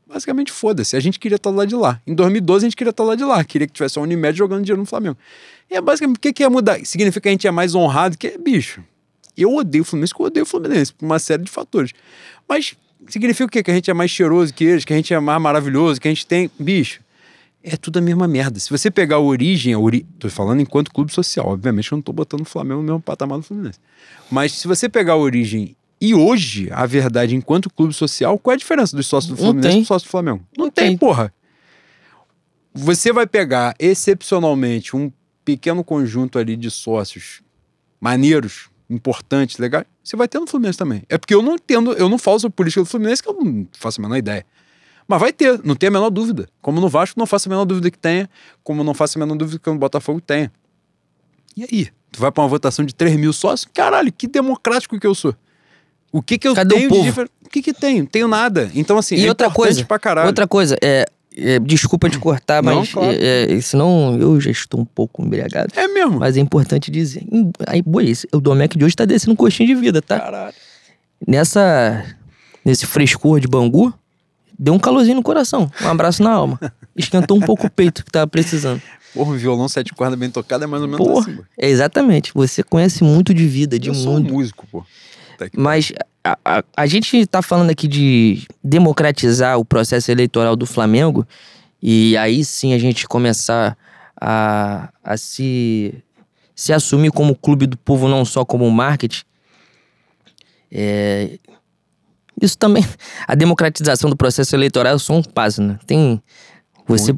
[0.08, 0.98] Basicamente, foda-se.
[0.98, 2.02] A gente queria estar lá de lá.
[2.08, 3.44] Em 2012, a gente queria estar lá de lá.
[3.44, 5.16] Queria que tivesse a Unimed jogando dinheiro no Flamengo.
[5.70, 6.84] E é basicamente, o que, que ia mudar?
[6.84, 8.84] Significa que a gente é mais honrado que é bicho.
[9.38, 11.94] Eu odeio o Fluminense, que eu odeio o Fluminense, por uma série de fatores.
[12.48, 12.76] Mas
[13.08, 13.62] significa o quê?
[13.62, 16.08] Que a gente é mais cheiroso que eles, que a gente é mais maravilhoso, que
[16.08, 16.50] a gente tem.
[16.58, 17.02] Bicho,
[17.64, 18.60] é tudo a mesma merda.
[18.60, 20.06] Se você pegar a origem, a ori...
[20.18, 23.38] tô falando enquanto clube social, obviamente eu não tô botando o Flamengo no mesmo patamar
[23.38, 23.80] do Fluminense.
[24.32, 28.56] Mas se você pegar a origem e hoje, a verdade, enquanto clube social, qual é
[28.56, 30.46] a diferença dos sócios do Fluminense dos sócios do Flamengo?
[30.58, 30.98] Não, Não tem, tem.
[30.98, 31.34] porra.
[32.74, 35.12] Você vai pegar excepcionalmente um
[35.44, 37.42] pequeno conjunto ali de sócios
[38.00, 41.04] maneiros, importantes, legais, você vai ter no Fluminense também.
[41.10, 44.00] É porque eu não entendo, eu não sobre política do Fluminense, que eu não faço
[44.00, 44.46] a menor ideia.
[45.10, 46.48] Mas vai ter, não tem a menor dúvida.
[46.62, 48.30] Como no Vasco, não faço a menor dúvida que tenha,
[48.64, 50.52] como não faço a menor dúvida que no Botafogo tenha.
[51.58, 51.88] E aí?
[52.12, 53.68] Tu vai pra uma votação de 3 mil sócios?
[53.74, 55.36] Caralho, que democrático que eu sou.
[56.12, 57.06] O que que eu Cadê o tenho de povo?
[57.10, 57.32] diferente?
[57.44, 58.06] O que que tenho?
[58.06, 58.70] Tenho nada.
[58.76, 60.28] Então, assim, E é outra coisa, pra caralho.
[60.28, 61.06] outra coisa, é,
[61.36, 63.12] é, desculpa te cortar, Não, mas claro.
[63.12, 65.72] é, é, senão eu já estou um pouco embriagado.
[65.76, 66.20] É mesmo.
[66.20, 67.24] Mas é importante dizer.
[67.68, 70.20] Aí, boi, o Domecq de hoje tá descendo um coxinho de vida, tá?
[70.20, 70.54] Caralho.
[71.28, 72.06] Nessa.
[72.64, 73.94] Nesse frescor de Bangu,
[74.60, 75.72] deu um calorzinho no coração.
[75.82, 76.60] Um abraço na alma.
[76.96, 78.82] Esquentou um pouco o peito que tava precisando.
[79.14, 81.40] Porra, um violão sete cordas bem tocado é mais ou menos Porra, assim.
[81.58, 82.32] é exatamente.
[82.36, 84.34] Você conhece muito de vida, de eu sou um mundo.
[84.34, 84.84] músico, pô.
[85.56, 91.26] Mas a, a, a gente tá falando aqui de democratizar o processo eleitoral do Flamengo
[91.82, 93.78] e aí sim a gente começar
[94.20, 95.96] a, a se,
[96.54, 99.24] se assumir como clube do povo, não só como marketing.
[100.72, 101.40] É,
[102.42, 102.86] isso também.
[103.28, 105.80] A democratização do processo eleitoral é só um passo, né?
[105.86, 106.22] Tem.
[106.88, 107.14] Você,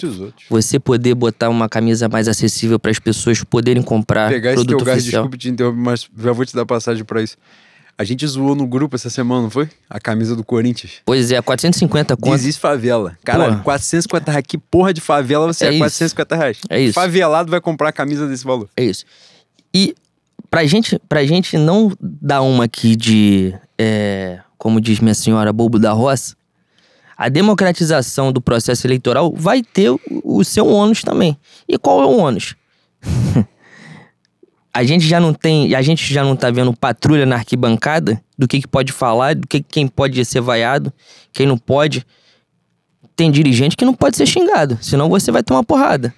[0.49, 4.77] você poder botar uma camisa mais acessível para as pessoas poderem comprar Pegar esse produto
[4.77, 7.37] teu gás, desculpa te interromper, mas já vou te dar passagem pra isso.
[7.97, 9.69] A gente zoou no grupo essa semana, não foi?
[9.89, 10.95] A camisa do Corinthians.
[11.05, 12.31] Pois é, 450 conto.
[12.31, 13.17] Desiste favela.
[13.23, 13.63] Caralho, Porra.
[13.63, 14.45] 450 reais.
[14.47, 15.79] Que porra de favela você É é, isso.
[15.79, 16.57] 450 reais?
[16.69, 16.93] É isso.
[16.93, 18.67] Favelado vai comprar a camisa desse valor.
[18.75, 19.05] É isso.
[19.73, 19.95] E
[20.49, 25.79] pra gente, pra gente não dar uma aqui de, é, como diz minha senhora, bobo
[25.79, 26.35] da roça,
[27.17, 29.89] a democratização do processo eleitoral vai ter
[30.23, 31.35] o, seu ônus também.
[31.67, 32.53] E qual é o ônus?
[34.71, 38.47] a gente já não tem, a gente já não tá vendo patrulha na arquibancada do
[38.47, 40.93] que, que pode falar, do que quem pode ser vaiado,
[41.33, 42.05] quem não pode.
[43.15, 46.13] Tem dirigente que não pode ser xingado, senão você vai tomar porrada.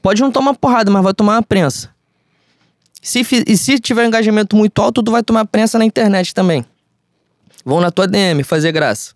[0.00, 1.90] Pode não tomar porrada, mas vai tomar uma prensa.
[3.02, 6.64] Se, e se tiver engajamento muito alto, tu vai tomar prensa na internet também.
[7.64, 9.12] Vão na tua DM fazer graça.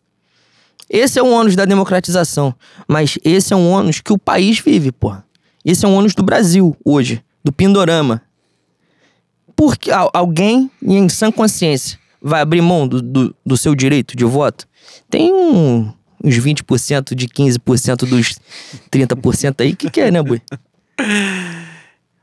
[0.88, 2.54] Esse é o ônus da democratização.
[2.86, 5.24] Mas esse é um ônus que o país vive, porra.
[5.64, 7.22] Esse é um ônus do Brasil, hoje.
[7.44, 8.22] Do Pindorama.
[9.56, 14.24] Porque al- alguém, em sã consciência, vai abrir mão do, do, do seu direito de
[14.24, 14.66] voto?
[15.10, 15.92] Tem um,
[16.22, 18.36] uns 20% de 15% dos
[18.90, 20.40] 30% aí que quer, né, boi?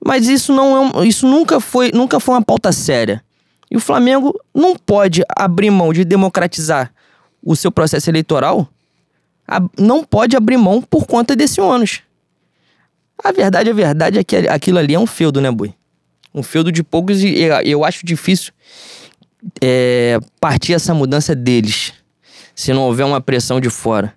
[0.05, 3.23] Mas isso não é um- isso nunca foi, nunca foi uma pauta séria.
[3.73, 6.93] E o Flamengo não pode abrir mão de democratizar
[7.43, 8.69] o seu processo eleitoral,
[9.77, 12.01] não pode abrir mão por conta desse ônus.
[13.23, 15.73] A verdade, a verdade é que aquilo ali é um feudo, né, boi?
[16.35, 18.53] Um feudo de poucos e eu- eu acho difícil
[19.61, 21.93] é, partir essa mudança deles,
[22.55, 24.13] se não houver uma pressão de fora.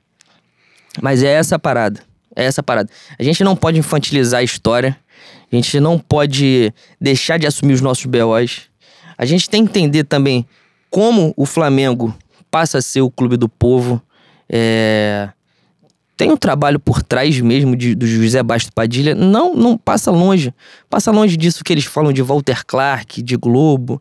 [1.02, 2.00] Mas é essa a parada.
[2.34, 2.90] É essa a parada.
[3.18, 4.96] A gente não pode infantilizar a história.
[5.50, 8.62] A gente não pode deixar de assumir os nossos BOs.
[9.18, 10.47] A gente tem que entender também
[10.90, 12.16] como o Flamengo
[12.51, 14.01] passa a ser o clube do povo.
[14.48, 15.28] É,
[16.16, 19.14] Tem um trabalho por trás mesmo de- do José Basto Padilha.
[19.14, 20.55] Não, não passa longe.
[20.88, 24.01] Passa longe disso que eles falam de Walter Clark, de Globo.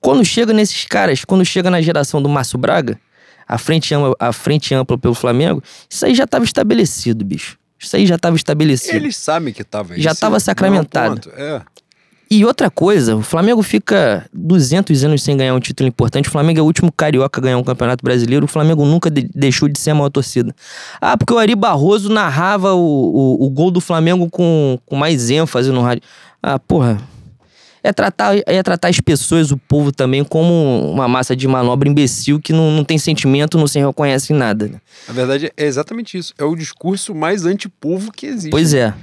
[0.00, 2.98] Quando chega nesses caras, quando chega na geração do Márcio Braga,
[3.46, 7.56] a frente ampla, a frente ampla pelo Flamengo, isso aí já estava estabelecido, bicho.
[7.78, 8.96] Isso aí já estava estabelecido.
[8.96, 9.96] Eles sabem que tava.
[9.96, 10.36] Já esse tava não
[11.36, 11.62] é
[12.30, 16.28] E outra coisa, o Flamengo fica 200 anos sem ganhar um título importante.
[16.28, 18.46] O Flamengo é o último carioca a ganhar um campeonato brasileiro.
[18.46, 20.54] O Flamengo nunca de- deixou de ser a maior torcida.
[21.00, 22.80] Ah, porque o Ari Barroso narrava o,
[23.40, 26.02] o, o gol do Flamengo com, com mais ênfase no rádio.
[26.42, 27.00] Ah, porra.
[27.86, 32.40] É tratar, é tratar as pessoas, o povo também, como uma massa de manobra imbecil
[32.40, 34.66] que não, não tem sentimento, não se reconhece em nada.
[34.68, 34.80] né?
[35.06, 36.32] Na verdade, é exatamente isso.
[36.38, 38.50] É o discurso mais antipovo que existe.
[38.50, 38.94] Pois é.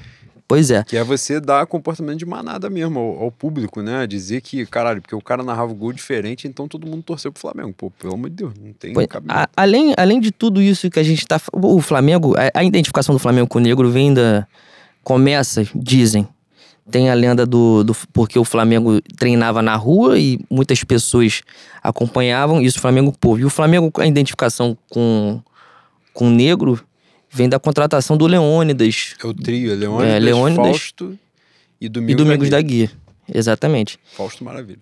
[0.52, 0.84] Pois é.
[0.84, 4.06] Que é você dar comportamento de manada mesmo ao, ao público, né?
[4.06, 7.40] Dizer que, caralho, porque o cara narrava o gol diferente, então todo mundo torceu pro
[7.41, 7.73] Flamengo.
[7.78, 10.99] Pô, pelo amor de Deus, não tem Pois- a- além, além de tudo isso que
[10.99, 11.40] a gente tá.
[11.53, 14.45] O Flamengo, a, a identificação do Flamengo com o negro vem da.
[15.03, 16.28] Começa, dizem.
[16.90, 17.95] Tem a lenda do, do.
[18.11, 21.41] Porque o Flamengo treinava na rua e muitas pessoas
[21.82, 23.40] acompanhavam, isso o Flamengo povo.
[23.40, 25.41] E o Flamengo, a identificação com,
[26.14, 26.80] com o negro,
[27.32, 31.18] vem da contratação do Leônidas É o trio, é Leônidas, É, Leônidas Fausto
[31.80, 32.88] e e Domingos, Domingos da da Guia.
[32.88, 32.98] Guia.
[33.34, 33.98] Exatamente.
[34.16, 34.82] Fausto Maravilha.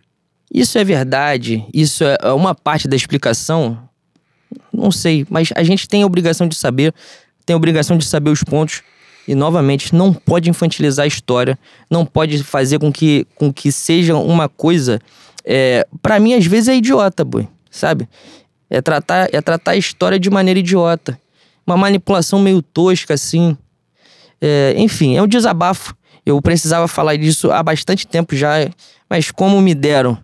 [0.54, 1.64] Isso é verdade?
[1.74, 3.78] Isso é é uma parte da explicação?
[4.74, 6.94] Não sei, mas a gente tem a obrigação de saber,
[7.46, 8.82] tem a obrigação de saber os pontos.
[9.28, 11.58] E, novamente, não pode infantilizar a história,
[11.88, 15.00] não pode fazer com que, com que seja uma coisa.
[15.46, 18.10] É, para mim, às vezes, é idiota, boi, sabe?
[18.72, 21.20] É tratar, é tratar a história de maneira idiota.
[21.70, 23.56] Uma manipulação meio tosca, assim.
[24.42, 25.96] É, enfim, é um desabafo.
[26.26, 28.68] Eu precisava falar disso há bastante tempo já,
[29.08, 30.18] mas como me deram,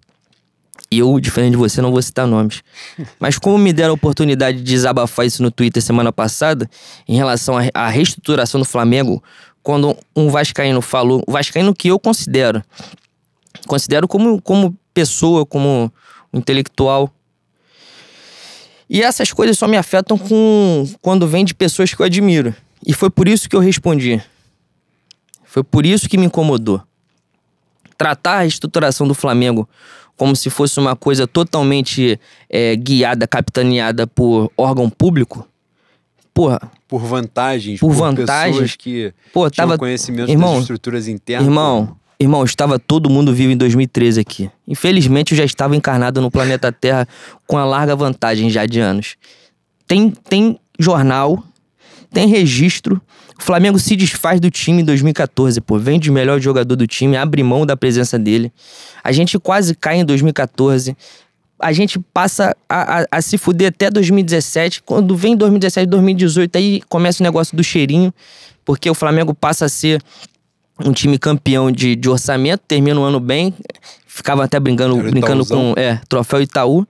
[0.91, 2.63] e eu, diferente de você, não vou citar nomes,
[3.19, 6.67] mas como me deram a oportunidade de desabafar isso no Twitter semana passada,
[7.07, 9.23] em relação à re- à reestruturação do Flamengo,
[9.61, 12.63] quando um Vascaíno falou, o Vascaíno que eu considero,
[13.67, 15.91] considero como, como pessoa, como
[16.33, 17.11] intelectual.
[18.89, 22.53] E essas coisas só me afetam com quando vem de pessoas que eu admiro.
[22.85, 24.21] E foi por isso que eu respondi.
[25.43, 26.81] Foi por isso que me incomodou.
[27.97, 29.67] Tratar a reestruturação do Flamengo
[30.17, 35.47] como se fosse uma coisa totalmente é, guiada, capitaneada por órgão público,
[36.33, 38.53] porra, Por vantagens, Por por, vantagens.
[38.55, 39.77] pessoas que pô, tava.
[39.77, 41.45] conhecimento irmão, das estruturas internas.
[41.47, 44.49] Irmão, Irmão, estava todo mundo vivo em 2013 aqui.
[44.67, 47.07] Infelizmente, eu já estava encarnado no planeta Terra
[47.45, 49.15] com a larga vantagem já de anos.
[49.85, 51.43] Tem, tem jornal,
[52.13, 53.01] tem registro.
[53.37, 55.77] O Flamengo se desfaz do time em 2014, pô.
[55.77, 58.51] Vende o melhor jogador do time, abre mão da presença dele.
[59.03, 60.95] A gente quase cai em 2014.
[61.59, 64.83] A gente passa a, a, a se fuder até 2017.
[64.83, 68.13] Quando vem 2017, 2018, aí começa o negócio do cheirinho.
[68.63, 70.01] Porque o Flamengo passa a ser
[70.79, 73.53] um time campeão de, de orçamento, termina o ano bem.
[74.05, 76.85] Ficava até brincando, brincando com é, troféu Itaú.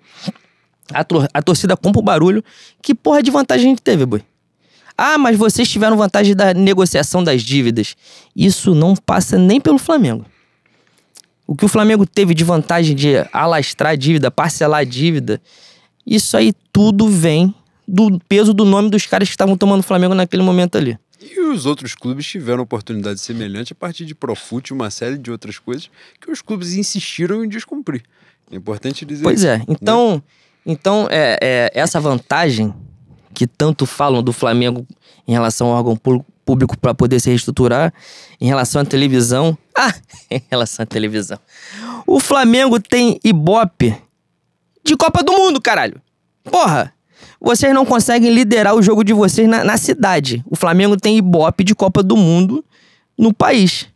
[0.94, 2.44] A, tor a torcida compra o barulho.
[2.82, 4.24] Que porra de vantagem a gente teve, boi?
[4.98, 7.95] Ah, mas vocês tiveram vantagem da negociação das dívidas.
[8.36, 10.26] Isso não passa nem pelo Flamengo.
[11.48, 15.41] O que o Flamengo teve de vantagem de alastrar a dívida, parcelar a dívida,
[16.06, 17.53] isso aí tudo vem
[17.88, 20.98] do peso do nome dos caras que estavam tomando o Flamengo naquele momento ali.
[21.27, 25.31] E os outros clubes tiveram oportunidade semelhante a partir de Profute e uma série de
[25.31, 25.89] outras coisas
[26.22, 28.03] que os clubes insistiram em descumprir.
[28.52, 29.57] É importante dizer Pois isso, é.
[29.57, 29.65] né?
[29.68, 30.22] Então,
[30.65, 32.72] então é, é, essa vantagem
[33.34, 34.85] que tanto falam do Flamengo
[35.27, 37.91] em relação ao órgão pú- público para poder se reestruturar,
[38.39, 39.57] em relação à televisão.
[39.77, 39.93] Ah,
[40.31, 41.38] em relação à televisão.
[42.07, 43.93] O Flamengo tem Ibope
[44.85, 46.02] de Copa do Mundo, caralho.
[46.45, 46.93] Porra,
[47.40, 50.44] vocês não conseguem liderar o jogo de vocês na, na cidade.
[50.49, 52.64] O Flamengo tem Ibope de Copa do Mundo
[53.18, 53.88] no país.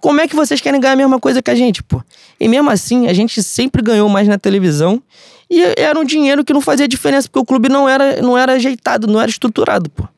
[0.00, 2.02] Como é que vocês querem ganhar a mesma coisa que a gente, pô?
[2.38, 5.02] E mesmo assim, a gente sempre ganhou mais na televisão
[5.50, 8.52] e era um dinheiro que não fazia diferença, porque o clube não era, não era
[8.52, 10.04] ajeitado, não era estruturado, pô.
[10.04, 10.08] O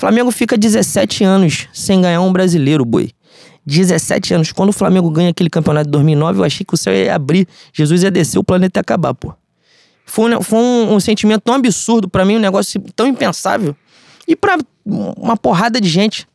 [0.00, 3.10] Flamengo fica 17 anos sem ganhar um brasileiro, boi.
[3.64, 4.52] 17 anos.
[4.52, 7.48] Quando o Flamengo ganha aquele campeonato de 2009, eu achei que o céu ia abrir,
[7.72, 9.32] Jesus ia descer, o planeta ia acabar, pô.
[10.06, 13.76] Foi um, foi um, um sentimento tão absurdo pra mim, um negócio tão impensável.
[14.26, 14.56] E pra
[14.86, 16.26] uma porrada de gente.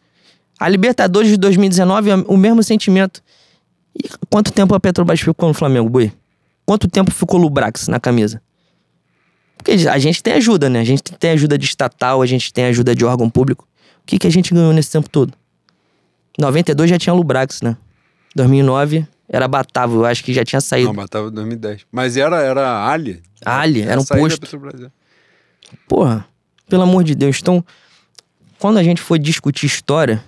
[0.59, 3.23] A Libertadores de 2019 é o mesmo sentimento.
[3.95, 6.11] E quanto tempo a Petrobras ficou no Flamengo, Boi?
[6.65, 8.41] Quanto tempo ficou o Lubrax na camisa?
[9.57, 10.79] Porque a gente tem ajuda, né?
[10.79, 13.67] A gente tem ajuda de estatal, a gente tem ajuda de órgão público.
[14.03, 15.33] O que, que a gente ganhou nesse tempo todo?
[16.37, 17.77] 92 já tinha Lubrax, né?
[18.35, 20.87] 2009 era Batavo, eu acho que já tinha saído.
[20.89, 21.85] Não, matava em 2010.
[21.91, 23.21] Mas era, era Ali.
[23.45, 24.85] Ali, era um saída da posto.
[24.85, 24.89] É.
[25.87, 26.25] Porra,
[26.69, 27.37] pelo amor de Deus.
[27.41, 27.63] Então,
[28.59, 30.23] quando a gente for discutir história,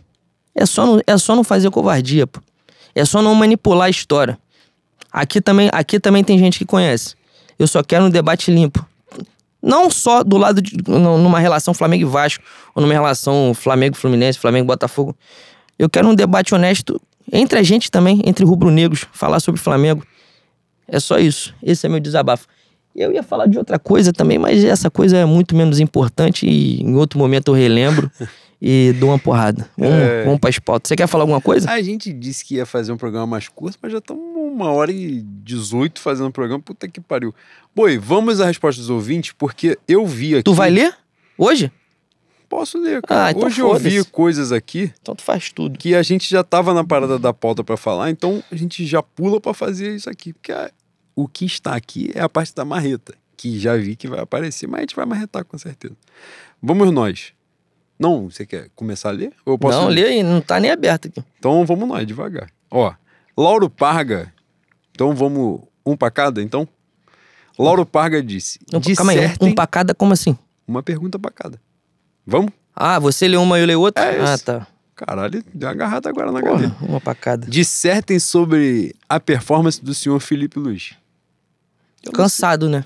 [0.55, 2.39] é só não, é só não fazer covardia, pô.
[2.95, 4.37] É só não manipular a história.
[5.11, 7.15] Aqui também, aqui também tem gente que conhece.
[7.59, 8.85] Eu só quero um debate limpo.
[9.61, 10.77] Não só do lado de.
[10.87, 12.43] nu- numa relação Flamengo e Vasco,
[12.75, 15.15] ou numa relação Flamengo e Fluminense, Flamengo e Botafogo.
[15.77, 17.01] Eu quero um debate honesto
[17.31, 20.05] entre a gente também, entre rubro-negros, falar sobre Flamengo.
[20.87, 21.53] É só isso.
[21.63, 22.47] Esse é meu desabafo.
[22.95, 26.81] Eu ia falar de outra coisa também, mas essa coisa é muito menos importante e
[26.83, 28.11] em outro momento eu relembro
[28.61, 29.67] e dou uma porrada.
[29.75, 30.23] Vamos, É.
[30.25, 30.89] vamos pras pautas.
[30.89, 31.69] Você quer falar alguma coisa?
[31.71, 34.91] A gente disse que ia fazer um programa mais curto, mas já estamos uma hora
[34.91, 36.61] e 18 fazendo um programa.
[36.61, 37.33] Puta que pariu.
[37.75, 40.43] Boi, vamos à resposta dos ouvintes, porque eu vi aqui.
[40.43, 40.93] Tu vai ler?
[41.35, 41.71] Hoje?
[42.55, 43.25] Posso ler, cara.
[43.25, 44.09] Ah, então Hoje eu vi foda-se.
[44.11, 45.77] coisas aqui Então tu faz tudo.
[45.79, 49.01] que a gente já tava na parada da pauta pra falar, então a gente já
[49.01, 50.33] pula pra fazer isso aqui.
[50.33, 50.69] Porque a-
[51.15, 54.67] o que está aqui é a parte da marreta, que já vi que vai aparecer,
[54.67, 55.95] mas a gente vai marretar com certeza.
[56.61, 57.33] Vamos nós.
[57.99, 59.33] Não, você quer começar a ler?
[59.45, 61.23] Ou eu posso não, lê aí, não tá nem aberto aqui.
[61.39, 62.49] Então vamos nós, devagar.
[62.69, 62.93] Ó,
[63.35, 64.31] Lauro Parga.
[64.91, 66.67] Então vamos um pra cada, então?
[67.57, 70.37] Lauro Parga disse: Não, calma aí, um, um pra cada, como assim?
[70.67, 71.59] uma pergunta pra cada.
[72.25, 72.51] Vamos?
[72.75, 74.03] Ah, você lê uma e eu leio outra?
[74.03, 74.67] É ah, tá.
[74.95, 76.39] Caralho, deu uma agarrada agora na.
[76.39, 77.47] Porra, uma pra cada.
[77.47, 80.93] Dissertem sobre a performance do senhor Felipe Luiz.
[82.03, 82.85] Eu Cansado, né?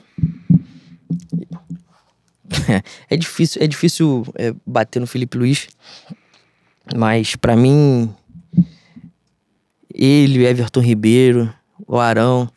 [3.09, 5.67] É difícil, é difícil é, bater no Felipe Luiz,
[6.95, 8.13] mas pra mim
[9.93, 11.53] ele, o Everton Ribeiro,
[11.87, 12.49] o Arão,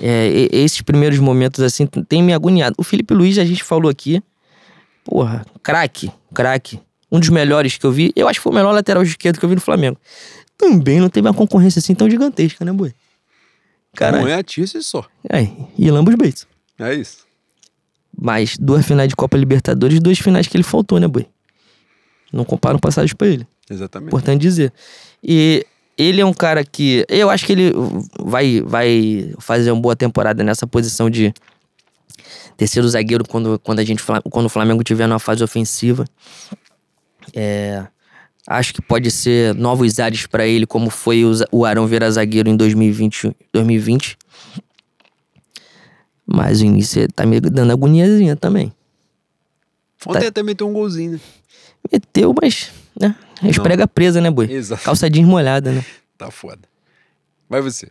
[0.00, 2.74] é, esses primeiros momentos assim tem me agoniado.
[2.78, 4.22] O Felipe Luiz a gente falou aqui,
[5.06, 6.80] porra, craque, craque,
[7.10, 8.12] um dos melhores que eu vi.
[8.16, 9.96] Eu acho que foi o melhor lateral esquerdo que eu vi no Flamengo.
[10.58, 12.92] Também não teve uma concorrência assim tão gigantesca, né, boi?
[13.94, 14.24] Caralho.
[14.24, 15.06] Não é a Tirce só.
[15.30, 16.46] É, e lamba os Bates.
[16.78, 17.24] É isso.
[18.18, 21.26] Mas duas finais de Copa Libertadores e duas finais que ele faltou, né, boi?
[22.32, 23.46] Não comparam passagens pra ele.
[23.70, 24.08] Exatamente.
[24.08, 24.72] Importante dizer.
[25.22, 25.64] E
[25.96, 27.04] ele é um cara que.
[27.08, 27.72] Eu acho que ele
[28.18, 31.32] vai, vai fazer uma boa temporada nessa posição de
[32.56, 36.04] terceiro zagueiro quando, quando, a gente, quando o Flamengo tiver numa fase ofensiva.
[37.34, 37.86] É,
[38.46, 42.48] acho que pode ser novos ares pra ele, como foi o, o Arão virar zagueiro
[42.48, 43.34] em 2020.
[43.52, 44.16] 2020.
[46.26, 48.72] Mas o início tá me dando agoniazinha também.
[50.06, 51.20] Ontem tá- até meteu um golzinho, né?
[51.92, 53.14] Meteu, mas, né?
[53.44, 54.50] Esprega presa, né, boi?
[54.50, 54.82] Exato.
[54.82, 55.84] Calça jeans molhada, né?
[56.18, 56.60] Tá foda.
[57.46, 57.90] Vai você.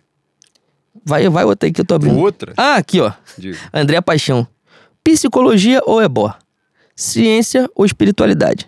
[1.05, 2.17] Vai, vai outra aí que eu tô abrindo.
[2.17, 2.53] Outra?
[2.57, 3.11] Ah, aqui, ó.
[3.37, 3.55] Diga.
[3.71, 4.47] André Paixão.
[5.05, 6.35] Psicologia ou ebó?
[6.95, 8.67] Ciência ou espiritualidade?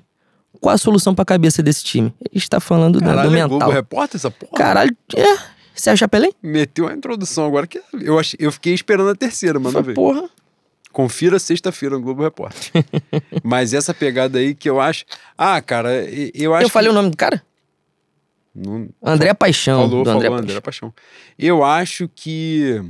[0.62, 2.14] Qual a solução pra cabeça desse time?
[2.32, 3.58] Ele está falando Caralho, do é mental.
[3.58, 4.52] Globo Repórter essa porra?
[4.54, 5.38] Caralho, é.
[5.74, 6.32] Você acha Pelém?
[6.42, 9.82] Meteu a introdução agora que eu, achei, eu fiquei esperando a terceira, mano.
[9.82, 9.96] ver.
[9.96, 10.30] Porra.
[10.92, 12.72] Confira sexta-feira no Globo Repórter.
[13.44, 15.06] Mas essa pegada aí que eu acho.
[15.36, 15.90] Ah, cara,
[16.34, 16.66] eu acho.
[16.66, 16.92] Eu falei que...
[16.92, 17.44] o nome do cara?
[18.54, 19.82] Não- André Paixão.
[19.90, 20.90] Falou, falou, André André, Paixão.
[20.90, 20.94] Paixão.
[21.38, 22.82] Eu acho que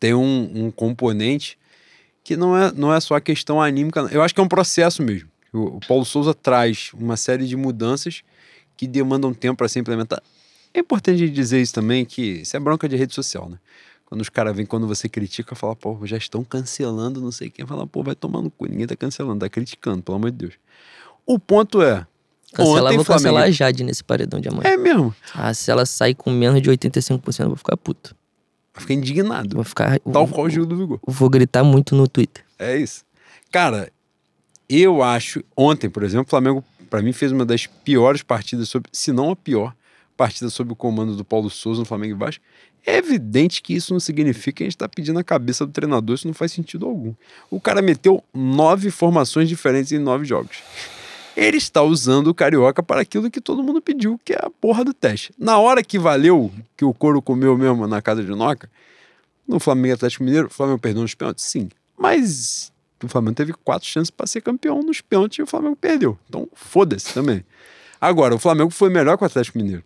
[0.00, 1.56] tem um, um componente
[2.30, 4.08] que não é, não é só a questão anímica.
[4.12, 5.28] Eu acho que é um processo mesmo.
[5.52, 8.22] O, o Paulo Souza traz uma série de mudanças
[8.76, 10.22] que demandam tempo para ser implementar.
[10.72, 13.58] É importante dizer isso também, que isso é bronca de rede social, né?
[14.06, 17.66] Quando os caras vêm, quando você critica, fala, pô, já estão cancelando não sei quem.
[17.66, 18.66] Fala, pô, vai tomar no cu.
[18.66, 20.54] Ninguém tá cancelando, tá criticando, pelo amor de Deus.
[21.26, 22.06] O ponto é.
[22.52, 23.24] Cancelar, ontem vou Flamengo...
[23.24, 24.70] cancelar a Jade nesse paredão de amanhã.
[24.70, 25.12] É mesmo.
[25.34, 28.14] Ah, se ela sair com menos de 85%, eu vou ficar puto.
[28.80, 29.56] Fiquei indignado.
[29.56, 29.98] Vou ficar.
[30.00, 30.98] Tal vou, qual o Gil do Vigor.
[31.06, 32.44] vou gritar muito no Twitter.
[32.58, 33.04] É isso.
[33.52, 33.92] Cara,
[34.68, 35.42] eu acho.
[35.56, 39.30] Ontem, por exemplo, o Flamengo, pra mim, fez uma das piores partidas, sobre, se não
[39.30, 39.74] a pior
[40.16, 42.44] partida sob o comando do Paulo Souza no Flamengo e Vasco.
[42.86, 46.14] É evidente que isso não significa que a gente tá pedindo a cabeça do treinador,
[46.14, 47.14] isso não faz sentido algum.
[47.50, 50.62] O cara meteu nove formações diferentes em nove jogos.
[51.36, 54.84] Ele está usando o Carioca para aquilo que todo mundo pediu, que é a porra
[54.84, 55.32] do teste.
[55.38, 58.68] Na hora que valeu, que o couro comeu mesmo na casa de Noca,
[59.46, 61.44] no Flamengo Atlético Mineiro, o Flamengo perdeu nos pênaltis?
[61.44, 61.68] Sim.
[61.96, 66.18] Mas o Flamengo teve quatro chances para ser campeão nos pênaltis e o Flamengo perdeu.
[66.28, 67.44] Então, foda-se também.
[68.00, 69.82] Agora, o Flamengo foi melhor que o Atlético Mineiro.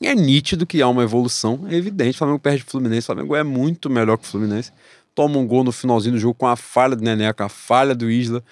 [0.00, 2.16] É nítido que há uma evolução, é evidente.
[2.16, 4.72] O Flamengo perde o Fluminense, o Flamengo é muito melhor que o Fluminense.
[5.14, 8.10] Toma um gol no finalzinho do jogo com a falha do Neneca, a falha do
[8.10, 8.42] Isla.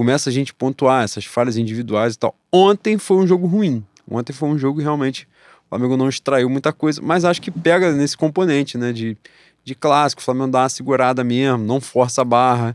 [0.00, 2.34] Começa a gente pontuar essas falhas individuais e tal.
[2.50, 3.84] Ontem foi um jogo ruim.
[4.10, 5.28] Ontem foi um jogo realmente.
[5.66, 8.94] O Flamengo não extraiu muita coisa, mas acho que pega nesse componente, né?
[8.94, 9.14] De,
[9.62, 12.74] de clássico, o Flamengo dá uma segurada mesmo, não força a barra.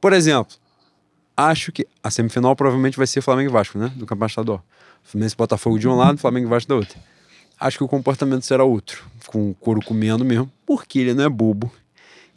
[0.00, 0.56] Por exemplo,
[1.36, 3.92] acho que a semifinal provavelmente vai ser Flamengo e Vasco, né?
[3.94, 4.64] Do Campeonato Estadual.
[5.14, 6.98] E Botafogo de um lado, Flamengo e Vasco da outra.
[7.60, 11.28] Acho que o comportamento será outro, com o couro comendo mesmo, porque ele não é
[11.28, 11.70] bobo,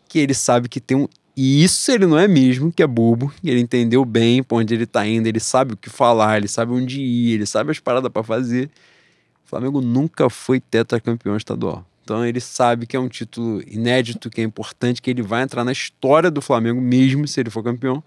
[0.09, 1.07] que ele sabe que tem um.
[1.35, 4.85] E isso ele não é mesmo, que é bobo, ele entendeu bem pra onde ele
[4.85, 8.09] tá indo, ele sabe o que falar, ele sabe onde ir, ele sabe as paradas
[8.09, 8.69] para fazer.
[9.45, 11.85] O Flamengo nunca foi tetracampeão estadual.
[12.03, 15.63] Então ele sabe que é um título inédito, que é importante, que ele vai entrar
[15.63, 18.03] na história do Flamengo mesmo se ele for campeão.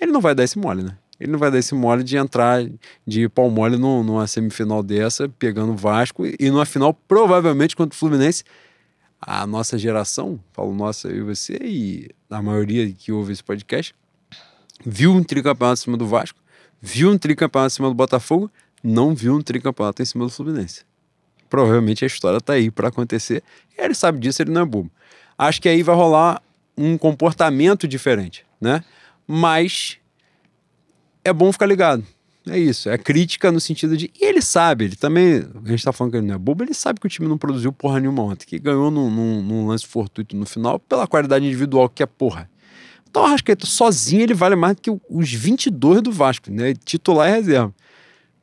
[0.00, 0.96] Ele não vai dar esse mole, né?
[1.20, 2.64] Ele não vai dar esse mole de entrar
[3.06, 7.98] de pau mole numa semifinal dessa, pegando o Vasco, e numa final, provavelmente, contra o
[7.98, 8.42] Fluminense.
[9.26, 13.94] A nossa geração, falo nossa, e você, e a maioria que ouve esse podcast,
[14.84, 16.38] viu um tricampeonato em cima do Vasco,
[16.78, 18.50] viu um tricampeonato em cima do Botafogo,
[18.82, 20.84] não viu um tricampeonato em cima do Fluminense.
[21.48, 23.42] Provavelmente a história tá aí para acontecer.
[23.78, 24.90] E ele sabe disso, ele não é bobo.
[25.38, 26.42] Acho que aí vai rolar
[26.76, 28.84] um comportamento diferente, né?
[29.26, 29.98] Mas
[31.24, 32.04] é bom ficar ligado.
[32.48, 32.90] É isso.
[32.90, 34.10] É crítica no sentido de.
[34.20, 35.46] E ele sabe, ele também.
[35.64, 37.38] A gente tá falando que ele não é bobo, ele sabe que o time não
[37.38, 41.44] produziu porra nenhuma ontem, que ganhou num, num- num lance fortuito no final pela qualidade
[41.46, 42.50] individual que é porra.
[43.08, 46.74] Então o Arrascaeta sozinho ele vale mais do que os 22 do Vasco, né?
[46.84, 47.74] Titular e reserva.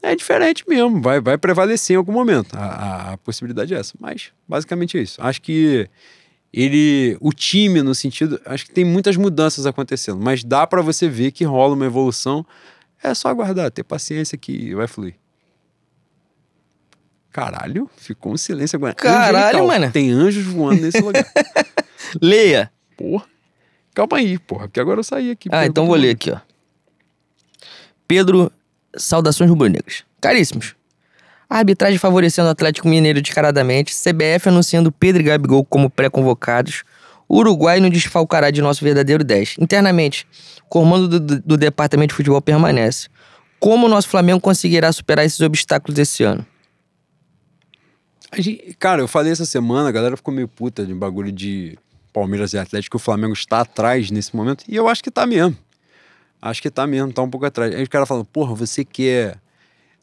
[0.02, 2.56] É diferente mesmo, vai, vai prevalecer em algum momento.
[2.56, 3.94] A, a- a possibilidade é essa.
[4.00, 5.22] Mas basicamente é isso.
[5.22, 5.88] Acho que
[6.52, 7.18] ele.
[7.22, 8.40] O time, no sentido.
[8.46, 12.44] Acho que tem muitas mudanças acontecendo, mas dá pra você ver que rola uma evolução.
[13.04, 15.16] É só aguardar, ter paciência que vai fluir.
[17.32, 18.94] Caralho, ficou um silêncio agora.
[18.94, 19.68] Caralho, Angelical.
[19.68, 19.92] mano.
[19.92, 21.26] Tem anjos voando nesse lugar.
[22.22, 22.72] Leia.
[22.98, 23.26] Porra.
[23.96, 25.50] Calma aí, porra, porque agora eu saí aqui.
[25.52, 26.40] Ah, então vou ler aqui, ó.
[28.08, 28.52] Pedro,
[28.96, 30.04] saudações rubro-negras.
[30.20, 30.76] Caríssimos.
[31.50, 36.84] A arbitragem favorecendo o Atlético Mineiro descaradamente, CBF anunciando Pedro e Gabigol como pré-convocados,
[37.30, 39.56] Uruguai não desfalcará de nosso verdadeiro 10.
[39.60, 40.28] Internamente,
[40.72, 43.10] comando do, do- departamento de futebol permanece.
[43.60, 46.46] Como o nosso Flamengo conseguirá superar esses obstáculos esse ano?
[48.38, 51.78] Gente- cara, eu falei essa semana, a galera ficou meio puta de bagulho de
[52.14, 54.64] Palmeiras e Atlético, que o Flamengo está atrás nesse momento.
[54.66, 55.58] E eu acho que tá mesmo.
[56.42, 57.76] Acho que tá mesmo, tá um pouco atrás.
[57.76, 59.38] Aí os caras falam, porra, você quer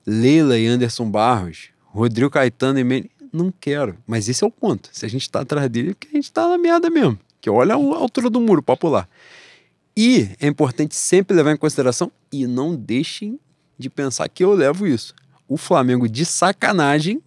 [0.07, 3.11] Leila e Anderson Barros, Rodrigo Caetano e Mene.
[3.33, 3.97] Não quero.
[4.07, 4.91] Mas esse é o ponto.
[4.93, 7.19] Se a gente tá atrás dele, é porque a gente tá na merda mesmo.
[7.41, 9.09] Que olha a altura do muro, papo lá.
[10.01, 13.37] E é importante sempre levar em consideração e não deixem
[13.77, 15.13] de pensar que eu levo isso.
[15.49, 17.21] O Flamengo de sacanagem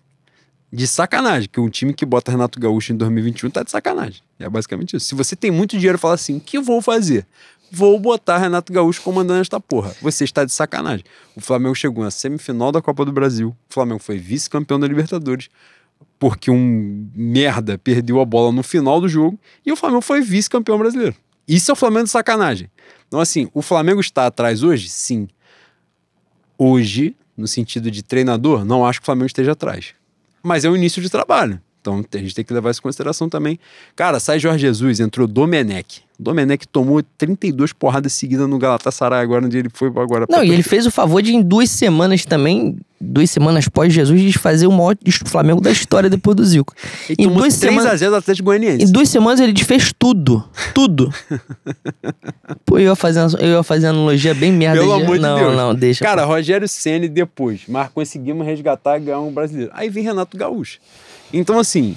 [0.72, 4.22] de sacanagem, que um time que bota Renato Gaúcho em 2021 tá de sacanagem.
[4.40, 5.06] É basicamente isso.
[5.06, 7.28] Se você tem muito dinheiro fala assim, o que eu vou fazer?
[7.70, 9.94] Vou botar Renato Gaúcho comandando esta porra.
[10.02, 11.04] Você está de sacanagem.
[11.36, 13.50] O Flamengo chegou na semifinal da Copa do Brasil.
[13.70, 15.50] O Flamengo foi vice-campeão da Libertadores.
[16.18, 19.38] Porque um merda perdeu a bola no final do jogo.
[19.66, 21.18] E o Flamengo foi vice-campeão brasileiro.
[21.48, 22.70] Isso é o Flamengo de sacanagem.
[23.08, 24.88] Então, assim, o Flamengo está atrás hoje?
[24.90, 25.28] Sim.
[26.58, 29.94] Hoje, no sentido de treinador, não acho que o Flamengo esteja atrás.
[30.44, 31.62] Mas é o início de trabalho.
[31.82, 33.60] Então a gente tem que levar isso em consideração também.
[33.96, 36.04] Cara, sai Jorge Jesus, entrou Domenech.
[36.20, 40.28] Domenech tomou 32 porradas seguidas no Galatasaray agora, onde ele foi agora.
[40.30, 44.22] Não, e ele fez o favor de em duas semanas também, duas semanas pós Jesus,
[44.22, 44.96] de fazer o maior
[45.26, 46.76] Flamengo da história depois do Zico.
[47.10, 48.86] Ele em duas 3 semanas, a 0 do Atlético Goianiense.
[48.86, 50.48] Em duas semanas ele desfez tudo.
[50.76, 51.12] Tudo.
[52.64, 54.80] Pô, eu ia fazer, eu ia fazer analogia bem merda.
[54.80, 55.56] Pelo amor de não, Deus.
[55.56, 56.06] Não, deixa.
[56.06, 59.72] Cara, Rogério Ceni depois, mas conseguimos resgatar e ganhar um brasileiro.
[59.74, 60.78] Aí vem Renato Gaúcho.
[61.34, 61.96] Então, assim,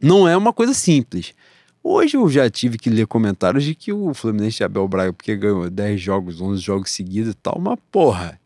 [0.00, 1.34] não é uma coisa simples.
[1.82, 5.34] Hoje eu já tive que ler comentários de que o Fluminense de Abel Braga, porque
[5.34, 8.38] ganhou 10 jogos, 11 jogos seguidos e tal, uma porra.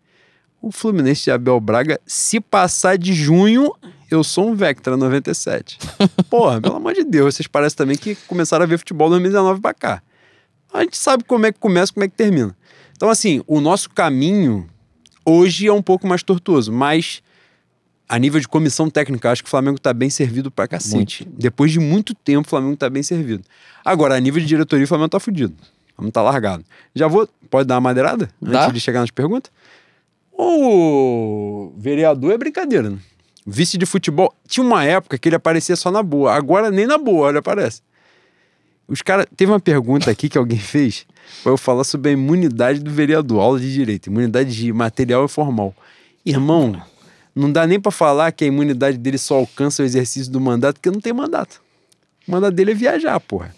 [0.62, 3.74] O Fluminense de Abel Braga, se passar de junho,
[4.10, 5.78] eu sou um Vectra 97.
[6.30, 9.74] Porra, pelo amor de Deus, vocês parecem também que começaram a ver futebol 2019 pra
[9.74, 10.02] cá.
[10.72, 12.56] A gente sabe como é que começa, como é que termina.
[12.96, 14.66] Então, assim, o nosso caminho
[15.24, 17.22] hoje é um pouco mais tortuoso, mas
[18.08, 21.24] a nível de comissão técnica, acho que o Flamengo está bem servido pra cacete.
[21.24, 21.40] Muito.
[21.40, 23.42] Depois de muito tempo, o Flamengo está bem servido.
[23.84, 25.54] Agora, a nível de diretoria, o Flamengo tá fudido.
[25.92, 26.64] O Flamengo tá largado.
[26.94, 27.28] Já vou.
[27.50, 28.30] Pode dar uma madeirada?
[28.40, 28.64] Dá.
[28.64, 29.50] Antes de chegar nas perguntas?
[30.32, 32.98] O vereador é brincadeira, né?
[33.46, 34.34] Vice de futebol.
[34.46, 36.34] Tinha uma época que ele aparecia só na boa.
[36.34, 37.80] Agora nem na boa, ele aparece.
[38.86, 39.26] Os caras.
[39.36, 41.06] Teve uma pergunta aqui que alguém fez
[41.42, 45.28] para eu falar sobre a imunidade do vereador, aula de direito, imunidade de material e
[45.28, 45.74] formal.
[46.24, 46.80] Irmão,
[47.36, 50.76] não dá nem para falar que a imunidade dele só alcança o exercício do mandato,
[50.76, 51.60] porque não tem mandato.
[52.26, 53.54] O mandato dele é viajar, porra.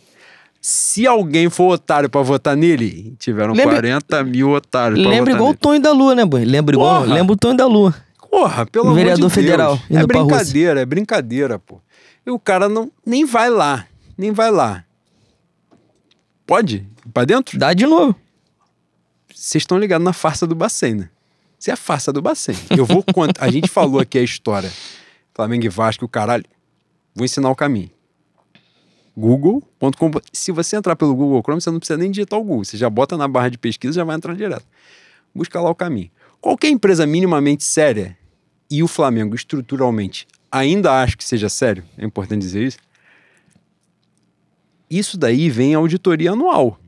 [0.60, 5.50] Se alguém for otário pra votar nele, tiveram lembra, 40 mil otários pra Lembra igual
[5.50, 5.56] nele.
[5.56, 6.44] o Tonho da Lua, né, boy?
[6.44, 7.04] Lembra igual?
[7.04, 7.94] Lembra o Tonho da Lua.
[8.28, 9.80] Porra, pelo o vereador de federal.
[9.88, 11.80] É brincadeira, é brincadeira, pô.
[12.26, 13.86] E o cara não, nem vai lá,
[14.18, 14.84] nem vai lá.
[16.44, 16.84] Pode?
[17.14, 17.56] Pra dentro?
[17.56, 18.14] Dá de novo.
[19.32, 21.10] Vocês estão ligados na farsa do Bacen, né?
[21.58, 22.54] Você é a farsa do Bacen.
[22.76, 23.44] Eu vou contar.
[23.44, 24.70] A gente falou aqui a história.
[25.34, 26.44] Flamengo e Vasco, o caralho.
[27.14, 27.90] Vou ensinar o caminho.
[29.16, 30.10] Google.com.
[30.32, 32.64] Se você entrar pelo Google Chrome, você não precisa nem digitar o Google.
[32.64, 34.64] Você já bota na barra de pesquisa já vai entrar direto.
[35.34, 36.10] Busca lá o caminho.
[36.40, 38.16] Qualquer empresa minimamente séria
[38.70, 42.78] e o Flamengo estruturalmente ainda acho que seja sério, é importante dizer isso.
[44.90, 46.78] Isso daí vem auditoria anual.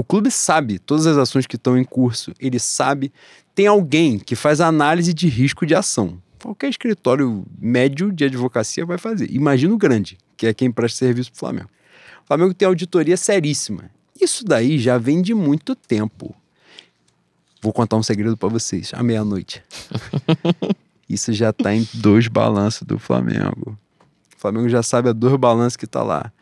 [0.00, 3.12] O clube sabe todas as ações que estão em curso, ele sabe.
[3.54, 6.16] Tem alguém que faz análise de risco de ação.
[6.42, 9.30] Qualquer escritório médio de advocacia vai fazer.
[9.30, 11.68] Imagina o grande, que é quem presta serviço para o Flamengo.
[12.24, 13.90] O Flamengo tem auditoria seríssima.
[14.18, 16.34] Isso daí já vem de muito tempo.
[17.60, 19.62] Vou contar um segredo para vocês, à meia-noite.
[21.06, 23.78] Isso já está em dois balanços do Flamengo.
[24.34, 26.32] O Flamengo já sabe a dois balanços que está lá.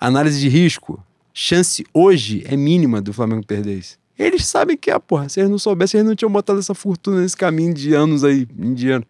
[0.00, 1.00] Análise de risco,
[1.38, 3.98] chance hoje é mínima do Flamengo perder isso.
[4.18, 5.28] Eles sabem que é, porra.
[5.28, 8.48] Se eles não soubessem, eles não tinham botado essa fortuna nesse caminho de anos aí,
[8.58, 9.06] em dinheiro.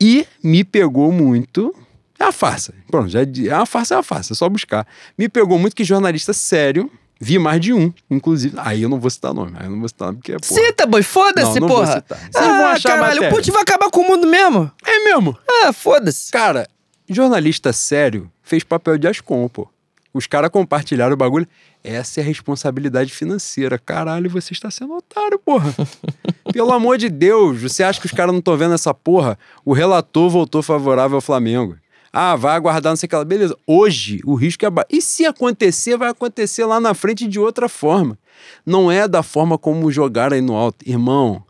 [0.00, 1.72] E me pegou muito.
[2.18, 2.74] É a farsa.
[2.88, 4.84] Pronto, já é, é uma farsa, é uma farsa, é só buscar.
[5.16, 6.90] Me pegou muito que jornalista sério,
[7.20, 8.56] vi mais de um, inclusive.
[8.58, 10.60] Aí eu não vou citar nome, aí eu não vou citar nome porque é porra.
[10.60, 11.86] Cita, boi, foda-se, não, não porra.
[11.86, 12.18] Vou citar.
[12.18, 14.70] Vocês ah, vão achar caralho, o Putin vai acabar com o mundo mesmo.
[14.84, 15.38] É mesmo.
[15.48, 16.32] Ah, foda-se.
[16.32, 16.68] Cara,
[17.08, 19.68] jornalista sério fez papel de Ascom, pô.
[20.14, 21.46] Os caras compartilharam o bagulho.
[21.82, 23.76] Essa é a responsabilidade financeira.
[23.76, 25.74] Caralho, você está sendo otário, porra.
[26.52, 29.36] Pelo amor de Deus, você acha que os caras não estão vendo essa porra?
[29.64, 31.76] O relator voltou favorável ao Flamengo.
[32.12, 33.24] Ah, vai aguardar, não sei o que lá.
[33.24, 33.56] Beleza.
[33.66, 34.86] Hoje, o risco é baixo.
[34.88, 38.16] E se acontecer, vai acontecer lá na frente de outra forma.
[38.64, 40.88] Não é da forma como jogaram aí no alto.
[40.88, 41.42] Irmão,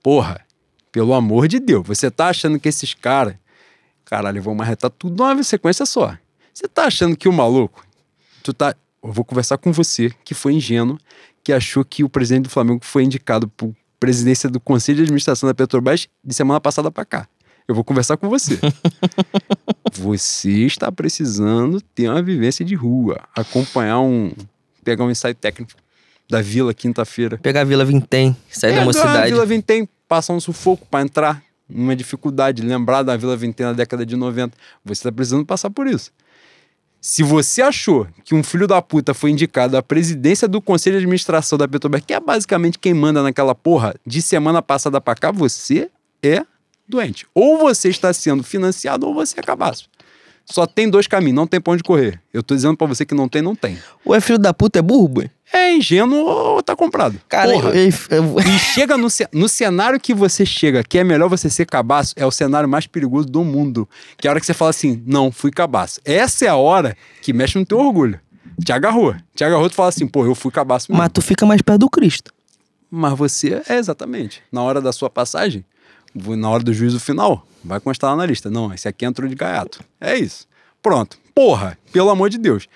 [0.00, 0.40] porra,
[0.92, 3.34] pelo amor de Deus, você tá achando que esses caras,
[4.04, 6.16] caralho, vão marretar tudo numa sequência só.
[6.54, 7.84] Você tá achando que o maluco,
[8.42, 8.74] tu tá.
[9.02, 10.98] Eu vou conversar com você, que foi ingênuo,
[11.44, 15.48] que achou que o presidente do Flamengo foi indicado por presidência do Conselho de Administração
[15.48, 17.28] da Petrobras de semana passada para cá.
[17.66, 18.58] Eu vou conversar com você.
[19.92, 24.32] você está precisando ter uma vivência de rua, acompanhar um.
[24.82, 25.72] pegar um ensaio técnico
[26.28, 27.38] da Vila quinta-feira.
[27.38, 29.32] Pegar a Vila Vintém, sair da Pegar a mocidade.
[29.32, 34.06] Vila Vintém, passar um sufoco para entrar numa dificuldade, lembrar da Vila Vintém na década
[34.06, 34.56] de 90.
[34.84, 36.10] Você está precisando passar por isso.
[37.10, 41.04] Se você achou que um filho da puta foi indicado à presidência do Conselho de
[41.04, 45.32] Administração da Petrobras, que é basicamente quem manda naquela porra, de semana passada pra cá,
[45.32, 45.90] você
[46.22, 46.44] é
[46.86, 47.26] doente.
[47.34, 49.88] Ou você está sendo financiado ou você é cabaço.
[50.44, 52.20] Só tem dois caminhos, não tem pra onde correr.
[52.30, 53.78] Eu tô dizendo pra você que não tem, não tem.
[54.04, 55.30] Ou é filho da puta, é burro, boi?
[55.52, 57.18] É ingênuo ou tá comprado.
[57.28, 57.70] Cara, Porra.
[57.70, 61.66] eu- eu- E chega no, no cenário que você chega, que é melhor você ser
[61.66, 63.88] cabaço, é o cenário mais perigoso do mundo.
[64.18, 66.00] Que é a hora que você fala assim, não, fui cabaço.
[66.04, 68.20] Essa é a hora que mexe no teu orgulho.
[68.64, 69.14] Te agarrou.
[69.34, 71.02] Te agarrou, tu fala assim, pô, eu fui cabaço mesmo.
[71.02, 72.32] mas tu fica mais perto do Cristo.
[72.90, 74.42] Mas você, é exatamente.
[74.50, 75.64] Na hora da sua passagem,
[76.14, 78.50] na hora do juízo final, vai constar lá na lista.
[78.50, 79.80] Não, esse aqui entrou de gaiato.
[80.00, 80.46] É isso.
[80.82, 81.18] Pronto.
[81.34, 82.66] Porra, pelo amor de Deus.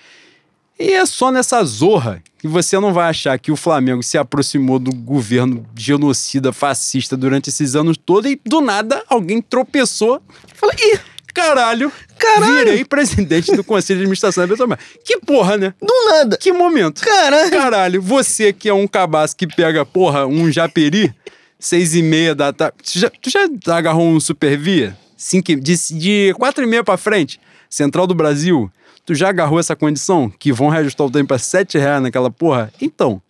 [0.79, 4.79] E é só nessa zorra que você não vai achar que o Flamengo se aproximou
[4.79, 10.21] do governo genocida, fascista durante esses anos todos e do nada alguém tropeçou.
[10.55, 10.99] Fala, ih,
[11.33, 12.53] Caralho, Caralho.
[12.65, 14.79] virei presidente do Conselho de Administração da Petrobras.
[15.03, 15.73] Que porra, né?
[15.81, 16.37] do nada.
[16.37, 17.01] Que momento.
[17.01, 17.51] Caralho.
[17.51, 21.11] Caralho, você que é um cabaço que pega, porra, um japeri,
[21.57, 22.75] seis e meia da tarde.
[22.83, 24.95] Tu já, tu já agarrou um super via?
[25.17, 27.39] Cinco, e- de, de quatro e meia pra frente,
[27.69, 28.69] Central do Brasil.
[29.05, 30.29] Tu já agarrou essa condição?
[30.29, 32.71] Que vão reajustar o tempo pra sete reais naquela porra?
[32.81, 33.21] Então,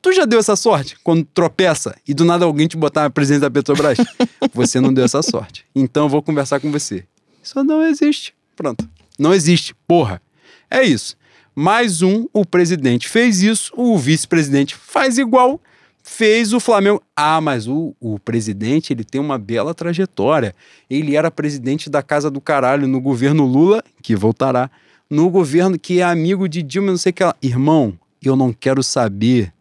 [0.00, 3.50] tu já deu essa sorte quando tropeça e do nada alguém te botar presidente da
[3.50, 3.98] Petrobras?
[4.54, 5.64] você não deu essa sorte.
[5.74, 7.04] Então eu vou conversar com você.
[7.42, 8.34] Isso não existe.
[8.54, 8.88] Pronto.
[9.18, 9.74] Não existe.
[9.86, 10.22] Porra.
[10.70, 11.16] É isso.
[11.54, 15.60] Mais um, o presidente fez isso, o vice-presidente faz igual,
[16.02, 17.02] fez o Flamengo.
[17.14, 20.54] Ah, mas o, o presidente, ele tem uma bela trajetória.
[20.88, 24.70] Ele era presidente da Casa do Caralho no governo Lula, que voltará,
[25.12, 27.36] no governo que é amigo de Dilma, não sei o que lá.
[27.42, 29.52] Irmão, eu não quero saber.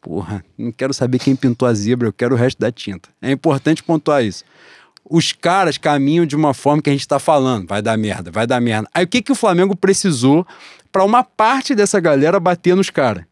[0.00, 3.08] Porra, não quero saber quem pintou a zebra, eu quero o resto da tinta.
[3.20, 4.44] É importante pontuar isso
[5.10, 8.46] os caras caminham de uma forma que a gente tá falando, vai dar merda, vai
[8.46, 8.88] dar merda.
[8.94, 10.46] Aí o que, que o Flamengo precisou
[10.90, 13.24] para uma parte dessa galera bater nos caras?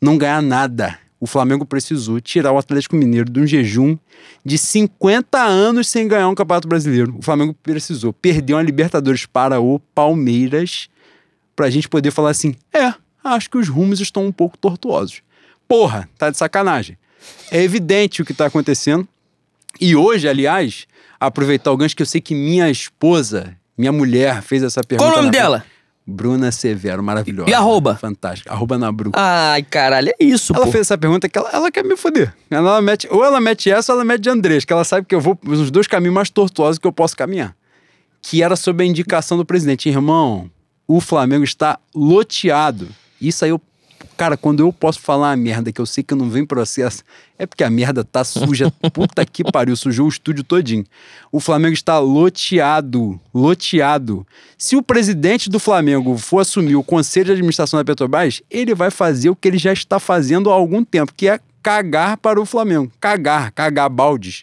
[0.00, 0.98] Não ganhar nada.
[1.20, 3.96] O Flamengo precisou tirar o Atlético Mineiro de um jejum
[4.44, 7.16] de 50 anos sem ganhar um Campeonato Brasileiro.
[7.16, 10.88] O Flamengo precisou perder uma Libertadores para o Palmeiras
[11.54, 12.92] pra gente poder falar assim: é,
[13.24, 15.22] acho que os rumos estão um pouco tortuosos.
[15.68, 16.98] Porra, tá de sacanagem.
[17.50, 19.06] É evidente o que tá acontecendo.
[19.80, 20.86] E hoje, aliás,
[21.18, 25.10] aproveitar o gancho que eu sei que minha esposa, minha mulher, fez essa pergunta.
[25.10, 25.64] Qual o nome dela?
[26.04, 27.48] Bruna Severo, maravilhosa.
[27.48, 27.94] E arroba?
[27.94, 28.50] Fantástica.
[28.50, 29.12] Arroba na Bru.
[29.14, 30.72] Ai, caralho, é isso, Ela pô.
[30.72, 32.34] fez essa pergunta que ela, ela quer me foder.
[32.50, 35.06] Ela, ela mete, ou ela mete essa ou ela mete de Andrés, que ela sabe
[35.06, 37.54] que eu vou os dois caminhos mais tortuosos que eu posso caminhar.
[38.20, 39.88] Que era sobre a indicação do presidente.
[39.88, 40.50] Irmão,
[40.96, 42.88] o Flamengo está loteado.
[43.20, 43.60] Isso aí eu.
[44.16, 47.02] Cara, quando eu posso falar uma merda que eu sei que não vem processo,
[47.38, 48.70] é porque a merda tá suja.
[48.92, 50.84] Puta que pariu, sujou o estúdio todinho.
[51.30, 53.18] O Flamengo está loteado.
[53.32, 54.26] Loteado.
[54.58, 58.90] Se o presidente do Flamengo for assumir o conselho de administração da Petrobras, ele vai
[58.90, 62.44] fazer o que ele já está fazendo há algum tempo, que é cagar para o
[62.44, 62.92] Flamengo.
[63.00, 64.42] Cagar, cagar baldes.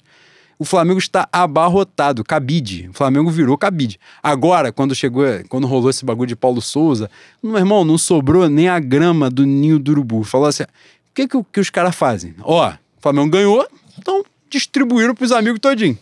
[0.61, 2.89] O Flamengo está abarrotado, cabide.
[2.89, 3.97] O Flamengo virou cabide.
[4.21, 7.09] Agora, quando chegou, quando rolou esse bagulho de Paulo Souza,
[7.41, 10.21] meu irmão, não sobrou nem a grama do ninho do urubu.
[10.25, 10.67] Falou assim: o
[11.15, 12.35] que, que, que os caras fazem?
[12.41, 13.65] Ó, o Flamengo ganhou,
[13.97, 15.97] então distribuíram pros amigos todinho.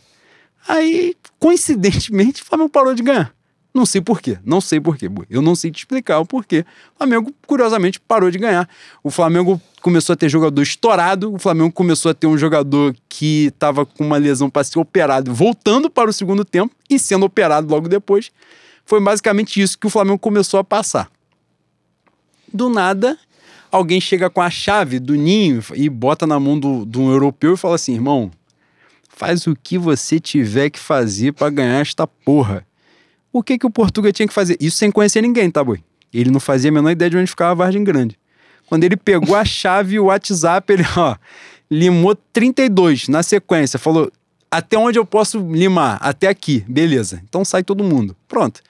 [0.67, 3.36] Aí, coincidentemente, o Flamengo parou de ganhar.
[3.77, 5.07] Não sei por quê, não sei por quê.
[5.29, 6.65] Eu não sei te explicar o porquê.
[6.95, 8.67] O Flamengo, curiosamente, parou de ganhar.
[9.03, 13.49] O Flamengo começou a ter jogador estourado, o Flamengo começou a ter um jogador que
[13.53, 17.71] estava com uma lesão para ser operado, voltando para o segundo tempo e sendo operado
[17.71, 18.31] logo depois.
[18.83, 21.07] Foi basicamente isso que o Flamengo começou a passar.
[22.51, 23.15] Do nada,
[23.71, 27.53] alguém chega com a chave do ninho e bota na mão do, de um europeu
[27.53, 28.31] e fala assim: irmão,
[29.07, 32.66] faz o que você tiver que fazer para ganhar esta porra.
[33.37, 34.57] O que, que o Portuga tinha que fazer?
[34.59, 35.83] Isso sem conhecer ninguém, tá, boi?
[36.11, 38.17] Ele não fazia a menor ideia de onde ficava a Vargem Grande.
[38.65, 41.15] Quando ele pegou a chave e o WhatsApp, ele, ó,
[41.69, 43.77] limou 32 na sequência.
[43.77, 44.11] Falou,
[44.49, 45.99] até onde eu posso limar?
[46.01, 46.65] Até aqui.
[46.67, 47.21] Beleza.
[47.29, 48.15] Então sai todo mundo.
[48.27, 48.61] Pronto.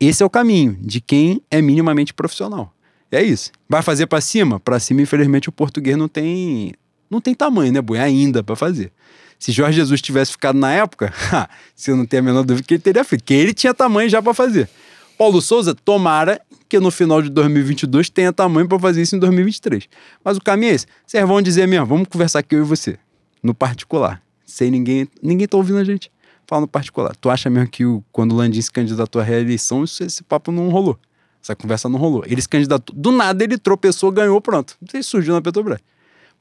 [0.00, 2.74] Esse é o caminho de quem é minimamente profissional.
[3.12, 3.52] É isso.
[3.68, 4.58] Vai fazer pra cima?
[4.58, 6.72] Pra cima, infelizmente, o português não tem
[7.08, 7.98] não tem tamanho, né, boi?
[7.98, 8.92] Ainda pra fazer.
[9.40, 11.12] Se Jorge Jesus tivesse ficado na época,
[11.74, 14.08] se eu não tenho a menor dúvida que ele teria feito, que ele tinha tamanho
[14.08, 14.68] já pra fazer.
[15.16, 19.88] Paulo Souza, tomara que no final de 2022 tenha tamanho pra fazer isso em 2023.
[20.22, 20.86] Mas o caminho é esse.
[21.06, 22.98] Vocês vão dizer mesmo, vamos conversar aqui eu e você,
[23.42, 24.22] no particular.
[24.44, 26.12] Sem ninguém, ninguém tá ouvindo a gente.
[26.46, 27.16] Fala no particular.
[27.16, 30.52] Tu acha mesmo que o, quando o Landim se candidatou à reeleição, isso, esse papo
[30.52, 30.98] não rolou?
[31.42, 32.24] Essa conversa não rolou.
[32.26, 32.94] Ele se candidatou.
[32.94, 34.76] Do nada ele tropeçou, ganhou, pronto.
[34.92, 35.78] Ele surgiu na Petrobras.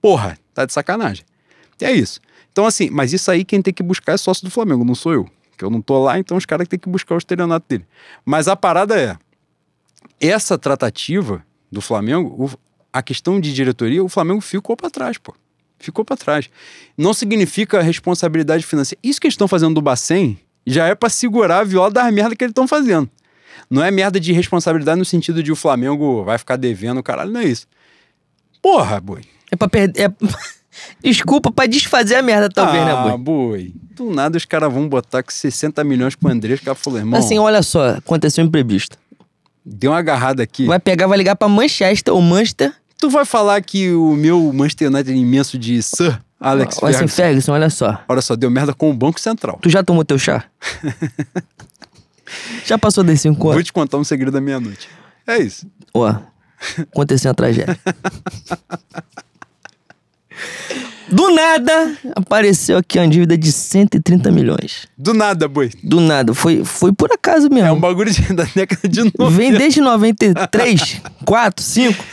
[0.02, 1.24] Porra, tá de sacanagem.
[1.80, 2.20] E é isso.
[2.52, 5.14] Então, assim, mas isso aí quem tem que buscar é sócio do Flamengo, não sou
[5.14, 5.30] eu.
[5.58, 7.86] Que eu não tô lá, então os caras têm que buscar o estelionato dele.
[8.26, 9.18] Mas a parada é:
[10.20, 12.58] essa tratativa do Flamengo, o-
[12.92, 15.36] a questão de diretoria, o Flamengo ficou pra trás, pô.
[15.78, 16.50] Ficou pra trás.
[16.98, 19.00] Não significa responsabilidade financeira.
[19.04, 22.36] Isso que eles estão fazendo do Bacen já é pra segurar a viola das merda
[22.36, 23.10] que eles estão fazendo.
[23.70, 27.40] Não é merda de responsabilidade no sentido de o Flamengo vai ficar devendo, caralho, não
[27.40, 27.68] é isso.
[28.62, 29.22] Porra, boi.
[29.52, 30.02] É pra perder.
[30.02, 30.10] É...
[31.04, 33.18] Desculpa, pra desfazer a merda, talvez, né, ah, boi?
[33.18, 33.74] boi.
[33.96, 37.20] Do nada os caras vão botar com 60 milhões pro André, os caras falaram, irmão,
[37.20, 38.98] Assim, olha só, aconteceu um imprevisto.
[39.66, 40.66] deu uma agarrada aqui.
[40.66, 42.74] Vai pegar, vai ligar pra Manchester ou Manchester.
[42.98, 47.16] Tu vai falar que o meu Manchester United é imenso de Sir Alex Assim, Ferguson?
[47.16, 48.02] Ferguson, olha só.
[48.08, 49.60] Olha só, deu merda com o Banco Central.
[49.62, 50.46] Tu já tomou teu chá?
[52.66, 54.88] já passou das 5 Vou te contar um segredo da meia-noite.
[55.28, 55.68] É isso.
[55.94, 56.14] Ó,
[56.92, 57.78] aconteceu uma tragédia.
[61.12, 64.88] Do nada, apareceu aqui uma dívida de 130 milhões.
[64.96, 65.72] Do nada, boi.
[65.84, 67.68] Do nada, foi, foi por acaso mesmo.
[67.68, 69.30] É um bagulho de- da década de 90.
[69.32, 72.04] Vem desde 93, 4, 5,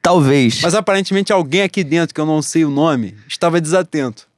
[0.00, 0.60] talvez.
[0.62, 4.28] Mas aparentemente alguém aqui dentro, que eu não sei o nome, estava desatento.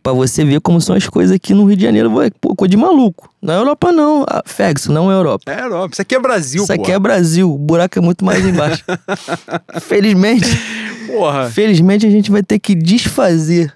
[0.00, 2.08] Pra você ver como são as coisas aqui no Rio de Janeiro.
[2.10, 3.28] Vai, Pô, coisa de maluco.
[3.42, 4.24] Não é Europa, não.
[4.28, 5.50] Ah, Ferguson, não é Europa.
[5.50, 5.88] É Europa.
[5.94, 6.94] Isso aqui é Brasil, Isso aqui porra.
[6.94, 7.52] é Brasil.
[7.52, 8.84] O buraco é muito mais embaixo.
[9.82, 10.46] Felizmente,
[11.12, 11.50] Porra.
[11.50, 13.72] felizmente a gente vai ter que desfazer.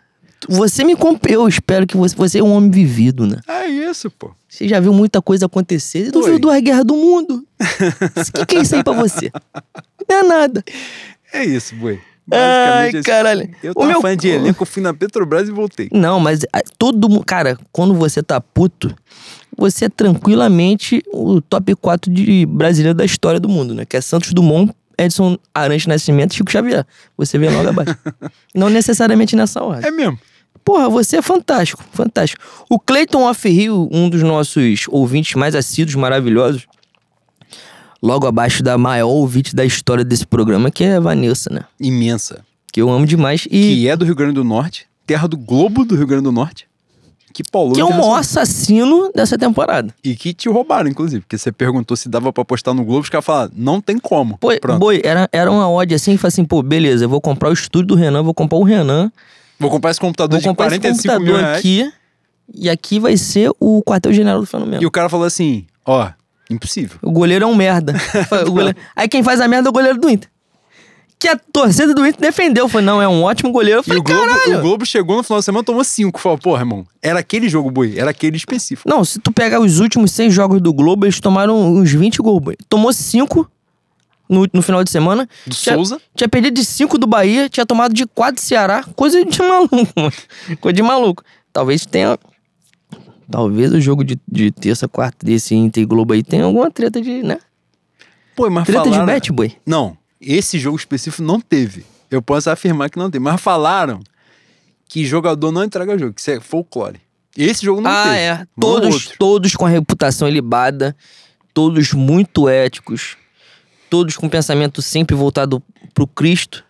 [0.49, 1.35] Você me comprou.
[1.45, 2.17] Eu espero que você.
[2.17, 3.37] Você é um homem vivido, né?
[3.47, 4.33] É isso, pô.
[4.49, 6.11] Você já viu muita coisa acontecer.
[6.11, 7.45] Tu viu duas guerras do mundo.
[7.61, 9.31] O que, que é isso aí pra você?
[10.09, 10.65] Não é nada.
[11.33, 12.01] É isso, boi.
[12.31, 13.49] Ai, esse- caralho.
[13.63, 15.89] Eu O tava meu- fã de elenco, eu fui na Petrobras e voltei.
[15.93, 17.25] Não, mas ah, todo mundo.
[17.25, 18.95] Cara, quando você tá puto,
[19.57, 23.85] você é tranquilamente o top 4 de brasileiro da história do mundo, né?
[23.85, 26.87] Que é Santos Dumont, Edson Arantes Nascimento e Chico Xavier.
[27.17, 27.97] Você vê logo abaixo.
[28.55, 29.87] Não necessariamente nessa ordem.
[29.87, 30.19] É mesmo.
[30.65, 32.43] Porra, você é fantástico, fantástico.
[32.71, 36.67] O Clayton Off-Rio, um dos nossos ouvintes mais assíduos, maravilhosos,
[38.01, 41.65] logo abaixo da maior ouvinte da história desse programa, que é a Vanessa, né?
[41.81, 42.45] Imensa.
[42.73, 43.47] Que eu amo demais.
[43.47, 46.33] E Que é do Rio Grande do Norte, terra do Globo do Rio Grande do
[46.33, 46.67] Norte.
[47.33, 49.93] Que Paulo que é o maior assassino dessa temporada.
[50.05, 51.23] E que te roubaram, inclusive.
[51.23, 54.37] Porque você perguntou se dava pra postar no Globo, os caras falaram, não tem como.
[54.39, 54.49] Pô,
[54.79, 57.89] boi, era, era uma odd assim, falei assim, pô, beleza, eu vou comprar o estúdio
[57.89, 59.11] do Renan, vou comprar o Renan,
[59.59, 61.59] Vou comprar esse computador vou de comprar esse 45 mil computador reais.
[61.59, 61.93] aqui,
[62.55, 64.83] e aqui vai ser o quartel-general do Fenômeno.
[64.83, 66.11] E o cara falou assim, ó,
[66.51, 66.99] impossível.
[67.01, 67.95] O goleiro é um merda.
[68.47, 70.29] O goleiro- Aí quem faz a merda é o goleiro do Inter.
[71.23, 72.69] Que a torcida do Inter defendeu.
[72.69, 73.79] Foi, não, é um ótimo goleiro.
[73.79, 74.59] Eu E falei, o Globo, caralho.
[74.59, 76.19] o Globo chegou no final de semana e tomou cinco.
[76.19, 78.89] Falou, porra, irmão, era aquele jogo, boi, era aquele específico.
[78.89, 82.43] Não, se tu pegar os últimos seis jogos do Globo, eles tomaram uns 20 gols.
[82.43, 82.57] boy.
[82.69, 83.49] Tomou cinco
[84.29, 85.29] no, no final de semana.
[85.47, 86.01] Do Tinha- Souza.
[86.17, 88.83] Tinha perdido de 5 do Bahia, tinha tomado de 4 do Ceará.
[88.97, 90.13] Coisa de maluco, mano.
[90.61, 91.23] Coisa de maluco.
[91.53, 92.19] Talvez tenha.
[93.31, 97.01] Talvez o jogo de, de terça, quarta desse Inter e Globo aí tenha alguma treta
[97.01, 97.39] de, né?
[98.35, 99.07] Pô, mas Treta falaram...
[99.07, 99.53] de bet, boi.
[99.65, 101.85] Não, esse jogo específico não teve.
[102.11, 103.23] Eu posso afirmar que não teve.
[103.25, 104.01] Mas falaram
[104.89, 107.01] que jogador não entrega jogo, que isso é folclore.
[107.37, 108.17] Esse jogo não ah, teve.
[108.17, 108.35] é.
[108.35, 109.19] Mas Todos, outro.
[109.19, 110.95] todos com a reputação ilibada,
[111.55, 113.17] todos muito éticos,
[113.89, 115.63] todos com pensamento sempre voltado
[115.95, 116.65] pro Cristo,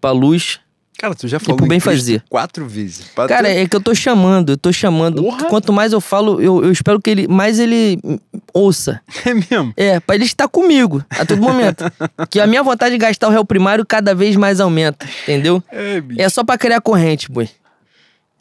[0.00, 0.60] pra luz.
[0.98, 2.22] Cara, tu já falou pro em bem fazer.
[2.28, 3.06] quatro vezes.
[3.14, 5.22] Cara, ter- é que eu tô chamando, eu tô chamando.
[5.22, 5.44] Porra.
[5.44, 7.98] Quanto mais eu falo, eu, eu espero que ele mais ele
[8.54, 9.00] ouça.
[9.26, 9.72] é mesmo.
[9.76, 11.84] É, pra ele estar comigo a todo momento.
[12.30, 15.62] que a minha vontade de gastar o réu primário cada vez mais aumenta, entendeu?
[15.70, 16.20] É, bicho.
[16.20, 17.48] É só pra criar corrente, boi.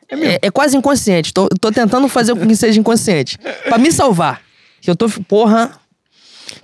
[0.10, 1.34] É, é quase inconsciente.
[1.34, 3.38] Tô, tô tentando fazer com que seja inconsciente.
[3.68, 4.42] Pra me salvar.
[4.80, 5.10] Que eu tô.
[5.28, 5.72] Porra.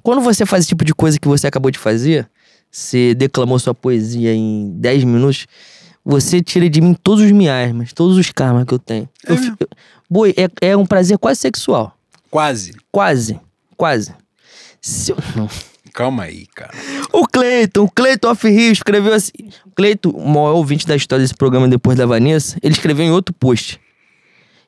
[0.04, 2.30] Quando você faz esse tipo de coisa que você acabou de fazer,
[2.70, 5.48] você declamou sua poesia em 10 minutos,
[6.04, 9.08] você tira de mim todos os miasmas, todos os karmas que eu tenho.
[9.26, 9.52] É Eu mesmo?
[9.58, 9.70] fi- eu-
[10.10, 11.96] boi, é, é um prazer quase sexual.
[12.30, 12.74] Quase.
[12.92, 13.40] Quase.
[13.78, 14.14] Quase.
[14.82, 15.50] Se eu- não.
[15.94, 16.72] Calma aí, cara.
[17.12, 19.32] O Cleiton, o Cleiton Off-Rio escreveu assim.
[19.66, 23.12] O Cleiton, o maior ouvinte da história desse programa depois da Vanessa, ele escreveu em
[23.12, 23.78] outro post.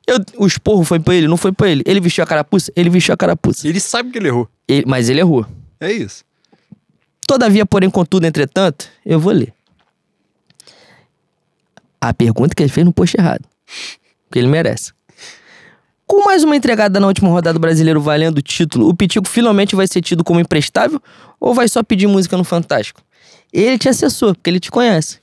[0.06, 1.26] Eu, o esporro foi pra ele?
[1.26, 1.82] Não foi pra ele.
[1.86, 2.70] Ele vestiu a carapuça?
[2.76, 3.66] Ele vestiu a carapuça.
[3.66, 4.46] Ele sabe que ele errou.
[4.68, 5.46] Ele- mas ele errou.
[5.80, 6.22] É isso.
[7.26, 9.52] Todavia, porém, contudo, entretanto, eu vou ler.
[12.04, 13.48] A pergunta que ele fez no post errado.
[14.30, 14.92] Que ele merece.
[16.06, 19.74] Com mais uma entregada na última rodada do brasileiro valendo o título, o Pitico finalmente
[19.74, 21.00] vai ser tido como imprestável
[21.40, 23.00] ou vai só pedir música no Fantástico?
[23.50, 25.18] Ele te acessou, porque ele te conhece.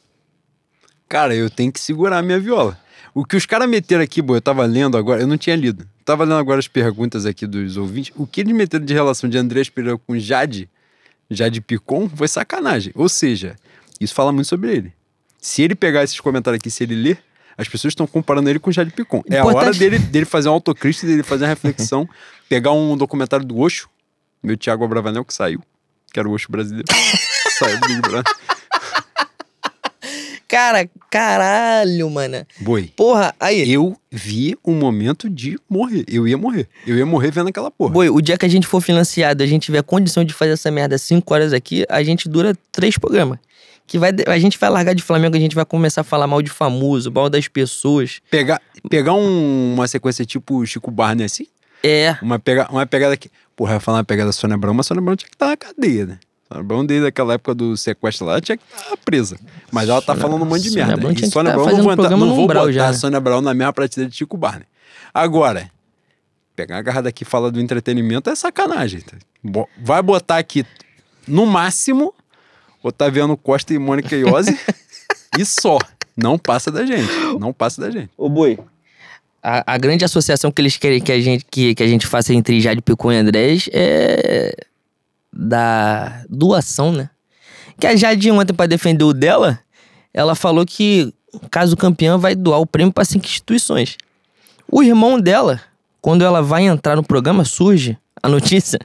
[1.08, 2.76] Cara, eu tenho que segurar a minha viola.
[3.14, 5.88] O que os caras meteram aqui, boy, eu tava lendo agora, eu não tinha lido.
[6.04, 8.12] Tava lendo agora as perguntas aqui dos ouvintes.
[8.16, 10.68] O que eles meteram de relação de Andrés Pereira com Jade,
[11.30, 12.92] Jade Picon, foi sacanagem.
[12.96, 13.56] Ou seja,
[14.00, 15.01] isso fala muito sobre ele.
[15.42, 17.20] Se ele pegar esses comentários aqui, se ele ler,
[17.58, 19.24] as pessoas estão comparando ele com Jade Picon.
[19.28, 22.08] É a hora dele, dele fazer uma autocrítica, dele fazer uma reflexão,
[22.48, 23.90] pegar um documentário do Osho,
[24.44, 25.60] meu Thiago Abravanel, que saiu,
[26.14, 26.86] que era o Osho brasileiro.
[27.58, 28.36] saiu do Big Brother.
[30.48, 32.46] Cara, caralho, mano.
[32.60, 32.92] Boi.
[32.94, 33.72] Porra, aí.
[33.72, 36.04] Eu vi um momento de morrer.
[36.10, 36.68] Eu ia morrer.
[36.86, 37.94] Eu ia morrer vendo aquela porra.
[37.94, 40.70] Boi, o dia que a gente for financiado, a gente tiver condição de fazer essa
[40.70, 43.40] merda 5 horas aqui, a gente dura três programas.
[43.92, 46.42] Que vai, a gente vai largar de Flamengo, a gente vai começar a falar mal
[46.42, 48.22] de famoso, mal das pessoas.
[48.32, 51.46] Pegar, pegar um- uma sequência tipo Chico Barney assim?
[51.84, 52.16] É.
[52.22, 53.30] Uma, pega, uma pegada que.
[53.54, 55.36] Porra, eu ia falar uma pegada da Sônia Abrão, mas a Sônia Abrão tinha que
[55.36, 56.20] estar na cadeia, né?
[56.48, 59.38] Sônia Abrão, desde aquela época do sequestro lá, tinha que estar presa.
[59.74, 61.12] Mas ela tá Sônia- falando um monte de merda.
[61.12, 62.94] E que Sônia tá Abrão não vou, entrar, não vou botar já, a?
[62.94, 64.66] Sônia Abrão na mesma prateleira de Chico Barney.
[65.14, 65.70] Agora,
[66.56, 69.02] pegar a agarrada aqui e fala do entretenimento é sacanagem.
[69.02, 69.18] tá?
[69.84, 70.66] Vai botar aqui,
[71.28, 72.14] no máximo,
[72.84, 74.58] Otaviano Costa e Mônica Iose
[75.38, 75.78] e só.
[76.16, 77.12] Não passa da gente.
[77.40, 78.10] Não passa da gente.
[78.18, 78.60] Ô, Boi.
[79.42, 82.34] A, a grande associação que eles querem que a gente, que, que a gente faça
[82.34, 84.56] entre Jade Picon e Andrés é
[85.34, 87.10] da doação, né?
[87.80, 89.60] Que a Jade ontem, pra defender o dela,
[90.14, 91.14] ela falou que,
[91.50, 93.98] caso campeã, vai doar o prêmio pra cinco instituições.
[94.70, 95.62] O irmão dela,
[96.02, 98.80] quando ela vai entrar no programa, surge a notícia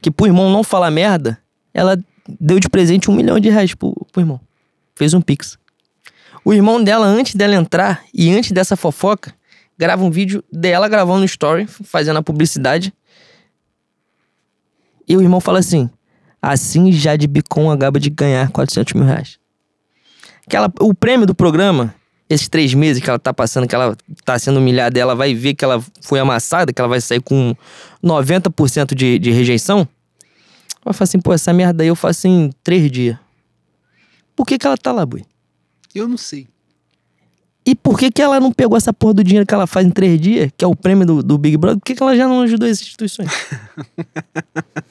[0.00, 1.38] que pro irmão não falar merda,
[1.74, 1.98] ela
[2.28, 4.40] deu de presente um milhão de reais pro, pro irmão.
[4.94, 5.58] Fez um pix.
[6.44, 9.34] O irmão dela, antes dela entrar e antes dessa fofoca,
[9.78, 12.92] grava um vídeo dela gravando no story, fazendo a publicidade.
[15.08, 15.90] E o irmão fala assim:
[16.40, 19.38] assim Jade Bicon acaba de ganhar 400 mil reais.
[20.46, 21.94] Aquela, o prêmio do programa,
[22.28, 25.54] esses três meses que ela tá passando, que ela tá sendo humilhada, ela vai ver
[25.54, 27.54] que ela foi amassada, que ela vai sair com
[28.02, 29.86] 90% de, de rejeição.
[30.84, 33.16] Ela fala assim: pô, essa merda aí eu faço em três dias.
[34.34, 35.24] Por que, que ela tá lá, Bui?
[35.94, 36.48] Eu não sei.
[37.66, 39.90] E por que, que ela não pegou essa porra do dinheiro que ela faz em
[39.90, 41.78] três dias, que é o prêmio do, do Big Brother?
[41.78, 43.30] Por que, que ela já não ajudou essas instituições?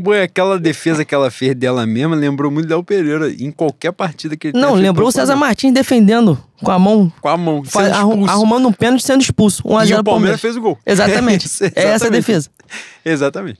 [0.00, 4.36] Boa, aquela defesa que ela fez dela mesma lembrou muito Léo Pereira em qualquer partida
[4.36, 5.34] que ele não, lembrou o César.
[5.34, 7.64] Martins defendendo com a mão, Com a mão,
[8.28, 9.60] arrumando um pênalti sendo expulso.
[9.66, 10.78] 1 a E 0 o Palmeiras fez o gol.
[10.86, 11.46] Exatamente.
[11.46, 12.12] Isso, É essa a exatamente.
[12.20, 12.50] defesa.
[13.04, 13.58] Exatamente.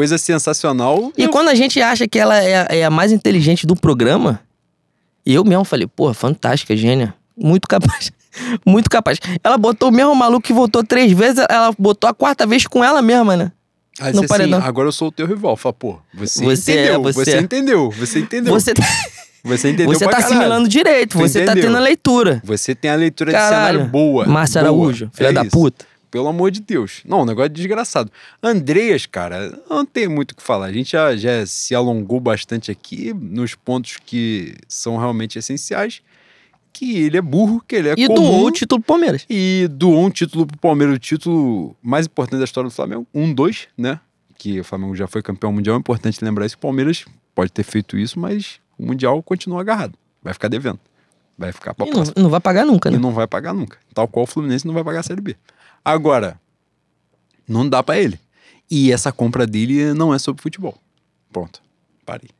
[0.00, 1.12] Coisa sensacional.
[1.14, 4.40] E quando a gente acha que ela é, é a mais inteligente do programa,
[5.26, 7.12] eu mesmo falei, porra, fantástica, gênia.
[7.36, 8.10] Muito capaz.
[8.64, 9.18] Muito capaz.
[9.44, 12.82] Ela botou o mesmo maluco que voltou três vezes, ela botou a quarta vez com
[12.82, 13.52] ela mesma, né?
[14.00, 14.62] Aí no você assim, paredão.
[14.64, 15.54] agora eu sou o teu rival.
[15.54, 17.40] Fala, pô, você, Você é, entendeu, você você, é.
[17.40, 18.54] entendeu, você entendeu.
[18.54, 18.72] Você,
[19.44, 20.26] Você entendeu você tá caralho.
[20.26, 22.40] assimilando direito, Tu você tá tendo a leitura.
[22.44, 23.78] Você tem a leitura de Caralho.
[23.78, 24.26] cenário boa.
[24.26, 24.72] Márcia boa.
[24.72, 25.86] Araújo, filha É da puta.
[26.10, 27.02] Pelo amor de Deus.
[27.04, 28.10] Não, um negócio desgraçado.
[28.42, 30.66] Andreas, cara, não tem muito o que falar.
[30.66, 36.02] A gente já, já se alongou bastante aqui nos pontos que são realmente essenciais.
[36.72, 38.14] Que ele é burro, que ele é E comum.
[38.20, 39.26] doou o título pro Palmeiras.
[39.28, 43.06] E doou um título pro Palmeiras, o título mais importante da história do Flamengo.
[43.14, 44.00] Um, dois, né?
[44.38, 45.76] Que o Flamengo já foi campeão mundial.
[45.76, 46.56] É importante lembrar isso.
[46.56, 47.04] O Palmeiras
[47.34, 49.94] pode ter feito isso, mas o Mundial continua agarrado.
[50.22, 50.78] Vai ficar devendo.
[51.36, 52.98] Vai ficar pra E não, não vai pagar nunca, E né?
[52.98, 53.76] não vai pagar nunca.
[53.92, 55.36] Tal qual o Fluminense não vai pagar a Série B.
[55.84, 56.40] Agora,
[57.48, 58.18] não dá pra ele.
[58.70, 60.78] E essa compra dele não é sobre futebol.
[61.32, 61.60] Pronto.
[62.06, 62.30] Parei.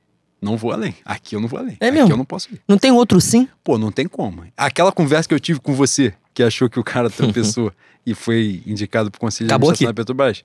[0.40, 0.94] Não vou além.
[1.04, 1.76] Aqui eu não vou além.
[1.80, 2.12] É Aqui mesmo?
[2.12, 2.62] eu não posso ir.
[2.66, 3.48] Não tem outro sim?
[3.62, 4.44] Pô, não tem como.
[4.56, 7.72] Aquela conversa que eu tive com você, que achou que o cara tropeçou
[8.06, 10.44] e foi indicado pro Conselho Acabou de Administração da Petrobras,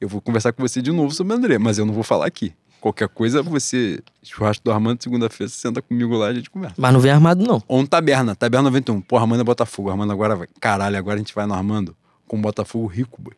[0.00, 2.26] eu vou conversar com você de novo sobre o André, mas eu não vou falar
[2.26, 2.54] aqui.
[2.80, 6.76] Qualquer coisa, você, churrasco do Armando, segunda-feira, senta comigo lá e a gente conversa.
[6.78, 7.62] Mas não vem armado, não.
[7.68, 9.02] Ou um Taberna, Taberna 91.
[9.02, 9.90] Pô, Armando é Botafogo.
[9.90, 10.48] Armando agora vai.
[10.58, 11.94] Caralho, agora a gente vai no Armando
[12.30, 13.34] com o Botafogo rico, boy.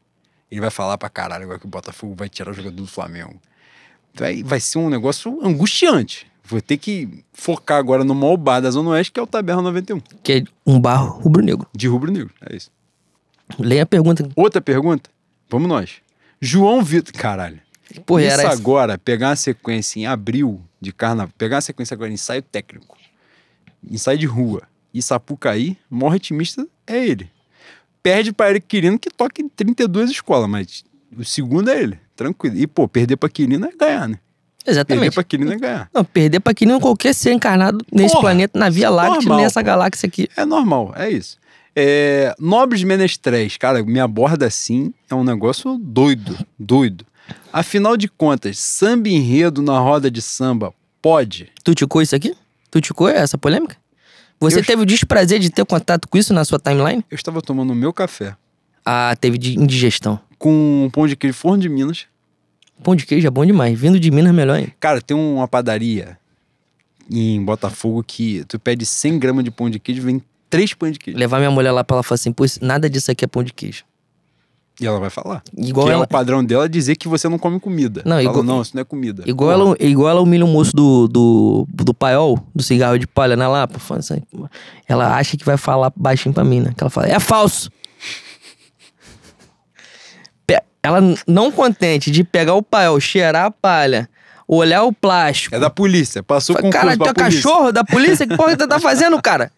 [0.50, 3.40] Ele vai falar pra caralho agora que o Botafogo vai tirar o jogador do Flamengo.
[4.12, 6.30] Vai, vai ser um negócio angustiante.
[6.44, 9.62] Vou ter que focar agora no maior bar da Zona Oeste, que é o Taberna
[9.62, 9.98] 91.
[10.22, 11.66] Que é um barro rubro-negro.
[11.74, 12.34] De rubro-negro.
[12.42, 12.70] É isso.
[13.58, 14.28] Leia a pergunta.
[14.36, 15.08] Outra pergunta?
[15.48, 15.94] Vamos nós.
[16.38, 17.14] João Vitor.
[17.14, 17.62] Caralho.
[18.04, 22.14] Porra, Isso agora, pegar uma sequência em abril de carnaval, pegar uma sequência agora em
[22.14, 22.98] ensaio técnico,
[23.90, 27.31] ensaio de rua e Sapucaí, o maior ritmista é ele.
[28.02, 30.84] Perde Eric Quirino, que toca em 32 escolas, mas
[31.16, 32.56] o segundo é ele, tranquilo.
[32.56, 34.18] E, pô, perder pra Quirino é ganhar, né?
[34.64, 35.14] Perder Exatamente.
[35.14, 35.90] pra Quirino é ganhar.
[35.92, 39.40] Não, perder pra que nem qualquer ser encarnado nesse Porra, planeta, na Via Láctea, normal,
[39.40, 39.66] nessa pô.
[39.66, 40.28] galáxia aqui.
[40.36, 41.36] É normal, é isso.
[41.74, 47.06] É, Nobres Menestréis, cara, me aborda assim, é um negócio doido, doido.
[47.52, 51.50] Afinal de contas, samba enredo na roda de samba pode?
[51.64, 52.34] Tu ticou isso aqui?
[52.70, 53.76] Tu ticou essa polêmica?
[54.42, 57.04] Você Eu- teve o desprazer de ter contato com isso na sua timeline?
[57.10, 58.36] Eu estava tomando meu café
[58.84, 60.18] Ah, teve de indigestão.
[60.38, 62.06] com um pão de queijo forno de Minas.
[62.82, 63.78] Pão de queijo é bom demais.
[63.78, 64.72] Vindo de Minas, melhor ainda.
[64.80, 66.18] Cara, tem uma padaria
[67.10, 70.20] em Botafogo que tu pede 100 gramas de pão de queijo, vem
[70.50, 71.18] três pães de queijo.
[71.18, 73.52] Levar minha mulher lá pra ela falar assim, pô, nada disso aqui é pão de
[73.52, 73.84] queijo.
[74.80, 75.42] E ela vai falar.
[75.56, 78.02] Igual que é ela, o padrão dela dizer que você não come comida.
[78.04, 79.22] Não, Fala, igual- não, isso não é comida.
[79.26, 83.36] igual, ela, igual ela humilha o moço do, do, do paiol, do cigarro de palha
[83.36, 83.78] na Lapa.
[83.96, 84.22] assim,
[84.88, 86.72] ela acha que vai falar baixinho pra mim, né?
[86.76, 87.70] Que ela fala, é falso.
[90.84, 94.10] Ela não contente de pegar o paiol, cheirar a palha,
[94.48, 95.54] olhar o plástico.
[95.54, 96.24] É da polícia.
[96.24, 98.26] Passou com Cara, tu é cachorro da polícia?
[98.26, 99.52] Que porra que tu tá fazendo, cara?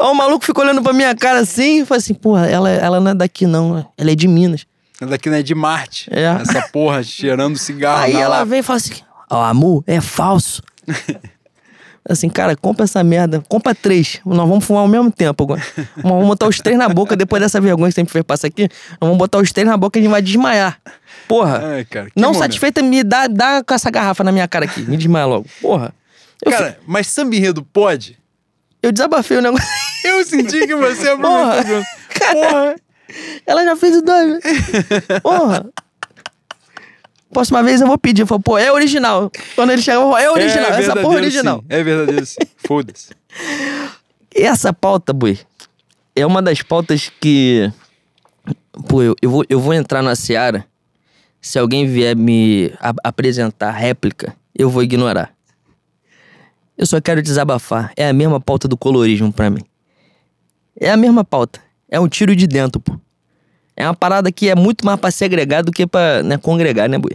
[0.00, 3.00] Aí o maluco ficou olhando pra minha cara assim e falou assim: porra, ela, ela
[3.00, 4.66] não é daqui não, ela é de Minas.
[5.00, 6.08] Essa daqui não é de Marte.
[6.10, 6.24] É.
[6.40, 8.02] Essa porra cheirando cigarro.
[8.02, 8.44] Aí ela lata.
[8.46, 8.94] vem e fala assim:
[9.30, 10.62] Ó, amor, é falso.
[12.08, 14.20] assim, cara, compra essa merda, compra três.
[14.24, 15.62] Nós vamos fumar ao mesmo tempo agora.
[15.96, 18.48] Nós vamos botar os três na boca depois dessa vergonha que você me fez passar
[18.48, 18.62] aqui.
[18.62, 20.80] Nós vamos botar os três na boca e a gente vai desmaiar.
[21.28, 21.60] Porra.
[21.74, 22.42] Ai, cara, não momento.
[22.42, 24.80] satisfeita, me dá, dá com essa garrafa na minha cara aqui.
[24.82, 25.46] Me desmaia logo.
[25.60, 25.92] Porra.
[26.44, 28.16] Eu, Cara, mas samba enredo pode?
[28.82, 29.66] eu desabafei o negócio.
[30.04, 31.58] Eu senti que você Porra.
[31.60, 31.84] aproveitou.
[32.10, 32.74] Cara, Porra.
[33.46, 34.34] ela já fez o dois.
[34.34, 34.40] né?
[35.22, 35.66] Porra.
[37.32, 38.22] Próxima vez eu vou pedir.
[38.22, 39.30] Eu falo, pô, é original.
[39.54, 40.70] Quando ele chegar, eu falar, é original.
[40.72, 41.58] essa porra é original.
[41.60, 41.66] sim.
[41.68, 42.36] É verdadeiro sim.
[42.56, 43.10] Foda-se.
[44.34, 45.38] Essa pauta, boi,
[46.16, 47.70] é uma das pautas que.
[48.88, 50.64] Pô, eu, eu, vou, eu vou entrar na seara.
[51.40, 52.72] Se alguém vier me
[53.04, 55.32] apresentar réplica, eu vou ignorar.
[56.76, 57.92] Eu só quero desabafar.
[57.96, 59.62] É a mesma pauta do colorismo pra mim.
[60.80, 61.60] É a mesma pauta.
[61.88, 62.98] É um tiro de dentro, pô.
[63.76, 66.98] É uma parada que é muito mais pra segregar do que pra né, congregar, né,
[66.98, 67.12] boi?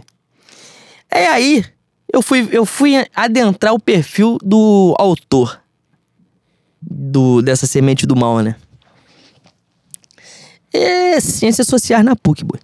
[1.10, 1.64] É aí,
[2.12, 5.60] eu fui, eu fui adentrar o perfil do autor
[6.80, 8.56] do, dessa semente do mal, né?
[10.72, 12.58] É ciências sociais na PUC, boi.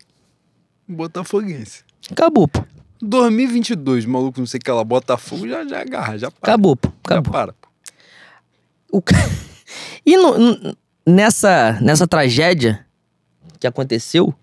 [0.88, 1.84] Botafoguense.
[2.10, 2.64] Acabou, pô.
[3.02, 6.52] 2022, maluco, não sei o que lá, Botafogo já, já agarra, já para.
[6.52, 6.88] Acabou, pô.
[7.08, 7.32] Já Acabou.
[7.32, 7.52] para.
[7.52, 7.68] pô.
[8.92, 9.02] O
[10.04, 12.84] E no- nessa, nessa tragédia
[13.58, 14.34] que aconteceu,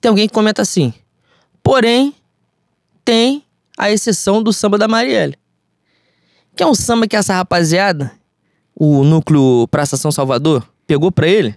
[0.00, 0.92] tem alguém que comenta assim.
[1.62, 2.14] Porém,
[3.04, 3.44] tem
[3.76, 5.38] a exceção do samba da Marielle.
[6.54, 8.12] Que é um samba que essa rapaziada,
[8.74, 11.56] o núcleo Praça São Salvador, pegou pra ele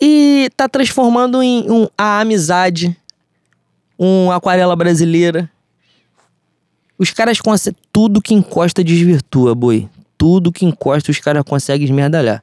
[0.00, 2.96] e tá transformando em um, a amizade,
[3.98, 5.50] um aquarela brasileira.
[6.98, 7.80] Os caras conseguem.
[7.92, 9.88] Tudo que encosta desvirtua, boi.
[10.16, 12.42] Tudo que encosta os caras conseguem esmerdalhar.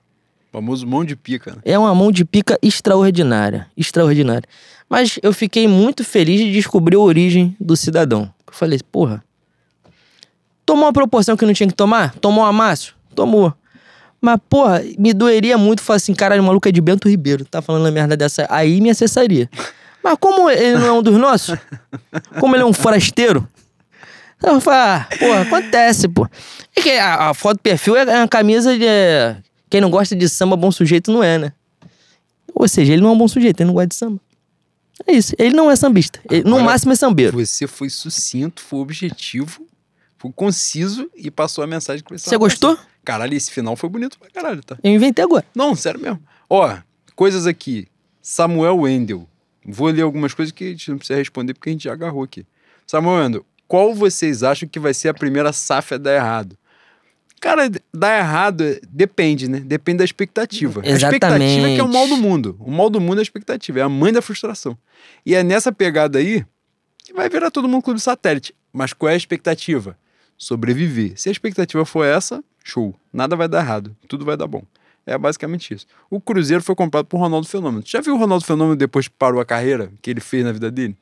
[0.53, 1.57] Famoso mão de pica, né?
[1.65, 3.65] É uma mão de pica extraordinária.
[3.75, 4.47] Extraordinária.
[4.87, 8.31] Mas eu fiquei muito feliz de descobrir a origem do cidadão.
[8.45, 9.23] Eu falei, porra.
[10.63, 12.13] Tomou uma proporção que não tinha que tomar?
[12.19, 12.95] Tomou um amasso?
[13.15, 13.51] Tomou.
[14.21, 17.59] Mas, porra, me doeria muito falar assim, caralho, o maluco é de Bento Ribeiro, tá
[17.59, 18.45] falando uma merda dessa.
[18.47, 19.49] Aí me acessaria.
[20.03, 21.57] Mas como ele não é um dos nossos,
[22.39, 23.47] como ele é um forasteiro,
[24.43, 26.27] eu falo, ah, porra, acontece, pô.
[26.75, 28.85] É que a, a foto do perfil é uma camisa de.
[29.73, 31.53] Quem não gosta de samba, bom sujeito não é, né?
[32.53, 34.21] Ou seja, ele não é um bom sujeito, ele não gosta de samba.
[35.07, 35.33] É isso.
[35.39, 36.19] Ele não é sambista.
[36.29, 37.43] Ele, no Agora, máximo é sambeiro.
[37.43, 39.65] Você foi sucinto, foi objetivo,
[40.19, 42.75] foi conciso e passou a mensagem que você Você gostou?
[42.75, 42.87] passando.
[43.03, 44.77] Caralho, esse final foi bonito pra caralho, tá?
[44.83, 45.43] Eu inventei agora.
[45.55, 46.21] Não, sério mesmo.
[46.47, 46.77] Ó,
[47.15, 47.87] coisas aqui.
[48.21, 49.27] Samuel Wendel.
[49.65, 52.21] Vou ler algumas coisas que a gente não precisa responder porque a gente já agarrou
[52.21, 52.45] aqui.
[52.85, 56.55] Samuel Wendel, qual vocês acham que vai ser a primeira SAF a dar errado?
[57.43, 59.59] Cara, dar errado é- depende, né?
[59.59, 60.79] Depende da expectativa.
[60.81, 62.55] A expectativa é que é o mal do mundo.
[62.57, 64.77] O mal do mundo é a expectativa, é a mãe da frustração.
[65.25, 66.45] E é nessa pegada aí
[66.99, 68.55] que vai virar todo mundo clube satélite.
[68.71, 69.97] Mas qual é a expectativa?
[70.37, 71.19] Sobreviver.
[71.19, 72.95] Se a expectativa for essa, show.
[73.11, 73.93] Nada vai dar errado.
[74.07, 74.63] Tudo vai dar bom.
[75.05, 75.85] É basicamente isso.
[76.09, 77.83] O Cruzeiro foi comprado por Ronaldo Fenômeno.
[77.85, 80.71] Já viu o Ronaldo Fenômeno depois que parou a carreira que ele fez na vida
[80.71, 80.95] dele?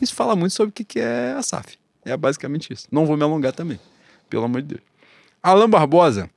[0.00, 1.78] Isso fala muito sobre o que que é a SAF.
[2.04, 2.88] É basicamente isso.
[2.90, 3.78] Não vou me alongar também.
[4.28, 4.80] Pelo amor de Deus.
[5.44, 6.30] Alan Barbosa.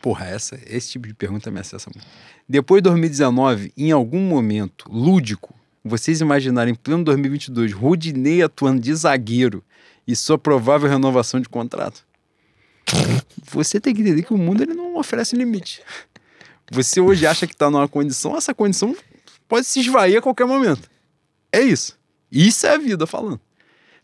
[0.00, 2.06] Porra, essa, esse tipo de pergunta me acessa muito.
[2.48, 8.94] Depois de 2019, em algum momento lúdico, vocês imaginarem em pleno 2022 Rudinei atuando de
[8.94, 9.62] zagueiro
[10.08, 12.02] e sua provável renovação de contrato?
[13.52, 15.82] Você tem que entender que o mundo ele não oferece limite.
[16.72, 18.96] Você hoje acha que está numa condição, essa condição
[19.46, 20.90] pode se esvair a qualquer momento.
[21.52, 21.98] É isso.
[22.32, 23.38] Isso é a vida falando.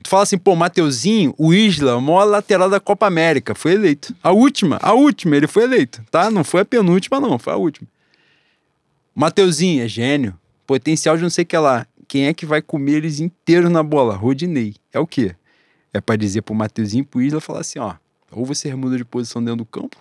[0.02, 4.14] Tu fala assim, pô, Mateuzinho, o Isla, maior lateral da Copa América, foi eleito.
[4.22, 6.31] A última, a última, ele foi eleito, tá?
[6.31, 7.86] Não foi a penúltima, não, foi a última.
[9.14, 11.86] Mateuzinho é gênio, potencial de não sei o que lá.
[12.09, 14.16] Quem é que vai comer eles inteiros na bola?
[14.16, 14.74] Rodinei.
[14.93, 15.36] É o quê?
[15.93, 17.94] É pra dizer pro Mateuzinho e pro Isla falar assim, ó,
[18.32, 19.97] ou você muda de posição dentro do campo,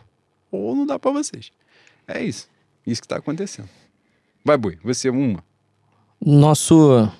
[0.51, 1.51] ou não dá pra vocês.
[2.07, 2.47] É isso.
[2.85, 3.69] Isso que tá acontecendo.
[4.43, 5.43] Vai, Boi, você uma.
[6.25, 7.11] Nosso.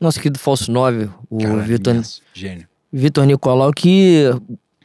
[0.00, 2.22] Nosso querido falso 9, o Vitor, imenso.
[2.32, 2.66] Gênio.
[2.92, 4.24] Vitor Nicolau, que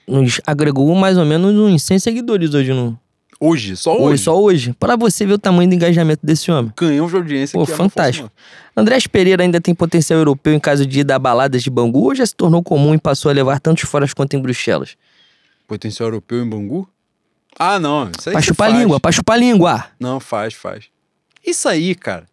[0.07, 2.99] nos agregou mais ou menos uns 100 seguidores hoje no.
[3.39, 4.23] Hoje, só Hoje, hoje.
[4.23, 4.73] só hoje.
[4.79, 6.71] Pra você ver o tamanho do engajamento desse homem.
[6.75, 8.31] Canhão de audiência Pô, é fantástico.
[8.75, 12.15] Andrés Pereira ainda tem potencial europeu em caso de ir a baladas de Bangu ou
[12.15, 14.95] já se tornou comum e passou a levar tantos foras quanto em Bruxelas?
[15.67, 16.87] Potencial europeu em Bangu?
[17.59, 18.09] Ah, não.
[18.17, 18.81] Isso aí Pra chupar faz.
[18.81, 19.85] língua, pra chupar língua.
[19.99, 20.85] Não, faz, faz.
[21.45, 22.25] Isso aí, cara,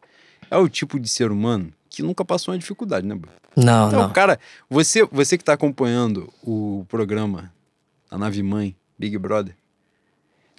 [0.51, 3.15] é o tipo de ser humano que nunca passou uma dificuldade, né?
[3.57, 4.11] Não, Então, não.
[4.13, 4.39] cara,
[4.69, 7.53] você, você que tá acompanhando o programa
[8.11, 9.55] A Nave Mãe, Big Brother,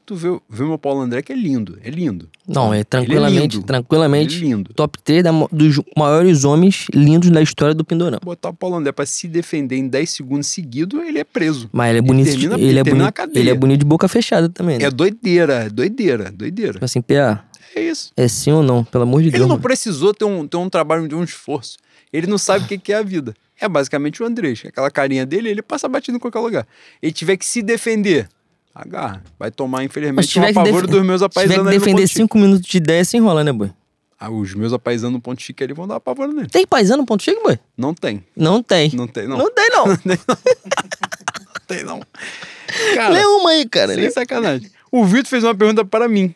[0.06, 2.30] tu vê, vê o meu Paulo André que é lindo, é lindo.
[2.48, 4.36] Não, é Ele tranquilamente, lindo, tranquilamente.
[4.36, 4.74] Ele é lindo.
[4.74, 8.20] Top 3 da dos maiores homens lindos da história do Pindorama.
[8.24, 11.70] Botar o Paulo André pra se defender em 10 segundos seguidos, ele é preso.
[11.72, 14.08] Mas ele é bonito, de- termina- ele, ele é bonito ele é bonito de boca
[14.08, 14.86] fechada também, né?
[14.86, 16.74] É doideira, é doideira, doideira.
[16.74, 17.44] Tipo assim, PA,
[17.76, 18.12] É isso.
[18.16, 18.84] é sim ou não?
[18.84, 19.42] Pelo amor de Ele Deus.
[19.48, 19.62] não mano.
[19.64, 21.78] precisou ter um, ter um trabalho de um esforço.
[22.12, 23.34] Ele não sabe o que que é a vida.
[23.60, 24.62] É basicamente o Andrés.
[24.66, 26.68] Aquela carinha dele, ele passa batido em qualquer lugar.
[27.02, 28.28] Ele tiver que se defender.
[28.76, 29.24] Agarra.
[29.40, 32.16] Vai tomar, infelizmente, um apavoro def- dos meus se tiver apaisanos que defender ponto chique.
[32.22, 33.72] 5 minutos de ideia, se enrola, né, boy?
[34.20, 36.48] Ah, os meus apaisanos no ponto chique ali vão dar apavoro nele.
[36.50, 37.58] Tem paisano no ponto chique, boy?
[37.78, 38.24] Não tem.
[38.36, 38.92] Não tem.
[38.94, 39.38] Não tem, não.
[39.38, 39.86] Não tem, não.
[39.88, 42.02] Não tem, não.
[42.96, 43.94] Cara, Lê uma aí, cara.
[43.96, 44.70] sem sacanagem.
[44.92, 46.34] O Vitor fez uma pergunta para mim.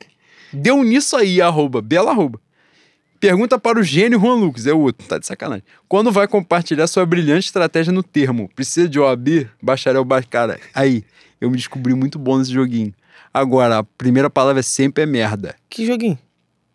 [0.53, 2.39] Deu nisso aí, arroba, bela arroba.
[3.19, 5.63] Pergunta para o gênio Juan Lucas, é o outro, tá de sacanagem.
[5.87, 8.47] Quando vai compartilhar sua brilhante estratégia no termo?
[8.55, 9.47] Precisa de OAB?
[9.61, 11.03] Bacharel ba- Cara, aí,
[11.41, 12.93] eu me descobri muito bom nesse joguinho.
[13.33, 15.55] Agora, a primeira palavra sempre é merda.
[15.67, 16.17] Que joguinho?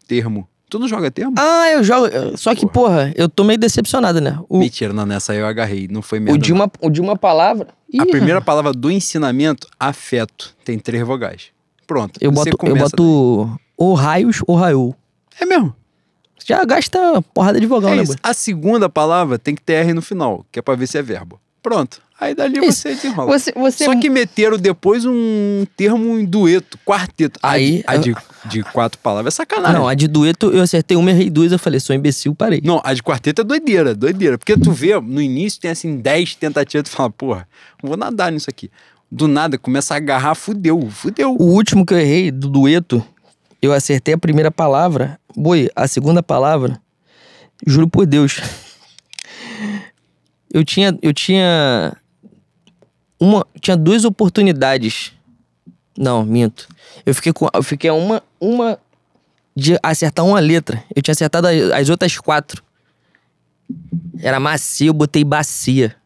[0.09, 0.49] Termo.
[0.69, 1.35] Tu não joga termo?
[1.39, 2.09] Ah, eu jogo.
[2.36, 4.39] Só que, porra, eu tô meio decepcionado, né?
[4.49, 6.35] O, Mentira, não, nessa aí eu agarrei, não foi merda.
[6.35, 7.69] o, de, uma, o de uma palavra.
[8.01, 11.52] A Ih, primeira palavra do ensinamento, afeto, tem três vogais.
[11.86, 12.18] Pronto.
[12.20, 14.96] Eu boto, eu boto ou raios ou raiou.
[15.38, 15.42] daí.
[15.42, 15.74] É mesmo.
[16.44, 18.02] Já gasta porrada de vogal, É né?
[18.22, 21.02] A segunda palavra tem que ter R no final, que é pra ver se é
[21.02, 21.40] verbo.
[21.62, 22.02] Pronto.
[22.20, 22.82] Aí dali Isso.
[22.82, 23.36] você desenrola.
[23.38, 27.38] Você, você Só que meteram depois um termo em dueto, quarteto.
[27.42, 28.14] A Aí, de- A, de,
[28.46, 29.78] de quatro palavras é sacanagem.
[29.78, 32.60] Não, a de dueto eu acertei uma, errei duas, eu falei, sou imbecil, parei.
[32.64, 34.38] Não, a de quarteto é doideira, doideira.
[34.38, 37.48] Porque tu vê, no início tem assim 10 tentativas, tu fala, porra,
[37.82, 38.70] não vou nadar nisso aqui.
[39.14, 41.36] Do nada, começa a agarrar, fudeu, fudeu.
[41.39, 43.05] O último que eu errei, do dueto,
[43.60, 45.20] eu acertei a primeira palavra.
[45.36, 46.80] Boi, a segunda palavra,
[47.66, 48.40] juro por Deus.
[50.55, 51.97] Eu tinha, eu tinha
[53.18, 55.14] uma, tinha duas oportunidades.
[55.97, 56.68] Não, minto.
[57.06, 58.78] Eu fiquei com, eu fiquei uma, uma
[59.56, 60.84] de acertar uma letra.
[60.94, 62.62] Eu tinha acertado as, as outras quatro.
[64.18, 65.97] Era macia, eu botei bacia.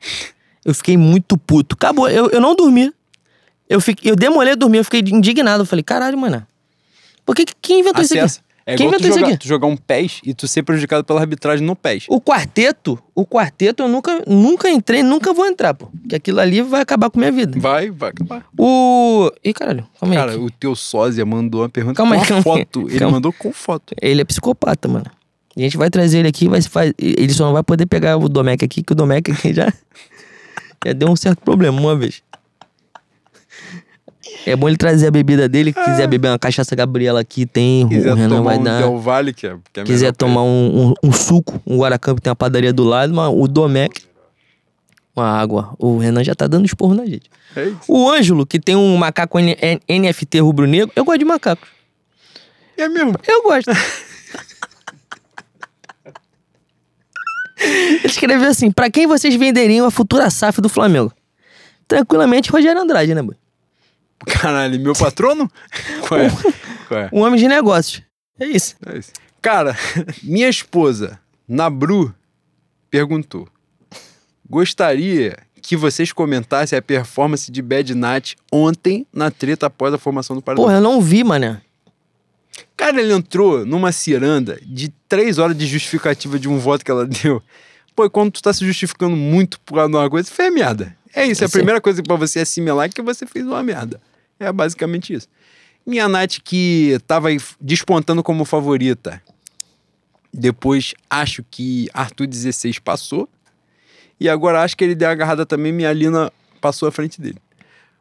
[0.67, 1.77] Eu fiquei muito puto.
[1.77, 2.93] Acabou, eu, eu não dormi.
[3.69, 5.63] Eu, fiquei, eu demorei a dormir, eu fiquei indignado.
[5.63, 6.45] Eu falei, caralho, mano.
[7.25, 8.41] Por que, quem inventou isso Acessa.
[8.41, 8.47] aqui?
[8.67, 9.39] É Quem igual tu inventou isso jogar, aqui?
[9.39, 12.07] tu jogar um PES e tu ser prejudicado pela arbitragem no PES.
[12.09, 15.87] O quarteto, o quarteto eu nunca, nunca entrei, nunca vou entrar, pô.
[15.87, 17.61] Porque aquilo ali vai acabar com a minha vida.
[17.61, 18.45] Vai, vai acabar.
[18.59, 19.31] O.
[19.45, 20.19] Ih, caralho, calma aí.
[20.19, 22.89] Cara, o teu sósia mandou uma pergunta Calma com aí, a calma foto.
[22.89, 23.13] Ele calma.
[23.13, 23.95] mandou com foto.
[24.03, 25.07] Ele é psicopata, mano.
[25.57, 26.93] A gente vai trazer ele aqui, vai se faz...
[26.99, 29.73] ele só não vai poder pegar o Domecq aqui, que o Domecq aqui já,
[30.87, 32.23] já deu um certo problema uma vez.
[34.45, 37.85] É bom ele trazer a bebida dele, que quiser beber uma cachaça Gabriela aqui, tem,
[37.85, 37.89] Ah.
[37.89, 38.79] Quiser o Renan vai um dar.
[38.81, 42.31] Del Valle, que é, que é quiser tomar um, um, um suco, um Guaracamp, tem
[42.31, 44.03] uma padaria do lado, mas o Domecq,
[45.15, 45.75] uma água.
[45.79, 47.31] O Renan já tá dando esporro na gente.
[47.57, 47.73] É.
[47.89, 51.69] O Ângelo, que tem um macaco N- N- NFT rubro-negro, eu gosto de macacos.
[52.77, 53.15] É mesmo.
[53.27, 53.71] Eu gosto.
[57.59, 61.13] Ele escreveu assim: pra quem vocês venderiam a futura SAF do Flamengo?
[61.89, 63.37] Tranquilamente, Rogério Andrade, né, boy?
[64.27, 65.51] Caralho, meu patrono?
[66.09, 66.31] Qual é?
[66.89, 67.11] Qual é?
[67.13, 68.03] Um homem de negócios.
[68.39, 68.75] É isso.
[68.87, 69.13] É isso.
[69.41, 69.77] Cara,
[70.23, 72.15] minha esposa, Nabru,
[72.91, 73.49] perguntou:
[74.49, 80.37] Gostaria que vocês comentassem a performance de Bad Nat ontem na treta após a formação
[80.37, 80.65] do Paredão.
[80.65, 81.61] Porra, eu não vi, mané.
[82.77, 87.07] Cara, ele entrou numa ciranda de três horas de justificativa de um voto que ela
[87.07, 87.43] deu.
[87.95, 90.97] Pô, quando tu tá se justificando muito por causa de uma coisa, fez merda.
[91.15, 94.01] É isso, é a primeira coisa pra você assimilar é que você fez uma merda.
[94.39, 95.29] É basicamente isso.
[95.87, 97.29] Minha Nath que tava
[97.59, 99.23] despontando como favorita.
[100.33, 103.29] Depois acho que Arthur 16 passou.
[104.21, 106.31] E agora acho que ele deu a agarrada também, minha Lina
[106.61, 107.39] passou à frente dele.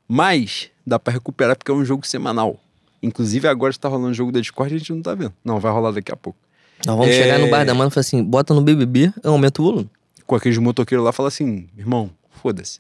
[0.08, 2.60] Mas dá pra recuperar porque é um jogo semanal.
[3.06, 5.34] Inclusive agora está rolando o jogo da Discord e a gente não tá vendo.
[5.44, 6.40] Não, vai rolar daqui a pouco.
[6.86, 7.22] Nós vamos É.
[7.24, 9.90] chegar no bar da mano e falar assim: bota no BBB, eu aumento o volume.
[10.26, 12.10] Com aqueles motoqueiros lá, fala assim, irmão,
[12.42, 12.80] foda-se.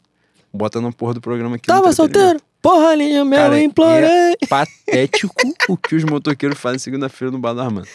[0.53, 1.67] Bota na porra do programa aqui.
[1.67, 2.41] Tava entretenimento." solteiro?
[2.61, 4.07] Porra, linha, meu, Cara, eu implorei.
[4.41, 5.35] é patético
[5.69, 7.87] o que os motoqueiros fazem segunda-feira no Bar da Armanda.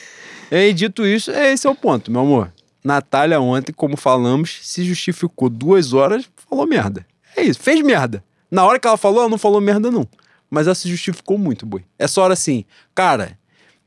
[0.53, 2.53] E dito isso, é, esse é o ponto, meu amor.
[2.85, 7.05] Natália ontem, como falamos, se justificou duas horas, falou merda.
[7.37, 8.23] É isso, fez merda.
[8.51, 10.07] Na hora que ela falou, ela não falou merda, não.
[10.51, 11.85] Mas ela se justificou muito, boi.
[11.99, 12.65] É só hora assim,
[12.95, 13.39] cara,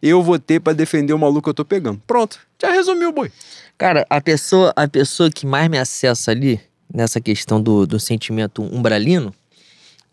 [0.01, 2.01] eu votei pra defender o maluco que eu tô pegando.
[2.07, 3.31] Pronto, já resumiu, boi.
[3.77, 6.59] Cara, a pessoa, a pessoa que mais me acessa ali,
[6.93, 9.33] nessa questão do, do sentimento umbralino,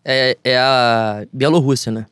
[0.03, 2.05] é, é a Bielorrússia, né?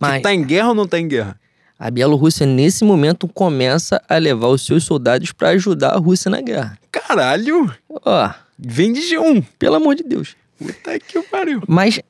[0.00, 1.38] Mas Tá em guerra ou não tá em guerra?
[1.78, 6.40] A Bielorrússia, nesse momento, começa a levar os seus soldados pra ajudar a Rússia na
[6.40, 6.78] guerra.
[6.90, 7.74] Caralho!
[7.90, 9.44] Ó, Vem de G1.
[9.58, 10.34] pelo amor de Deus.
[10.58, 11.62] Puta que pariu.
[11.66, 12.00] Mas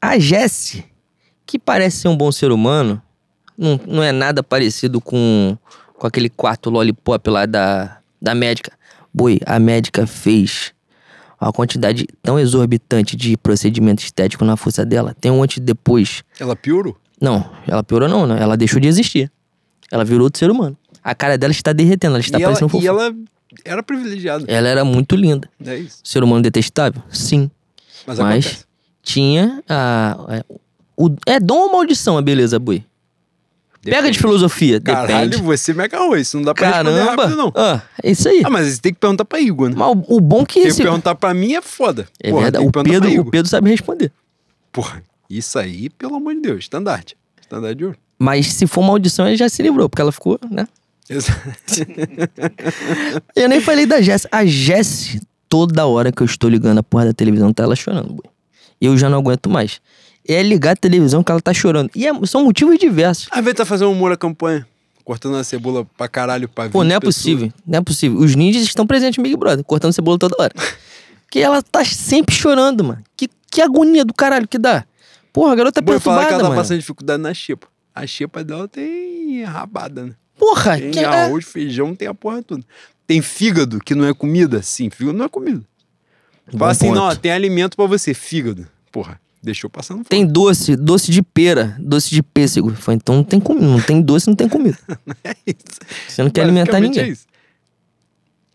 [0.00, 0.84] a Jesse,
[1.46, 3.00] que parece ser um bom ser humano,
[3.56, 5.56] não, não é nada parecido com,
[5.94, 8.72] com aquele quarto lollipop lá da, da médica.
[9.12, 10.74] Boi, a médica fez
[11.40, 15.14] uma quantidade tão exorbitante de procedimento estético na força dela.
[15.20, 16.24] Tem um antes e depois.
[16.38, 16.96] Ela piorou?
[17.20, 18.40] Não, ela piorou não, né?
[18.40, 19.30] Ela deixou de existir.
[19.90, 20.76] Ela virou outro ser humano.
[21.02, 22.84] A cara dela está derretendo, ela está e, ela, parecendo fofo.
[22.84, 23.14] e ela
[23.64, 24.44] era privilegiada.
[24.48, 25.48] Ela era muito linda.
[25.64, 25.98] É isso.
[26.02, 27.02] Ser humano detestável?
[27.10, 27.50] Sim.
[28.06, 28.66] Mas, Mas
[29.02, 30.16] tinha a.
[30.30, 30.44] É,
[30.96, 32.84] o, é dom ou maldição a beleza, boi?
[33.82, 34.18] Pega de Depende.
[34.18, 35.42] filosofia, Caralho, depende.
[35.46, 36.16] você me agarrou.
[36.16, 37.22] Isso não dá pra responder Caramba!
[37.22, 37.52] rápido, não.
[37.54, 38.40] Ah, é isso aí.
[38.42, 39.74] Ah, mas você tem que perguntar pra Igor, né?
[39.76, 40.82] Mas o, o bom que Porque esse.
[40.82, 42.08] perguntar pra mim é foda.
[42.18, 44.10] É Porra, verdade, tem o que Pedro, o Pedro sabe responder.
[44.72, 47.14] Porra, isso aí, pelo amor de Deus, estandarte.
[47.38, 47.98] Estandarte de ouro.
[48.18, 50.66] Mas se for maldição, ele já se livrou, porque ela ficou, né?
[51.10, 51.42] Exato.
[53.36, 54.26] Eu nem falei da Jess.
[54.32, 55.18] A Jess,
[55.54, 58.24] toda hora que eu estou ligando a porra da televisão, tá ela chorando, boi.
[58.80, 59.80] Eu já não aguento mais.
[60.26, 61.90] É ligar a televisão que ela tá chorando.
[61.94, 63.28] E é- são motivos diversos.
[63.30, 64.66] Às vezes tá fazendo um humor a campanha,
[65.04, 67.14] cortando a cebola pra caralho pra Pô, 20 não é pessoas.
[67.16, 67.52] possível.
[67.64, 68.18] Não é possível.
[68.18, 70.52] Os ninjas estão presentes no Big Brother, cortando cebola toda hora.
[71.30, 73.04] que ela tá sempre chorando, mano.
[73.16, 74.84] Que, que agonia do caralho que dá.
[75.32, 76.60] Porra, a garota é Vou falar que perturbada, ela tá mano.
[76.60, 77.68] passando dificuldade na xepa.
[77.94, 80.14] A xepa dela tem rabada, né?
[80.36, 81.04] Porra, Tem que é...
[81.04, 82.64] arroz, feijão, tem a porra toda.
[83.06, 84.62] Tem fígado, que não é comida?
[84.62, 85.62] Sim, fígado não é comida.
[86.52, 86.96] Bom Fala assim, ponto.
[86.96, 88.66] não, tem alimento pra você, fígado.
[88.90, 90.06] Porra, deixou passando fome.
[90.08, 92.70] Tem doce, doce de pera, doce de pêssego.
[92.74, 93.66] Falei, então não tem comida.
[93.66, 94.78] Não tem doce, não tem comida.
[95.24, 95.80] É isso.
[96.08, 97.04] Você não quer alimentar ninguém.
[97.04, 97.26] é isso.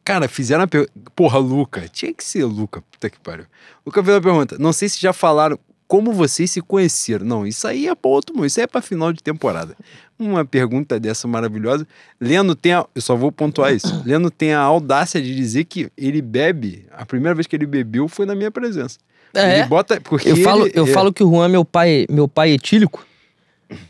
[0.03, 0.91] Cara, fizeram a pergunta.
[1.15, 1.88] Porra, Luca.
[1.88, 2.81] Tinha que ser Luca.
[2.81, 3.45] Puta que pariu.
[3.85, 4.57] Luca fez a pergunta.
[4.57, 5.59] Não sei se já falaram
[5.90, 7.26] como vocês se conheceram.
[7.26, 8.45] Não, isso aí é pra outro.
[8.45, 9.76] Isso aí é pra final de temporada.
[10.20, 11.86] Uma pergunta dessa maravilhosa.
[12.22, 12.86] Leno tem a.
[12.95, 14.02] Eu só vou pontuar isso.
[14.06, 16.86] Leno tem a audácia de dizer que ele bebe.
[16.91, 18.98] A primeira vez que ele bebeu foi na minha presença.
[19.34, 19.99] É, Ele bota.
[19.99, 22.52] Porque eu falo, ele- eu é, falo que o Juan é meu pai, meu pai
[22.52, 23.06] etílico.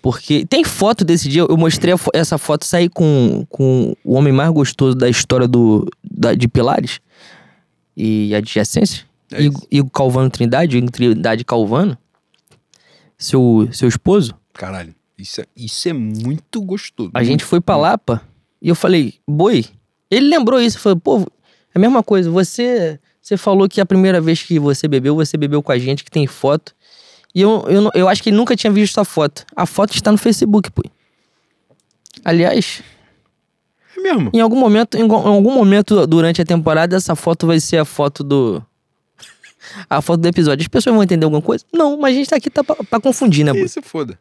[0.01, 4.33] Porque tem foto desse dia, eu mostrei fo- essa foto, saí com, com o homem
[4.33, 6.99] mais gostoso da história do, da- de Pilares
[7.95, 9.03] e adjacência.
[9.31, 11.97] É Igor, Igor Calvano Trindade, Igor Trindade Calvano,
[13.17, 14.33] seu, seu esposo.
[14.53, 14.93] Caralho.
[15.17, 17.11] Isso é, isso é muito gostoso.
[17.13, 18.21] A gente foi pra Lapa
[18.61, 19.65] e eu falei, boi.
[20.09, 21.25] Ele lembrou isso, falou, pô, é
[21.75, 22.31] a mesma coisa.
[22.31, 26.03] Você, você falou que a primeira vez que você bebeu, você bebeu com a gente,
[26.03, 26.73] que tem foto.
[27.35, 29.45] E eu, eu, eu acho que ele nunca tinha visto essa foto.
[29.55, 30.81] A foto está no Facebook, pô.
[32.23, 32.81] Aliás,
[33.97, 34.31] É mesmo.
[34.33, 37.85] em algum momento, em, em algum momento durante a temporada, essa foto vai ser a
[37.85, 38.63] foto do.
[39.89, 40.63] A foto do episódio.
[40.63, 41.63] As pessoas vão entender alguma coisa?
[41.73, 43.63] Não, mas a gente tá aqui tá pra, pra confundir, né, boi?
[43.63, 44.19] Isso, foda.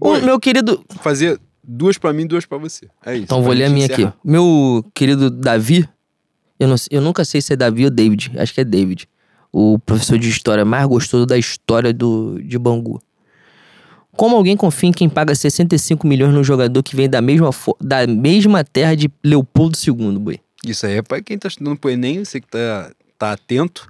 [0.00, 0.84] O meu querido.
[1.00, 2.88] fazer duas pra mim, duas pra você.
[3.04, 3.24] É isso.
[3.24, 4.10] Então vou ler a minha encerrar.
[4.10, 4.18] aqui.
[4.22, 5.88] Meu querido Davi,
[6.58, 9.08] eu, não, eu nunca sei se é Davi ou David, acho que é David.
[9.52, 13.00] O professor de história mais gostoso da história do, de Bangu.
[14.12, 18.06] Como alguém confia em quem paga 65 milhões num jogador que vem da mesma, da
[18.06, 20.40] mesma terra de Leopoldo II, boi?
[20.64, 23.86] Isso aí é pra quem tá estudando pro Enem, você que tá, tá atento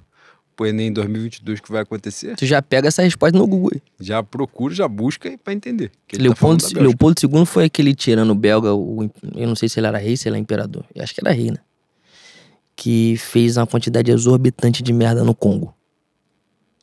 [0.57, 3.71] pro Enem 2022 que vai acontecer, Tu já pega essa resposta no Google.
[3.75, 3.81] aí.
[4.01, 5.89] já procura, já busca pra entender.
[5.89, 6.81] tá Leopoldo, Bélgica.
[6.81, 10.27] Leopoldo II foi aquele tirano belga, o eu não sei se ele era rei, se
[10.27, 10.83] ele era imperador.
[10.93, 11.59] Eu acho que era rei, né?
[12.75, 15.73] Que fez uma quantidade exorbitante de merda no Congo.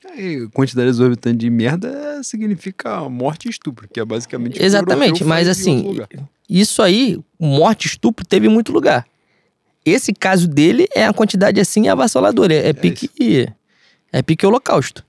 [0.09, 4.65] Aí, quantidade exorbitante de merda significa morte e estupro, que é basicamente o que o
[4.65, 5.99] Exatamente, mas assim,
[6.49, 9.05] isso aí, morte, estupro, teve muito lugar.
[9.85, 12.55] Esse caso dele é a quantidade assim avassaladora.
[12.55, 13.11] É, é pique.
[14.15, 15.05] É pique holocausto.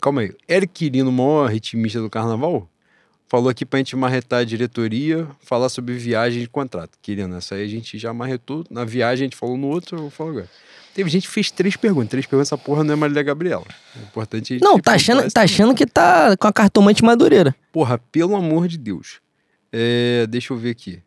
[0.00, 0.34] Calma aí.
[0.48, 2.68] Eric Quirino, o maior ritmista do carnaval,
[3.28, 6.98] falou aqui pra gente marretar a diretoria, falar sobre viagem de contrato.
[7.00, 8.64] Quirino, essa aí a gente já marretou.
[8.68, 10.50] Na viagem a gente falou no outro, eu vou falar agora.
[10.92, 12.10] Teve gente que fez três perguntas.
[12.10, 13.64] Três perguntas, essa porra não é Marília Gabriela.
[13.96, 17.54] É importante gente Não, tá achando, tá achando que tá com a cartomante madureira.
[17.70, 19.20] Porra, pelo amor de Deus.
[19.70, 21.00] É, deixa eu ver aqui.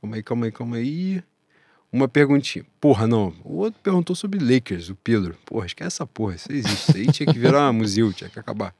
[0.00, 1.22] Calma aí, calma aí, calma aí.
[1.92, 2.64] Uma perguntinha.
[2.80, 3.34] Porra, não.
[3.44, 5.36] O outro perguntou sobre Lakers, o Pedro.
[5.44, 6.34] Porra, esquece essa porra.
[6.36, 6.90] Isso existe.
[6.90, 8.74] Isso aí tinha que virar um museu, tinha que acabar.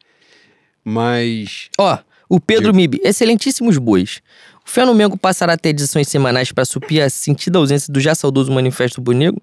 [0.85, 1.69] Mas.
[1.79, 1.99] Ó,
[2.29, 4.21] o Pedro Mib, excelentíssimos bois.
[4.67, 8.01] O Fé no Mengo passará a ter edições semanais para suprir a sentida ausência do
[8.01, 9.41] já saudoso Manifesto Bonego.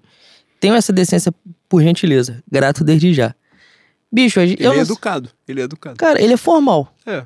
[0.58, 1.32] Tenho essa decência
[1.68, 2.42] por gentileza.
[2.50, 3.34] Grato desde já.
[4.12, 5.30] Bicho, Ele é não- educado.
[5.46, 5.96] Ele é educado.
[5.96, 6.92] Cara, ele é formal.
[7.06, 7.24] É.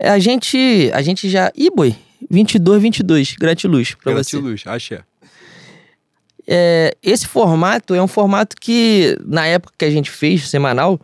[0.00, 1.50] A gente, a gente já...
[1.56, 1.96] Ih, boi.
[2.30, 3.34] 22, 22.
[3.34, 4.36] Gratiluz pra você.
[4.36, 5.02] Gratiluz, axé.
[6.50, 10.98] É, esse formato é um formato que, na época que a gente fez, semanal,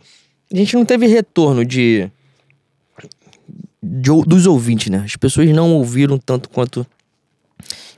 [0.51, 2.09] a gente não teve retorno de
[3.81, 5.03] de dos ouvintes, né?
[5.05, 6.85] As pessoas não ouviram tanto quanto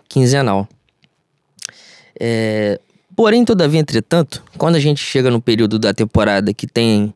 [0.09, 0.67] quinzenal.
[2.19, 2.77] É,
[3.15, 7.13] porém, todavia, entretanto, quando a gente chega no período da temporada que tem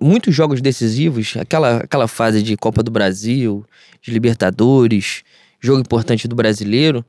[0.00, 3.64] muitos jogos decisivos, aquela, aquela fase de Copa do Brasil,
[4.00, 5.22] de Libertadores,
[5.60, 7.04] jogo importante do brasileiro,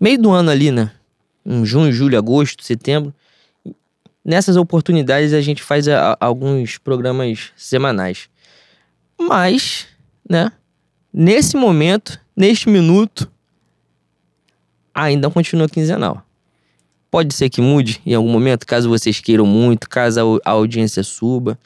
[0.00, 0.90] meio do ano ali, né?
[1.44, 3.14] Em junho, julho, agosto, setembro.
[4.24, 8.28] Nessas oportunidades a gente faz a- a- alguns programas semanais.
[9.18, 9.86] Mas,
[10.28, 10.50] né?
[11.12, 13.30] Nesse momento, neste minuto,
[14.94, 16.22] ainda continua quinzenal.
[17.10, 21.58] Pode ser que mude em algum momento, caso vocês queiram muito, caso a audiência suba.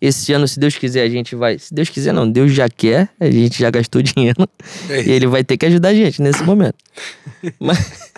[0.00, 1.58] Esse ano, se Deus quiser, a gente vai.
[1.58, 4.48] Se Deus quiser, não, Deus já quer, a gente já gastou dinheiro.
[4.88, 6.76] É E ele vai ter que ajudar a gente nesse momento.
[7.60, 8.12] Mas,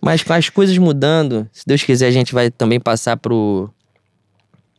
[0.00, 3.70] mas com as coisas mudando, se Deus quiser, a gente vai também passar pro,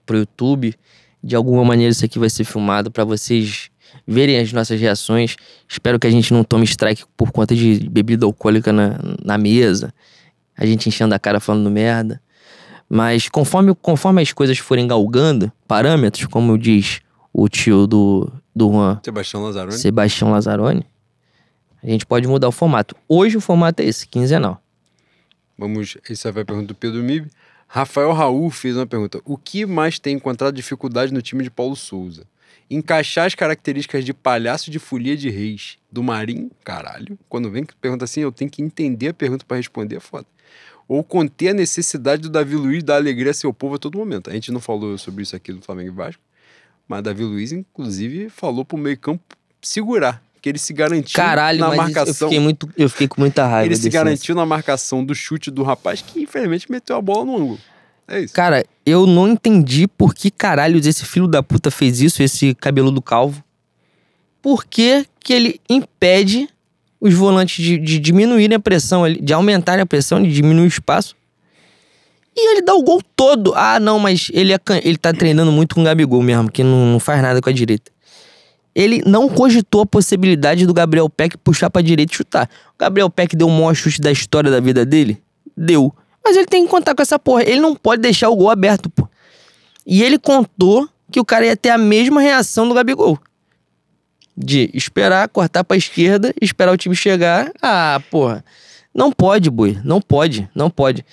[0.05, 0.75] pro YouTube.
[1.23, 3.69] De alguma maneira, isso aqui vai ser filmado para vocês
[4.05, 5.35] verem as nossas reações.
[5.67, 9.93] Espero que a gente não tome strike por conta de bebida alcoólica na, na mesa.
[10.57, 12.21] A gente enchendo a cara falando merda.
[12.89, 17.01] Mas conforme, conforme as coisas forem galgando parâmetros, como diz
[17.33, 19.77] o tio do, do Juan, Sebastião Lazaroni.
[19.77, 20.85] Sebastião Lazzaroni,
[21.83, 22.95] a gente pode mudar o formato.
[23.07, 24.61] Hoje o formato é esse, quinzenal.
[25.57, 27.27] Vamos, essa vai a pergunta do Pedro Mib.
[27.67, 29.19] Rafael Raul fez uma pergunta.
[29.25, 32.25] O que mais tem encontrado dificuldade no time de Paulo Souza?
[32.69, 37.17] Encaixar as características de palhaço de folia de reis do Marinho, caralho.
[37.29, 40.25] Quando vem que pergunta assim, eu tenho que entender a pergunta para responder, é foda.
[40.87, 44.29] Ou conter a necessidade do Davi Luiz dar alegria a seu povo a todo momento.
[44.29, 46.21] A gente não falou sobre isso aqui do Flamengo e Vasco,
[46.87, 49.23] mas Davi Luiz, inclusive, falou pro meio campo
[49.61, 52.27] segurar, que ele se garantiu Caralho, na isso- marcação.
[52.27, 53.65] eu fiquei, muito, eu fiquei com muita raiva.
[53.65, 57.35] Ele se garantiu na marcação do chute do rapaz que, infelizmente, meteu a bola no
[57.35, 57.59] ângulo.
[58.07, 58.33] É isso.
[58.35, 63.01] Cara, eu não entendi por que caralhos esse filho da puta fez isso, esse cabeludo
[63.01, 63.43] calvo.
[64.39, 66.47] Por que, que ele impede
[67.05, 71.15] os volantes de, de diminuírem a pressão, de aumentarem a pressão, de diminuir o espaço?
[72.35, 73.53] E ele dá o gol todo.
[73.55, 76.85] Ah, não, mas ele, é, ele tá treinando muito com o Gabigol mesmo, que não,
[76.85, 77.91] não faz nada com a direita.
[78.73, 82.49] Ele não cogitou a possibilidade do Gabriel Peck puxar pra direita e chutar.
[82.73, 85.21] O Gabriel Peck deu o maior chute da história da vida dele?
[85.55, 85.93] Deu.
[86.23, 87.43] Mas ele tem que contar com essa porra.
[87.43, 89.07] Ele não pode deixar o gol aberto, pô.
[89.85, 93.19] E ele contou que o cara ia ter a mesma reação do Gabigol.
[94.37, 97.51] De esperar, cortar pra esquerda, esperar o time chegar.
[97.61, 98.43] Ah, porra.
[98.93, 99.79] Não pode, boi.
[99.83, 100.49] Não pode.
[100.53, 101.05] Não pode.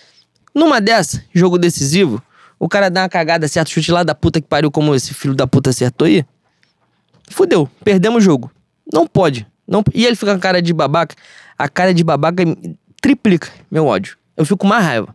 [0.55, 2.23] Numa dessa, jogo decisivo,
[2.59, 5.35] o cara dá uma cagada, certo chute lá da puta que pariu, como esse filho
[5.35, 6.25] da puta acertou aí.
[7.31, 7.69] Fudeu.
[7.83, 8.51] Perdemos o jogo.
[8.93, 9.47] Não pode.
[9.67, 9.83] Não...
[9.95, 11.15] E ele fica com a cara de babaca.
[11.59, 12.45] A cara de babaca
[13.01, 14.17] triplica meu ódio.
[14.37, 15.15] Eu fico com mais raiva.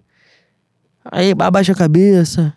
[1.06, 2.54] Aí abaixa a cabeça.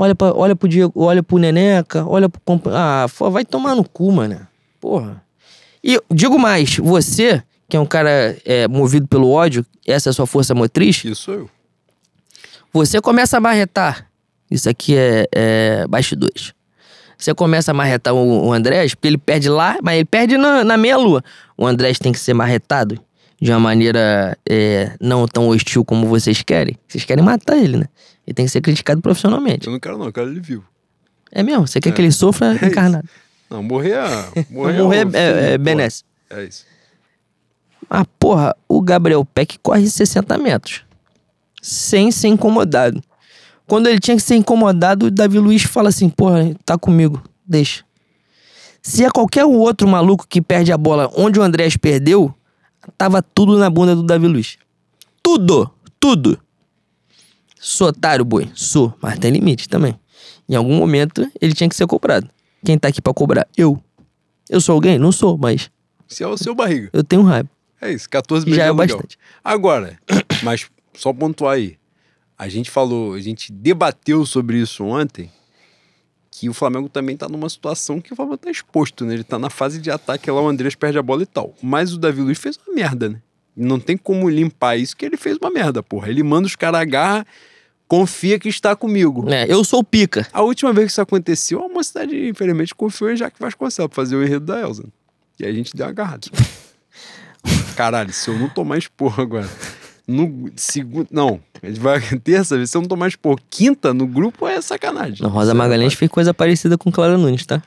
[0.00, 2.40] Olha, pra, olha pro Diego, olha pro Neneca, olha pro.
[2.72, 4.46] Ah, vai tomar no cu, mano.
[4.80, 5.20] Porra.
[5.82, 10.12] E digo mais, você, que é um cara é, movido pelo ódio, essa é a
[10.12, 11.50] sua força motriz, Isso eu.
[12.72, 14.06] você começa a marretar.
[14.48, 16.52] Isso aqui é, é bastidores.
[17.18, 20.62] Você começa a marretar o, o Andrés, porque ele perde lá, mas ele perde na,
[20.62, 21.22] na meia-lua.
[21.56, 22.98] O Andrés tem que ser marretado
[23.40, 26.76] de uma maneira é, não tão hostil como vocês querem.
[26.86, 27.86] Vocês querem matar ele, né?
[28.28, 29.66] Ele tem que ser criticado profissionalmente.
[29.66, 30.62] Eu não quero, não, eu quero ele vivo.
[31.32, 31.66] É mesmo?
[31.66, 31.92] Você quer É.
[31.92, 32.64] que ele sofra isso.
[32.66, 33.08] encarnado.
[33.48, 34.44] Não, morrer é.
[34.50, 36.04] Morrer, Morrer é, é, é benesse.
[36.28, 36.66] É isso.
[37.88, 40.84] Ah, porra, o Gabriel Peck corre 60 metros.
[41.62, 43.02] Sem ser incomodado.
[43.66, 47.82] Quando ele tinha que ser incomodado, o Davi Luiz fala assim: porra, tá comigo, deixa.
[48.82, 52.34] Se é qualquer outro maluco que perde a bola onde o Andrés perdeu,
[52.98, 54.58] tava tudo na bunda do Davi Luiz.
[55.22, 55.70] Tudo!
[55.98, 56.38] Tudo!
[57.60, 58.50] Sou otário, boi.
[58.54, 59.98] Sou, mas tem limite também.
[60.48, 62.28] Em algum momento ele tinha que ser cobrado.
[62.64, 63.46] Quem tá aqui pra cobrar?
[63.56, 63.82] Eu.
[64.48, 64.98] Eu sou alguém?
[64.98, 65.70] Não sou, mas
[66.06, 66.90] Se é o seu barriga.
[66.92, 67.48] eu tenho raiva.
[67.80, 68.96] É isso, 14 Já meses é de aluguel.
[68.96, 69.18] bastante.
[69.44, 69.98] Agora,
[70.42, 71.76] mas só pontuar aí.
[72.36, 75.30] A gente falou, a gente debateu sobre isso ontem,
[76.30, 79.14] que o Flamengo também tá numa situação que o Flamengo tá exposto, né?
[79.14, 81.52] Ele tá na fase de ataque lá, o Andrés perde a bola e tal.
[81.62, 83.20] Mas o Davi Luiz fez uma merda, né?
[83.56, 86.08] Não tem como limpar isso que ele fez uma merda, porra.
[86.08, 87.26] Ele manda os caras agarrar,
[87.88, 89.24] confia que está comigo.
[89.32, 90.28] É, eu sou pica.
[90.32, 94.14] A última vez que isso aconteceu, a mocidade, infelizmente, confiou em Jaque Vasconcelos pra fazer
[94.14, 94.84] o enredo da Elza.
[95.40, 96.28] E aí a gente deu uma agarrada.
[97.74, 99.48] Caralho, se eu não tomar esporro agora.
[100.06, 101.08] No segundo.
[101.10, 102.70] Não, a gente vai terça vez.
[102.70, 105.22] Se eu não tomar esporro quinta no grupo, é sacanagem.
[105.22, 107.62] No Rosa Magalhães fez coisa parecida com Clara Nunes, tá?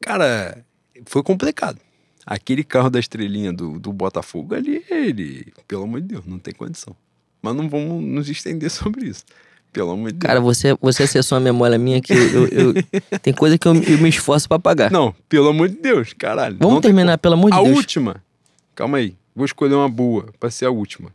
[0.00, 0.64] Cara,
[1.06, 1.78] foi complicado.
[2.24, 6.54] Aquele carro da estrelinha do, do Botafogo ali, ele, pelo amor de Deus, não tem
[6.54, 6.94] condição.
[7.42, 9.24] Mas não vamos nos estender sobre isso.
[9.72, 10.28] Pelo amor de Deus.
[10.28, 12.74] Cara, você, você acessou a memória minha que eu, eu-
[13.22, 14.90] tem coisa que eu, eu me esforço pra pagar.
[14.90, 16.56] Não, pelo amor de Deus, caralho.
[16.58, 17.76] Vamos Não tem terminar, pelo amor de a Deus.
[17.76, 18.22] última.
[18.74, 19.16] Calma aí.
[19.34, 21.10] Vou escolher uma boa pra ser a última.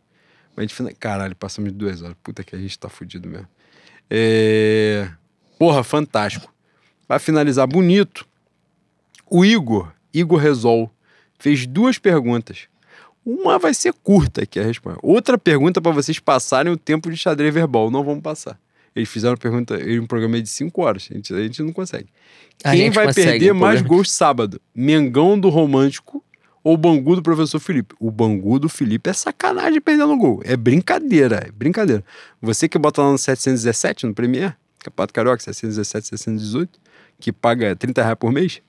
[0.55, 2.15] Mas a gente Caralho, passamos de duas horas.
[2.23, 3.47] Puta que a gente tá fudido mesmo.
[4.09, 5.09] É...
[5.59, 6.51] Porra, fantástico.
[7.07, 8.25] Pra finalizar bonito,
[9.29, 10.89] o Igor, Igor Resol,
[11.37, 12.67] fez duas perguntas.
[13.25, 14.99] Uma vai ser curta que é a resposta.
[15.01, 17.89] Outra pergunta pra vocês passarem o tempo de xadrez verbal.
[17.89, 18.59] Não vamos passar.
[18.95, 21.07] Eles fizeram pergunta, ele um programa de 5 horas.
[21.11, 22.07] A gente, a gente não consegue.
[22.63, 24.61] A Quem vai consegue, perder mais gols sábado?
[24.73, 26.23] Mengão do Romântico
[26.63, 27.93] ou Bangu do Professor Felipe?
[27.99, 30.41] O Bangu do Felipe é sacanagem perdendo gol.
[30.45, 32.03] É brincadeira, é brincadeira.
[32.41, 36.79] Você que bota lá no 717 no Premier, Campeonato Carioca, 717, 718,
[37.19, 38.61] que paga 30 reais por mês,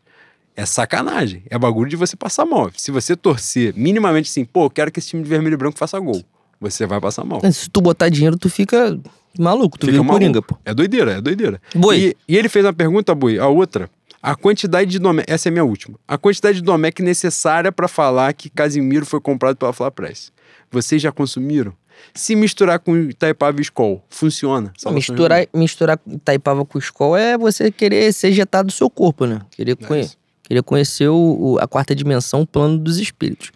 [0.56, 1.42] é sacanagem.
[1.50, 2.70] É bagulho de você passar mal.
[2.76, 5.78] Se você torcer minimamente assim, pô, eu quero que esse time de vermelho e branco
[5.78, 6.22] faça gol,
[6.60, 7.40] você vai passar mal.
[7.52, 8.98] Se tu botar dinheiro, tu fica
[9.38, 9.78] maluco.
[9.78, 10.12] Tu Fica maluco.
[10.14, 10.56] Coringa, pô.
[10.64, 11.60] É doideira, é doideira.
[11.74, 11.98] Boi.
[11.98, 13.90] E, e ele fez uma pergunta, Boi, a outra.
[14.22, 15.96] A quantidade de Domec, essa é a minha última.
[16.08, 20.32] A quantidade de Domec necessária para falar que Casimiro foi comprado pela Fla Press.
[20.70, 21.72] Vocês já consumiram?
[22.12, 24.72] Se misturar com Itaipava e Skol, funciona?
[24.90, 29.40] Misturar, misturar Taipava com escola é você querer ser ejetado do seu corpo, né?
[29.52, 30.10] Querer, É conhe-
[30.46, 33.50] querer conhecer o, o- a quarta dimensão, o plano dos espíritos.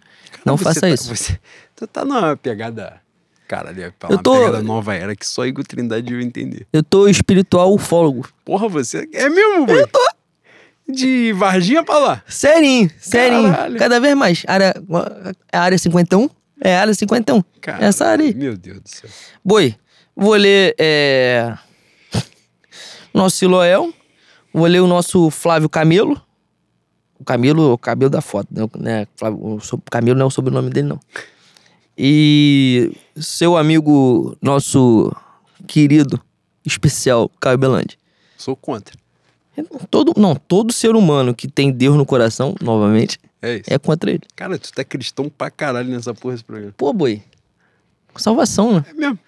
[0.45, 1.13] Não faça tá- isso.
[1.15, 1.39] Você,
[1.75, 3.01] tu tá numa pegada.
[3.47, 6.65] Cara, ali, é Eu tô- pegada nova era que só Igor Trindade devia entender.
[6.71, 8.27] Eu tô espiritual ufólogo.
[8.45, 9.07] Porra, você.
[9.13, 9.81] É mesmo, Boi?
[9.81, 9.99] Eu tô.
[10.89, 12.23] De Varginha pra lá.
[12.27, 13.53] Serinho, serinho.
[13.77, 14.43] Cada vez mais.
[14.47, 14.73] Área,
[15.51, 16.29] é a área 51?
[16.63, 17.41] É a área 51.
[17.61, 18.33] Cara, Essa área aí.
[18.33, 19.09] Meu Deus do céu.
[19.43, 19.75] Boi,
[20.15, 21.53] vou ler é...
[23.13, 23.93] nosso Siloel,
[24.53, 26.21] vou ler o nosso Flávio Camelo.
[27.21, 28.67] O Camelo, o cabelo da foto, né?
[28.79, 29.07] né?
[29.39, 30.99] O so- Camelo não é o sobrenome dele, não.
[31.97, 35.13] E seu amigo, nosso
[35.67, 36.19] querido,
[36.65, 37.97] especial, Caio Belandi.
[38.37, 38.95] Sou contra.
[39.91, 43.63] Todo, não, todo ser humano que tem Deus no coração, novamente, É isso.
[43.67, 44.21] é contra ele.
[44.35, 46.73] Cara, tu tá cristão pra caralho nessa porra desse programa.
[46.75, 47.21] Pô, boi.
[48.15, 48.85] Salvação, né?
[48.89, 49.19] É mesmo.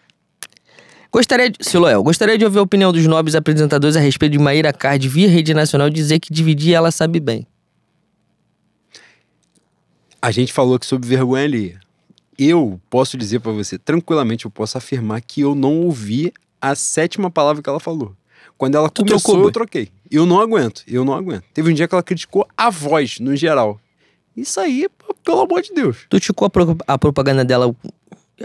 [1.11, 4.73] Gostaria de, Siloel, gostaria de ouvir a opinião dos nobres apresentadores a respeito de Maíra
[4.73, 7.45] Card via rede nacional dizer que dividir ela sabe bem.
[10.23, 11.81] A gente falou aqui sobre vergonha alheia.
[12.39, 16.31] Eu posso dizer pra você, tranquilamente, eu posso afirmar que eu não ouvi
[16.61, 18.15] a sétima palavra que ela falou.
[18.57, 19.89] Quando ela Tu começou, trocou, eu troquei.
[20.09, 21.43] Eu não aguento, eu não aguento.
[21.53, 23.77] Teve um dia que ela criticou a voz, no geral.
[24.33, 24.87] Isso aí,
[25.25, 26.05] pelo amor de Deus.
[26.09, 27.75] Tu ticou a, pro- a propaganda dela,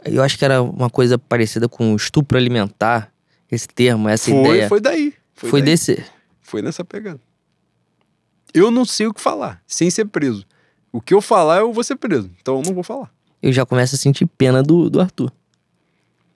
[0.04, 3.12] eu acho que era uma coisa parecida com estupro alimentar,
[3.48, 4.68] esse termo, essa Foi, ideia.
[4.68, 5.14] foi daí.
[5.32, 5.70] Foi, Foi, daí.
[5.70, 6.04] desse.
[6.42, 7.20] Foi nessa pegada.
[8.52, 10.44] Eu não sei o que falar, sem ser preso.
[10.92, 12.30] O que eu falar, eu vou ser preso.
[12.40, 13.10] Então eu não vou falar.
[13.42, 15.30] Eu já começo a sentir pena do, do Arthur.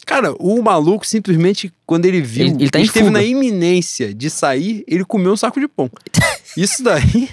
[0.04, 3.18] Cara, o maluco simplesmente, quando ele viu, Ele- ele tá esteve fuga.
[3.18, 5.88] na iminência de sair, ele comeu um saco de pão.
[6.56, 7.28] Isso daí,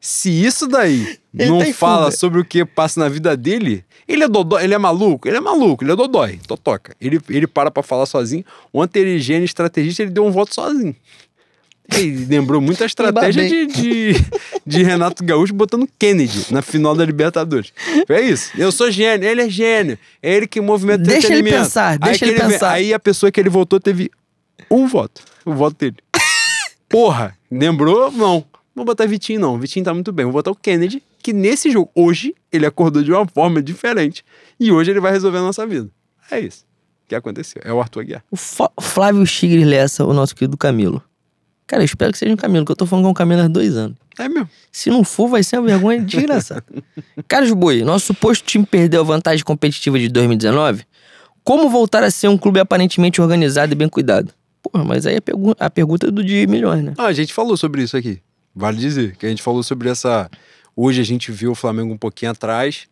[0.00, 2.16] se isso daí Ele não tá fala fuga.
[2.16, 5.40] sobre o que passa na vida dele, ele é dodói, ele é maluco, ele é
[5.40, 6.94] maluco, ele é dodói, totoca.
[7.00, 8.44] Ele, ele para pra falar sozinho.
[8.72, 10.94] Ontem ele, gênio estrategista, ele deu um voto sozinho.
[11.96, 14.12] Ele lembrou muito a estratégia de, de,
[14.66, 17.72] de Renato Gaúcho botando Kennedy na final da Libertadores.
[18.08, 18.50] É isso.
[18.58, 19.98] Eu sou gênio, ele é gênio.
[20.22, 22.72] É ele que movimenta o Deixa ele pensar, Aí deixa que ele pensar.
[22.72, 24.10] Aí a pessoa que ele votou teve
[24.70, 25.22] um voto.
[25.44, 25.96] O voto dele.
[26.88, 28.12] Porra, lembrou?
[28.12, 28.44] Não.
[28.74, 29.58] Não vou botar Vitinho, não.
[29.58, 30.24] Vitinho tá muito bem.
[30.24, 34.24] Vou botar o Kennedy, que nesse jogo, hoje, ele acordou de uma forma diferente.
[34.60, 35.88] E hoje ele vai resolver a nossa vida.
[36.30, 36.68] É isso
[37.08, 37.62] que aconteceu.
[37.64, 38.24] É o Arthur Aguiar.
[38.30, 41.02] O Flávio Chigre Lessa, o nosso querido Camilo.
[41.68, 43.42] Cara, eu espero que seja um Camilo, que eu tô falando que é um Camilo
[43.42, 43.94] há dois anos.
[44.18, 44.48] É mesmo.
[44.72, 46.64] Se não for, vai ser uma vergonha desgraçada.
[47.28, 50.84] Carlos Boi, nosso suposto time perdeu a vantagem competitiva de 2019.
[51.44, 54.32] Como voltar a ser um clube aparentemente organizado e bem cuidado?
[54.62, 56.94] Porra, mas aí a, pergu a pergunta é do de milhões, né?
[56.96, 58.18] Ah, a gente falou sobre isso aqui.
[58.54, 60.30] Vale dizer que a gente falou sobre essa.
[60.74, 62.88] Hoje a gente viu o Flamengo um pouquinho atrás,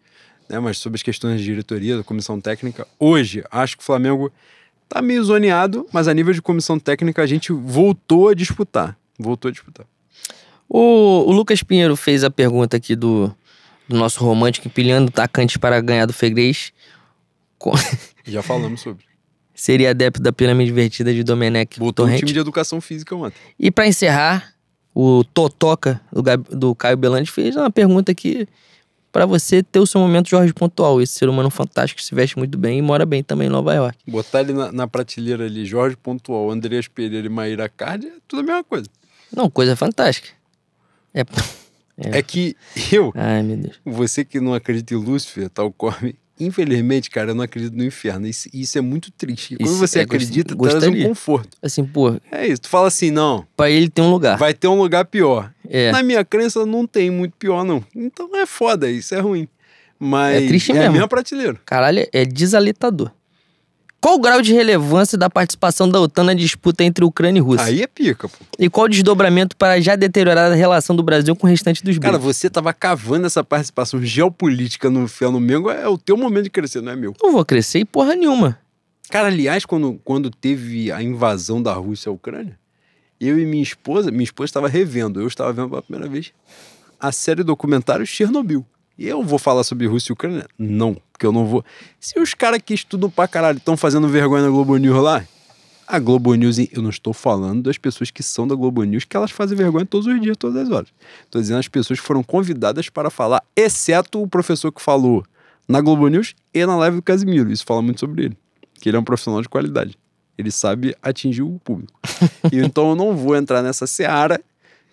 [0.50, 0.60] né?
[0.60, 2.86] Mas sobre as questões de diretoria, da comissão técnica.
[3.00, 4.30] Hoje, acho que o Flamengo
[4.88, 8.96] tá meio zoneado, mas a nível de comissão técnica a gente voltou a disputar.
[9.18, 9.86] Voltou a disputar.
[10.68, 13.32] O, o Lucas Pinheiro fez a pergunta aqui do,
[13.88, 16.72] do nosso romântico empilhando atacantes para ganhar do Freguês.
[17.58, 17.72] Co-
[18.26, 19.04] Já falamos sobre.
[19.54, 23.38] Seria adepto da pirâmide invertida de Domenech Voltou um time de educação física ontem.
[23.58, 24.52] E pra encerrar,
[24.94, 26.22] o Totoca do,
[26.56, 28.46] do Caio Belandi fez uma pergunta aqui
[29.16, 31.00] pra você ter o seu momento Jorge Pontual.
[31.00, 33.72] Esse ser humano fantástico que se veste muito bem e mora bem também em Nova
[33.72, 33.98] York.
[34.06, 38.40] Botar ele na, na prateleira ali, Jorge Pontual, Andreas Pereira e Maíra Cardi, é tudo
[38.40, 38.86] a mesma coisa.
[39.34, 40.28] Não, coisa fantástica.
[41.14, 41.22] É.
[41.98, 42.54] É, que
[42.92, 43.80] eu, Ai, meu Deus.
[43.82, 48.26] você que não acredita em Lúcifer, tal come, Infelizmente, cara, eu não acredito no inferno.
[48.26, 49.56] Isso, isso é muito triste.
[49.56, 51.56] Quando Isso você é, acredita, gost- traz um conforto.
[51.62, 52.62] Assim, pô, É isso.
[52.62, 54.36] Tu fala assim, não, pra ele tem um lugar.
[54.38, 55.50] vai ter um lugar pior.
[55.68, 55.90] É.
[55.92, 57.82] Na minha crença, não tem muito pior, não.
[57.94, 59.48] Então é foda, isso é ruim.
[59.98, 60.92] Mas É triste a mesmo.
[60.92, 61.58] mesma prateleira.
[61.64, 63.10] Caralho, é desalentador.
[64.06, 67.66] Qual o grau de relevância da participação da OTAN na disputa entre Ucrânia e Rússia?
[67.66, 68.36] Aí é pica, pô.
[68.56, 71.98] E qual o desdobramento para a já deteriorada relação do Brasil com o restante dos
[71.98, 76.44] Cara, você tava cavando essa participação geopolítica no Fé no Mengo, é o teu momento
[76.44, 77.14] de crescer, não é meu.
[77.20, 78.56] Não vou crescer e porra nenhuma.
[79.10, 82.56] Cara, aliás, quando, quando teve a invasão da Rússia à Ucrânia,
[83.20, 86.32] eu e minha esposa, minha esposa estava revendo, eu estava vendo pela primeira vez,
[87.00, 88.64] a série documentário Chernobyl.
[88.98, 90.46] E eu vou falar sobre Rússia e Ucrânia?
[90.58, 91.64] Não, porque eu não vou.
[92.00, 95.24] Se os caras que estudam pra caralho estão fazendo vergonha na Globo News lá,
[95.86, 99.16] a Globo News, eu não estou falando das pessoas que são da Globo News, que
[99.16, 100.88] elas fazem vergonha todos os dias, todas as horas.
[101.24, 105.24] Estou dizendo as pessoas que foram convidadas para falar, exceto o professor que falou
[105.68, 107.52] na Globo News e na live do Casimiro.
[107.52, 108.36] Isso fala muito sobre ele,
[108.80, 109.96] que ele é um profissional de qualidade.
[110.38, 111.98] Ele sabe atingir o público.
[112.52, 114.40] Então eu não vou entrar nessa seara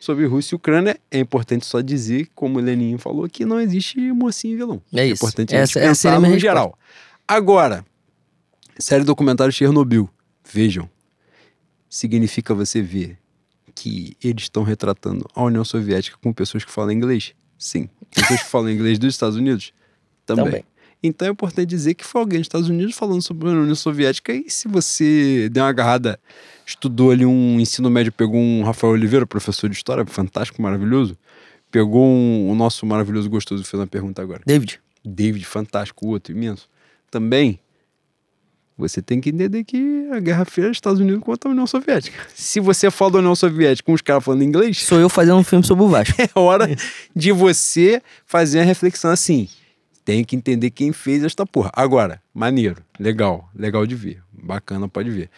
[0.04, 1.00] sobre Rússia e Ucrânia.
[1.10, 4.82] É importante só dizer, como o Leninho falou, que não existe mocinho e vilão.
[4.94, 5.24] É isso.
[5.24, 6.40] importante a gente Essa- essa a minha no resposta.
[6.40, 6.78] geral.
[7.28, 7.86] Agora,
[8.78, 10.10] série documentário Chernobyl.
[10.52, 10.90] Vejam.
[11.90, 13.18] Significa você ver
[13.76, 17.34] que eles estão retratando a União Soviética com pessoas que falam inglês?
[17.58, 17.88] Sim.
[18.14, 19.74] Pessoas que falam inglês dos Estados Unidos?
[20.26, 20.46] Também.
[20.46, 20.66] Também.
[21.04, 24.34] Então é importante dizer que foi alguém dos Estados Unidos falando sobre a União Soviética
[24.34, 26.18] e se você der uma agarrada,
[26.66, 31.18] estudou ali um ensino médio, pegou um Rafael Oliveira, professor de história, fantástico, maravilhoso,
[31.70, 34.42] pegou um, o nosso maravilhoso gostoso, fez uma pergunta agora.
[34.46, 36.70] David, David, fantástico, outro imenso.
[37.12, 37.60] Também,
[38.78, 42.18] você tem que entender que a Guerra Fria é Estados Unidos contra a União Soviética.
[42.34, 45.44] Se você fala da União Soviética com os caras falando inglês, sou eu fazendo um
[45.44, 46.16] filme sobre o Vasco.
[46.22, 46.74] é hora
[47.14, 49.50] de você fazer a reflexão assim.
[50.06, 51.72] Tem que entender quem fez esta porra.
[51.74, 54.22] Agora, maneiro, legal, legal de ver.
[54.32, 55.30] Bacana, pode ver.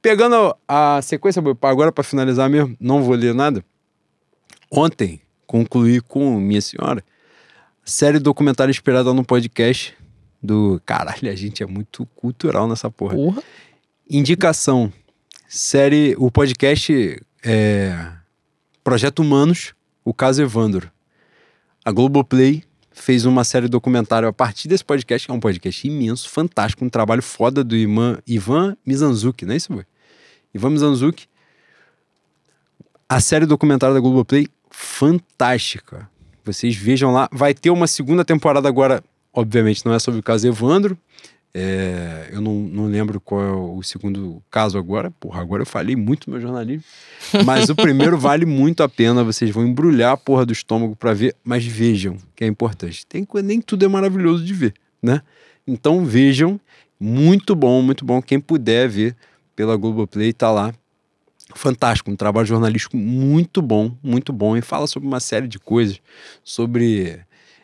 [0.00, 3.64] Pegando a sequência, agora para finalizar mesmo, não vou ler nada.
[4.70, 7.04] Ontem, concluí com minha senhora
[7.86, 9.96] série documentário inspirada no podcast
[10.42, 10.82] do.
[10.84, 13.14] Caralho, a gente é muito cultural nessa porra.
[13.14, 13.42] Porra.
[14.10, 14.92] Indicação.
[15.48, 16.16] Série.
[16.18, 18.12] O podcast é.
[18.82, 19.72] Projeto Humanos,
[20.04, 20.90] o caso Evandro.
[21.84, 22.64] A Globoplay
[22.96, 26.88] fez uma série documentário a partir desse podcast, que é um podcast imenso, fantástico, um
[26.88, 29.84] trabalho foda do Iman, Ivan Mizanzuki, não é isso, boy?
[30.54, 31.28] Ivan Mizanzuki.
[33.08, 36.08] A série documentária da Globoplay, fantástica.
[36.44, 37.28] Vocês vejam lá.
[37.30, 40.98] Vai ter uma segunda temporada agora, obviamente não é sobre o caso Evandro,
[41.54, 45.10] é, eu não, não lembro qual é o segundo caso agora.
[45.12, 46.84] Porra, agora eu falei muito meu jornalismo.
[47.46, 49.24] Mas o primeiro vale muito a pena.
[49.24, 51.34] Vocês vão embrulhar a porra do estômago pra ver.
[51.42, 53.06] Mas vejam, que é importante.
[53.06, 55.22] Tem, nem tudo é maravilhoso de ver, né?
[55.66, 56.60] Então vejam.
[56.98, 58.20] Muito bom, muito bom.
[58.22, 59.16] Quem puder ver
[59.54, 60.74] pela Globoplay, tá lá.
[61.54, 64.56] Fantástico, um trabalho jornalístico muito bom, muito bom.
[64.56, 66.00] E fala sobre uma série de coisas.
[66.42, 67.20] Sobre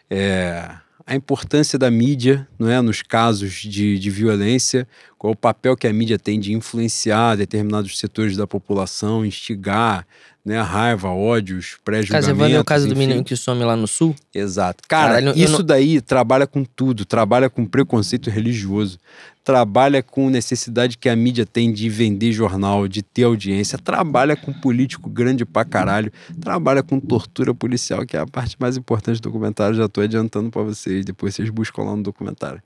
[0.09, 0.71] é,
[1.07, 4.87] a importância da mídia não é, nos casos de, de violência,
[5.19, 10.07] qual o papel que a mídia tem de influenciar determinados setores da população, instigar
[10.45, 12.55] né, raiva, ódios, pré-julgamentos.
[12.57, 12.99] É o caso do enfim.
[13.07, 14.15] menino que some lá no sul.
[14.35, 14.83] Exato.
[14.89, 17.05] Cara, Caralho, isso não- daí trabalha com tudo.
[17.05, 18.99] Trabalha com preconceito religioso.
[19.45, 23.77] Trabalha com necessidade que a mídia tem de vender jornal, de ter audiência.
[23.79, 26.13] Trabalha com político grande pra caralho.
[26.41, 29.77] Trabalha com tortura policial, que é a parte mais importante do documentário.
[29.77, 31.05] Já tô adiantando pra vocês.
[31.05, 32.63] Depois vocês buscam lá no documentário.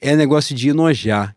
[0.00, 1.34] É negócio de enojar,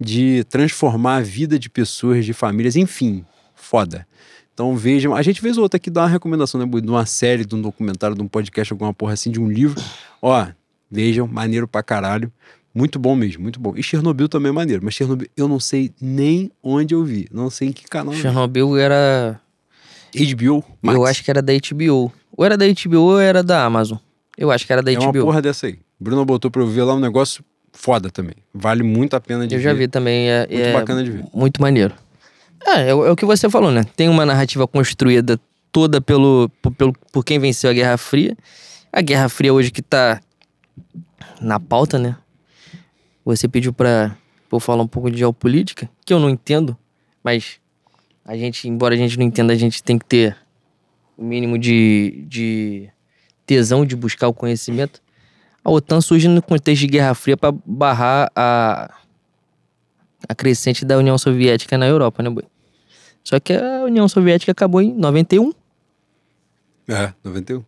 [0.00, 3.24] de transformar a vida de pessoas, de famílias, enfim.
[3.54, 4.06] Foda.
[4.54, 7.44] Então vejam, a gente vez ou outra aqui dá uma recomendação, né, de uma série,
[7.44, 9.82] de um documentário, de um podcast, alguma porra assim, de um livro.
[10.22, 10.46] Ó,
[10.90, 12.32] vejam, maneiro pra caralho.
[12.72, 13.74] Muito bom mesmo, muito bom.
[13.76, 17.50] E Chernobyl também é maneiro, mas Chernobyl eu não sei nem onde eu vi, não
[17.50, 18.14] sei em que canal.
[18.14, 18.20] eu.
[18.20, 19.40] Chernobyl era.
[20.16, 20.96] HBO, Max.
[20.96, 22.12] Eu acho que era da HBO.
[22.36, 23.98] Ou era da HBO ou era da Amazon.
[24.38, 25.24] Eu acho que era da é uma HBO.
[25.24, 25.78] porra dessa aí.
[25.98, 28.34] Bruno botou pra eu ver lá um negócio foda também.
[28.52, 29.64] Vale muito a pena de Eu ver.
[29.64, 30.28] já vi também.
[30.30, 31.24] É, Muito é bacana de ver.
[31.32, 31.94] Muito maneiro.
[32.64, 33.84] É, é, é o que você falou, né?
[33.96, 35.38] Tem uma narrativa construída
[35.70, 38.36] toda pelo, pelo, por quem venceu a Guerra Fria.
[38.92, 40.20] A Guerra Fria hoje que tá
[41.40, 42.16] na pauta, né?
[43.24, 44.16] Você pediu pra
[44.50, 46.76] eu falar um pouco de geopolítica, que eu não entendo,
[47.22, 47.58] mas
[48.24, 50.36] a gente, embora a gente não entenda, a gente tem que ter
[51.16, 52.88] o mínimo de, de
[53.44, 55.02] tesão de buscar o conhecimento.
[55.64, 58.94] A OTAN surge no contexto de Guerra Fria para barrar a,
[60.28, 62.44] a crescente da União Soviética na Europa, né, boi?
[63.24, 65.52] Só que a União Soviética acabou em 91.
[66.86, 67.64] É, 91.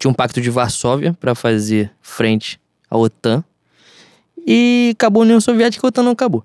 [0.00, 2.58] Tinha um pacto de Varsóvia para fazer frente
[2.90, 3.44] à OTAN.
[4.46, 6.42] E acabou a União Soviética e a OTAN não acabou.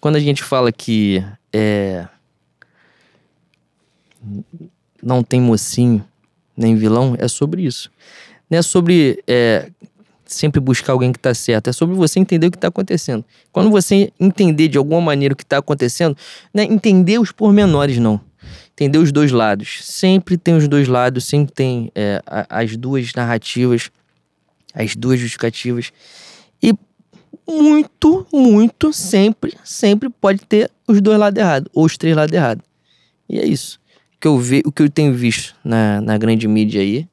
[0.00, 2.06] Quando a gente fala que é,
[5.02, 6.06] não tem mocinho
[6.56, 7.90] nem vilão, é sobre isso.
[8.48, 9.70] Não é sobre é,
[10.26, 13.24] sempre buscar alguém que está certo, é sobre você entender o que está acontecendo.
[13.52, 16.16] Quando você entender de alguma maneira o que está acontecendo,
[16.52, 18.20] não é entender os pormenores, não.
[18.72, 19.80] Entender os dois lados.
[19.82, 23.90] Sempre tem os dois lados, sempre tem é, as duas narrativas,
[24.74, 25.92] as duas justificativas.
[26.62, 26.74] E
[27.48, 32.64] muito, muito, sempre, sempre pode ter os dois lados errados, ou os três lados errados.
[33.28, 33.80] E é isso.
[34.16, 37.06] O que eu, ve, o que eu tenho visto na, na grande mídia aí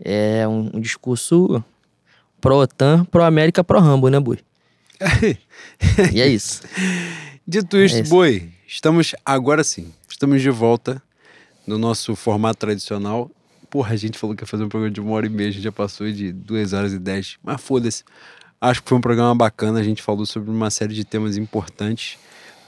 [0.00, 1.62] é um, um discurso
[2.40, 4.38] pró-OTAN, pró-América, pró-Rambo, né, Boi?
[6.12, 6.62] e é isso.
[7.46, 11.02] Dito isso, é isso, Boi, estamos agora sim, estamos de volta
[11.66, 13.30] no nosso formato tradicional.
[13.70, 15.52] Porra, a gente falou que ia fazer um programa de uma hora e meia, a
[15.52, 18.02] gente já passou de duas horas e dez, mas foda-se.
[18.60, 22.18] Acho que foi um programa bacana, a gente falou sobre uma série de temas importantes,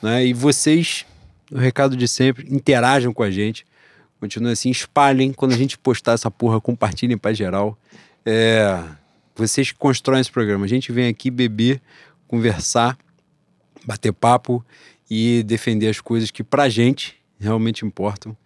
[0.02, 0.24] né?
[0.24, 1.04] E vocês,
[1.50, 3.66] o recado de sempre, interajam com a gente,
[4.20, 7.76] continuem assim, espalhem, quando a gente postar essa porra, compartilhem para geral.
[8.24, 8.78] É,
[9.40, 10.64] vocês que constroem esse programa.
[10.64, 11.80] A gente vem aqui beber,
[12.28, 12.98] conversar,
[13.84, 14.64] bater papo
[15.10, 18.36] e defender as coisas que pra gente realmente importam.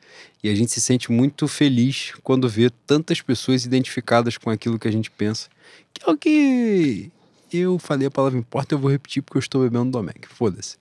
[0.42, 4.86] E a gente se sente muito feliz quando vê tantas pessoas identificadas com aquilo que
[4.86, 5.48] a gente pensa.
[5.92, 7.10] Que é o que
[7.52, 10.28] eu falei a palavra importa, eu vou repetir porque eu estou bebendo Domec.
[10.28, 10.76] Foda-se.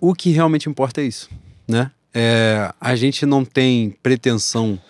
[0.00, 1.28] O que realmente importa é isso,
[1.68, 1.90] né?
[2.14, 4.80] É, a gente não tem pretensão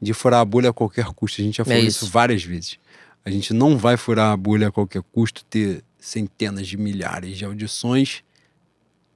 [0.00, 1.40] de furar a bolha a qualquer custo.
[1.40, 2.04] A gente já falou é isso.
[2.04, 2.78] isso várias vezes.
[3.26, 7.44] A gente não vai furar a bolha a qualquer custo, ter centenas de milhares de
[7.44, 8.22] audições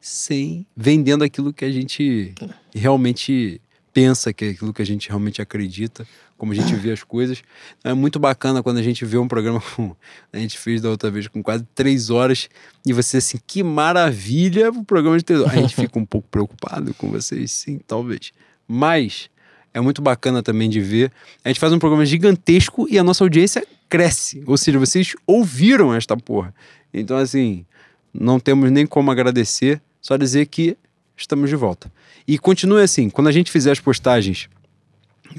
[0.01, 2.35] sem vendendo aquilo que a gente
[2.75, 3.61] realmente
[3.93, 6.05] pensa, que é aquilo que a gente realmente acredita,
[6.37, 7.41] como a gente vê as coisas.
[7.79, 9.97] Então, é muito bacana quando a gente vê um programa como
[10.33, 12.49] a gente fez da outra vez, com quase três horas,
[12.85, 15.55] e você assim, que maravilha o programa de três horas.
[15.55, 18.33] A gente fica um pouco preocupado com vocês, sim, talvez.
[18.67, 19.31] Mas
[19.73, 21.13] é muito bacana também de ver.
[21.45, 24.43] A gente faz um programa gigantesco e a nossa audiência cresce.
[24.47, 26.55] Ou seja, vocês ouviram esta porra.
[26.95, 27.67] Então, assim,
[28.15, 30.77] não temos nem como agradecer, só dizer que
[31.17, 31.93] estamos de volta.
[32.27, 34.49] E continue assim, quando a gente fizer as postagens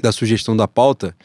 [0.00, 1.16] da sugestão da pauta,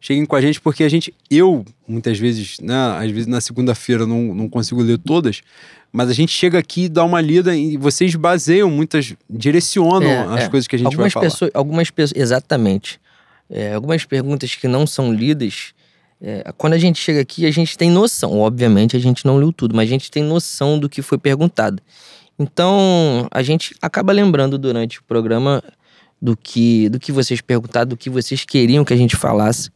[0.00, 4.06] cheguem com a gente, porque a gente, eu, muitas vezes, né, às vezes na segunda-feira
[4.06, 5.42] não, não consigo ler todas,
[5.92, 10.44] mas a gente chega aqui, dá uma lida e vocês baseiam muitas, direcionam é, as
[10.44, 10.48] é.
[10.48, 11.30] coisas que a gente algumas vai falar.
[11.30, 13.00] Pessoas, algumas pessoas, exatamente.
[13.48, 15.72] É, algumas perguntas que não são lidas,
[16.20, 18.38] é, quando a gente chega aqui, a gente tem noção.
[18.38, 21.82] Obviamente, a gente não leu tudo, mas a gente tem noção do que foi perguntado.
[22.38, 25.62] Então, a gente acaba lembrando durante o programa
[26.20, 29.70] do que, do que vocês perguntaram, do que vocês queriam que a gente falasse.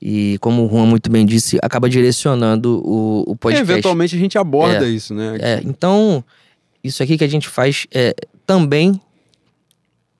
[0.00, 3.70] E como o Juan muito bem disse, acaba direcionando o, o podcast.
[3.70, 5.38] É, eventualmente a gente aborda é, isso, né?
[5.40, 6.22] É, então,
[6.82, 8.14] isso aqui que a gente faz é,
[8.46, 9.00] também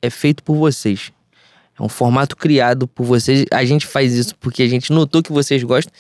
[0.01, 1.13] é feito por vocês.
[1.79, 3.45] É um formato criado por vocês.
[3.51, 5.93] A gente faz isso porque a gente notou que vocês gostam.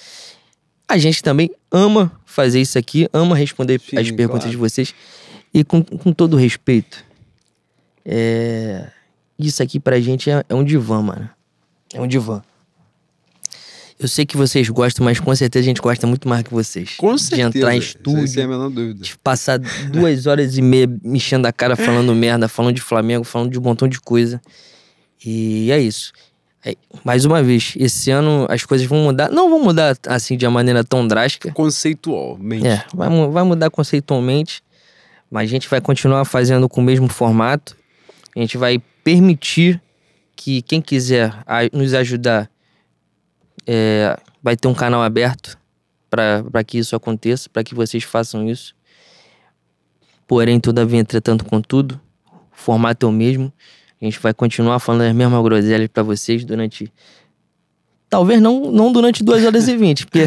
[0.86, 4.50] A gente também ama fazer isso aqui, ama responder Sim, as perguntas claro.
[4.50, 4.94] de vocês.
[5.52, 7.04] E com, com todo respeito,
[8.04, 8.88] é...
[9.38, 11.28] isso aqui pra gente é, é um divã, mano.
[11.92, 12.42] É um divã.
[13.98, 16.94] Eu sei que vocês gostam, mas com certeza a gente gosta muito mais que vocês.
[16.96, 17.50] Com certeza.
[17.50, 18.26] De entrar em estúdio.
[18.26, 19.00] Sem a menor dúvida.
[19.00, 23.52] De passar duas horas e meia mexendo a cara, falando merda, falando de Flamengo, falando
[23.52, 24.42] de um montão de coisa.
[25.24, 26.12] E é isso.
[26.64, 29.30] É, mais uma vez, esse ano as coisas vão mudar.
[29.30, 31.52] Não vão mudar assim de uma maneira tão drástica.
[31.52, 32.66] Conceitualmente.
[32.66, 34.62] É, vai, vai mudar conceitualmente.
[35.30, 37.76] Mas a gente vai continuar fazendo com o mesmo formato.
[38.34, 39.80] A gente vai permitir
[40.36, 41.32] que quem quiser
[41.72, 42.50] nos ajudar
[43.66, 45.58] é, vai ter um canal aberto
[46.08, 48.74] para que isso aconteça, para que vocês façam isso.
[50.26, 53.52] Porém, todavia, entretanto, contudo, o formato é o mesmo.
[54.04, 56.92] A gente vai continuar falando as mesmas groselhas para vocês durante.
[58.10, 60.24] Talvez não, não durante 2 horas e 20, porque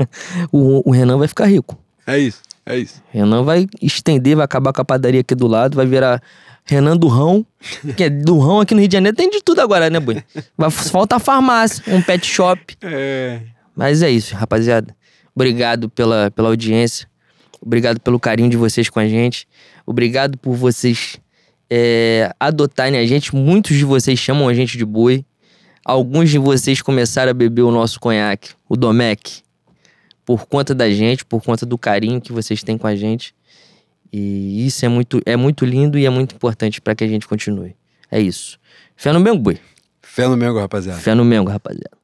[0.50, 1.78] o, o Renan vai ficar rico.
[2.06, 3.02] É isso, é isso.
[3.10, 6.22] Renan vai estender, vai acabar com a padaria aqui do lado, vai virar
[6.64, 7.44] Renan Durrão,
[7.94, 10.24] que é Durrão aqui no Rio de Janeiro, tem de tudo agora, né, Boi?
[10.56, 12.74] Vai, falta a farmácia, um pet shop.
[12.80, 13.42] É.
[13.76, 14.96] Mas é isso, rapaziada.
[15.34, 17.06] Obrigado pela, pela audiência.
[17.60, 19.46] Obrigado pelo carinho de vocês com a gente.
[19.84, 21.20] Obrigado por vocês
[21.70, 23.34] é, adotarem a gente.
[23.34, 25.24] Muitos de vocês chamam a gente de boi.
[25.84, 29.42] Alguns de vocês começaram a beber o nosso conhaque, o Domec,
[30.26, 33.34] por conta da gente, por conta do carinho que vocês têm com a gente.
[34.12, 37.26] E isso é muito, é muito lindo e é muito importante para que a gente
[37.26, 37.74] continue.
[38.10, 38.58] É isso.
[38.96, 39.58] Fé no Mengo, boi.
[40.02, 41.00] Fé no Mengo, rapaziada.
[41.00, 41.99] Fé no Mengo, rapaziada.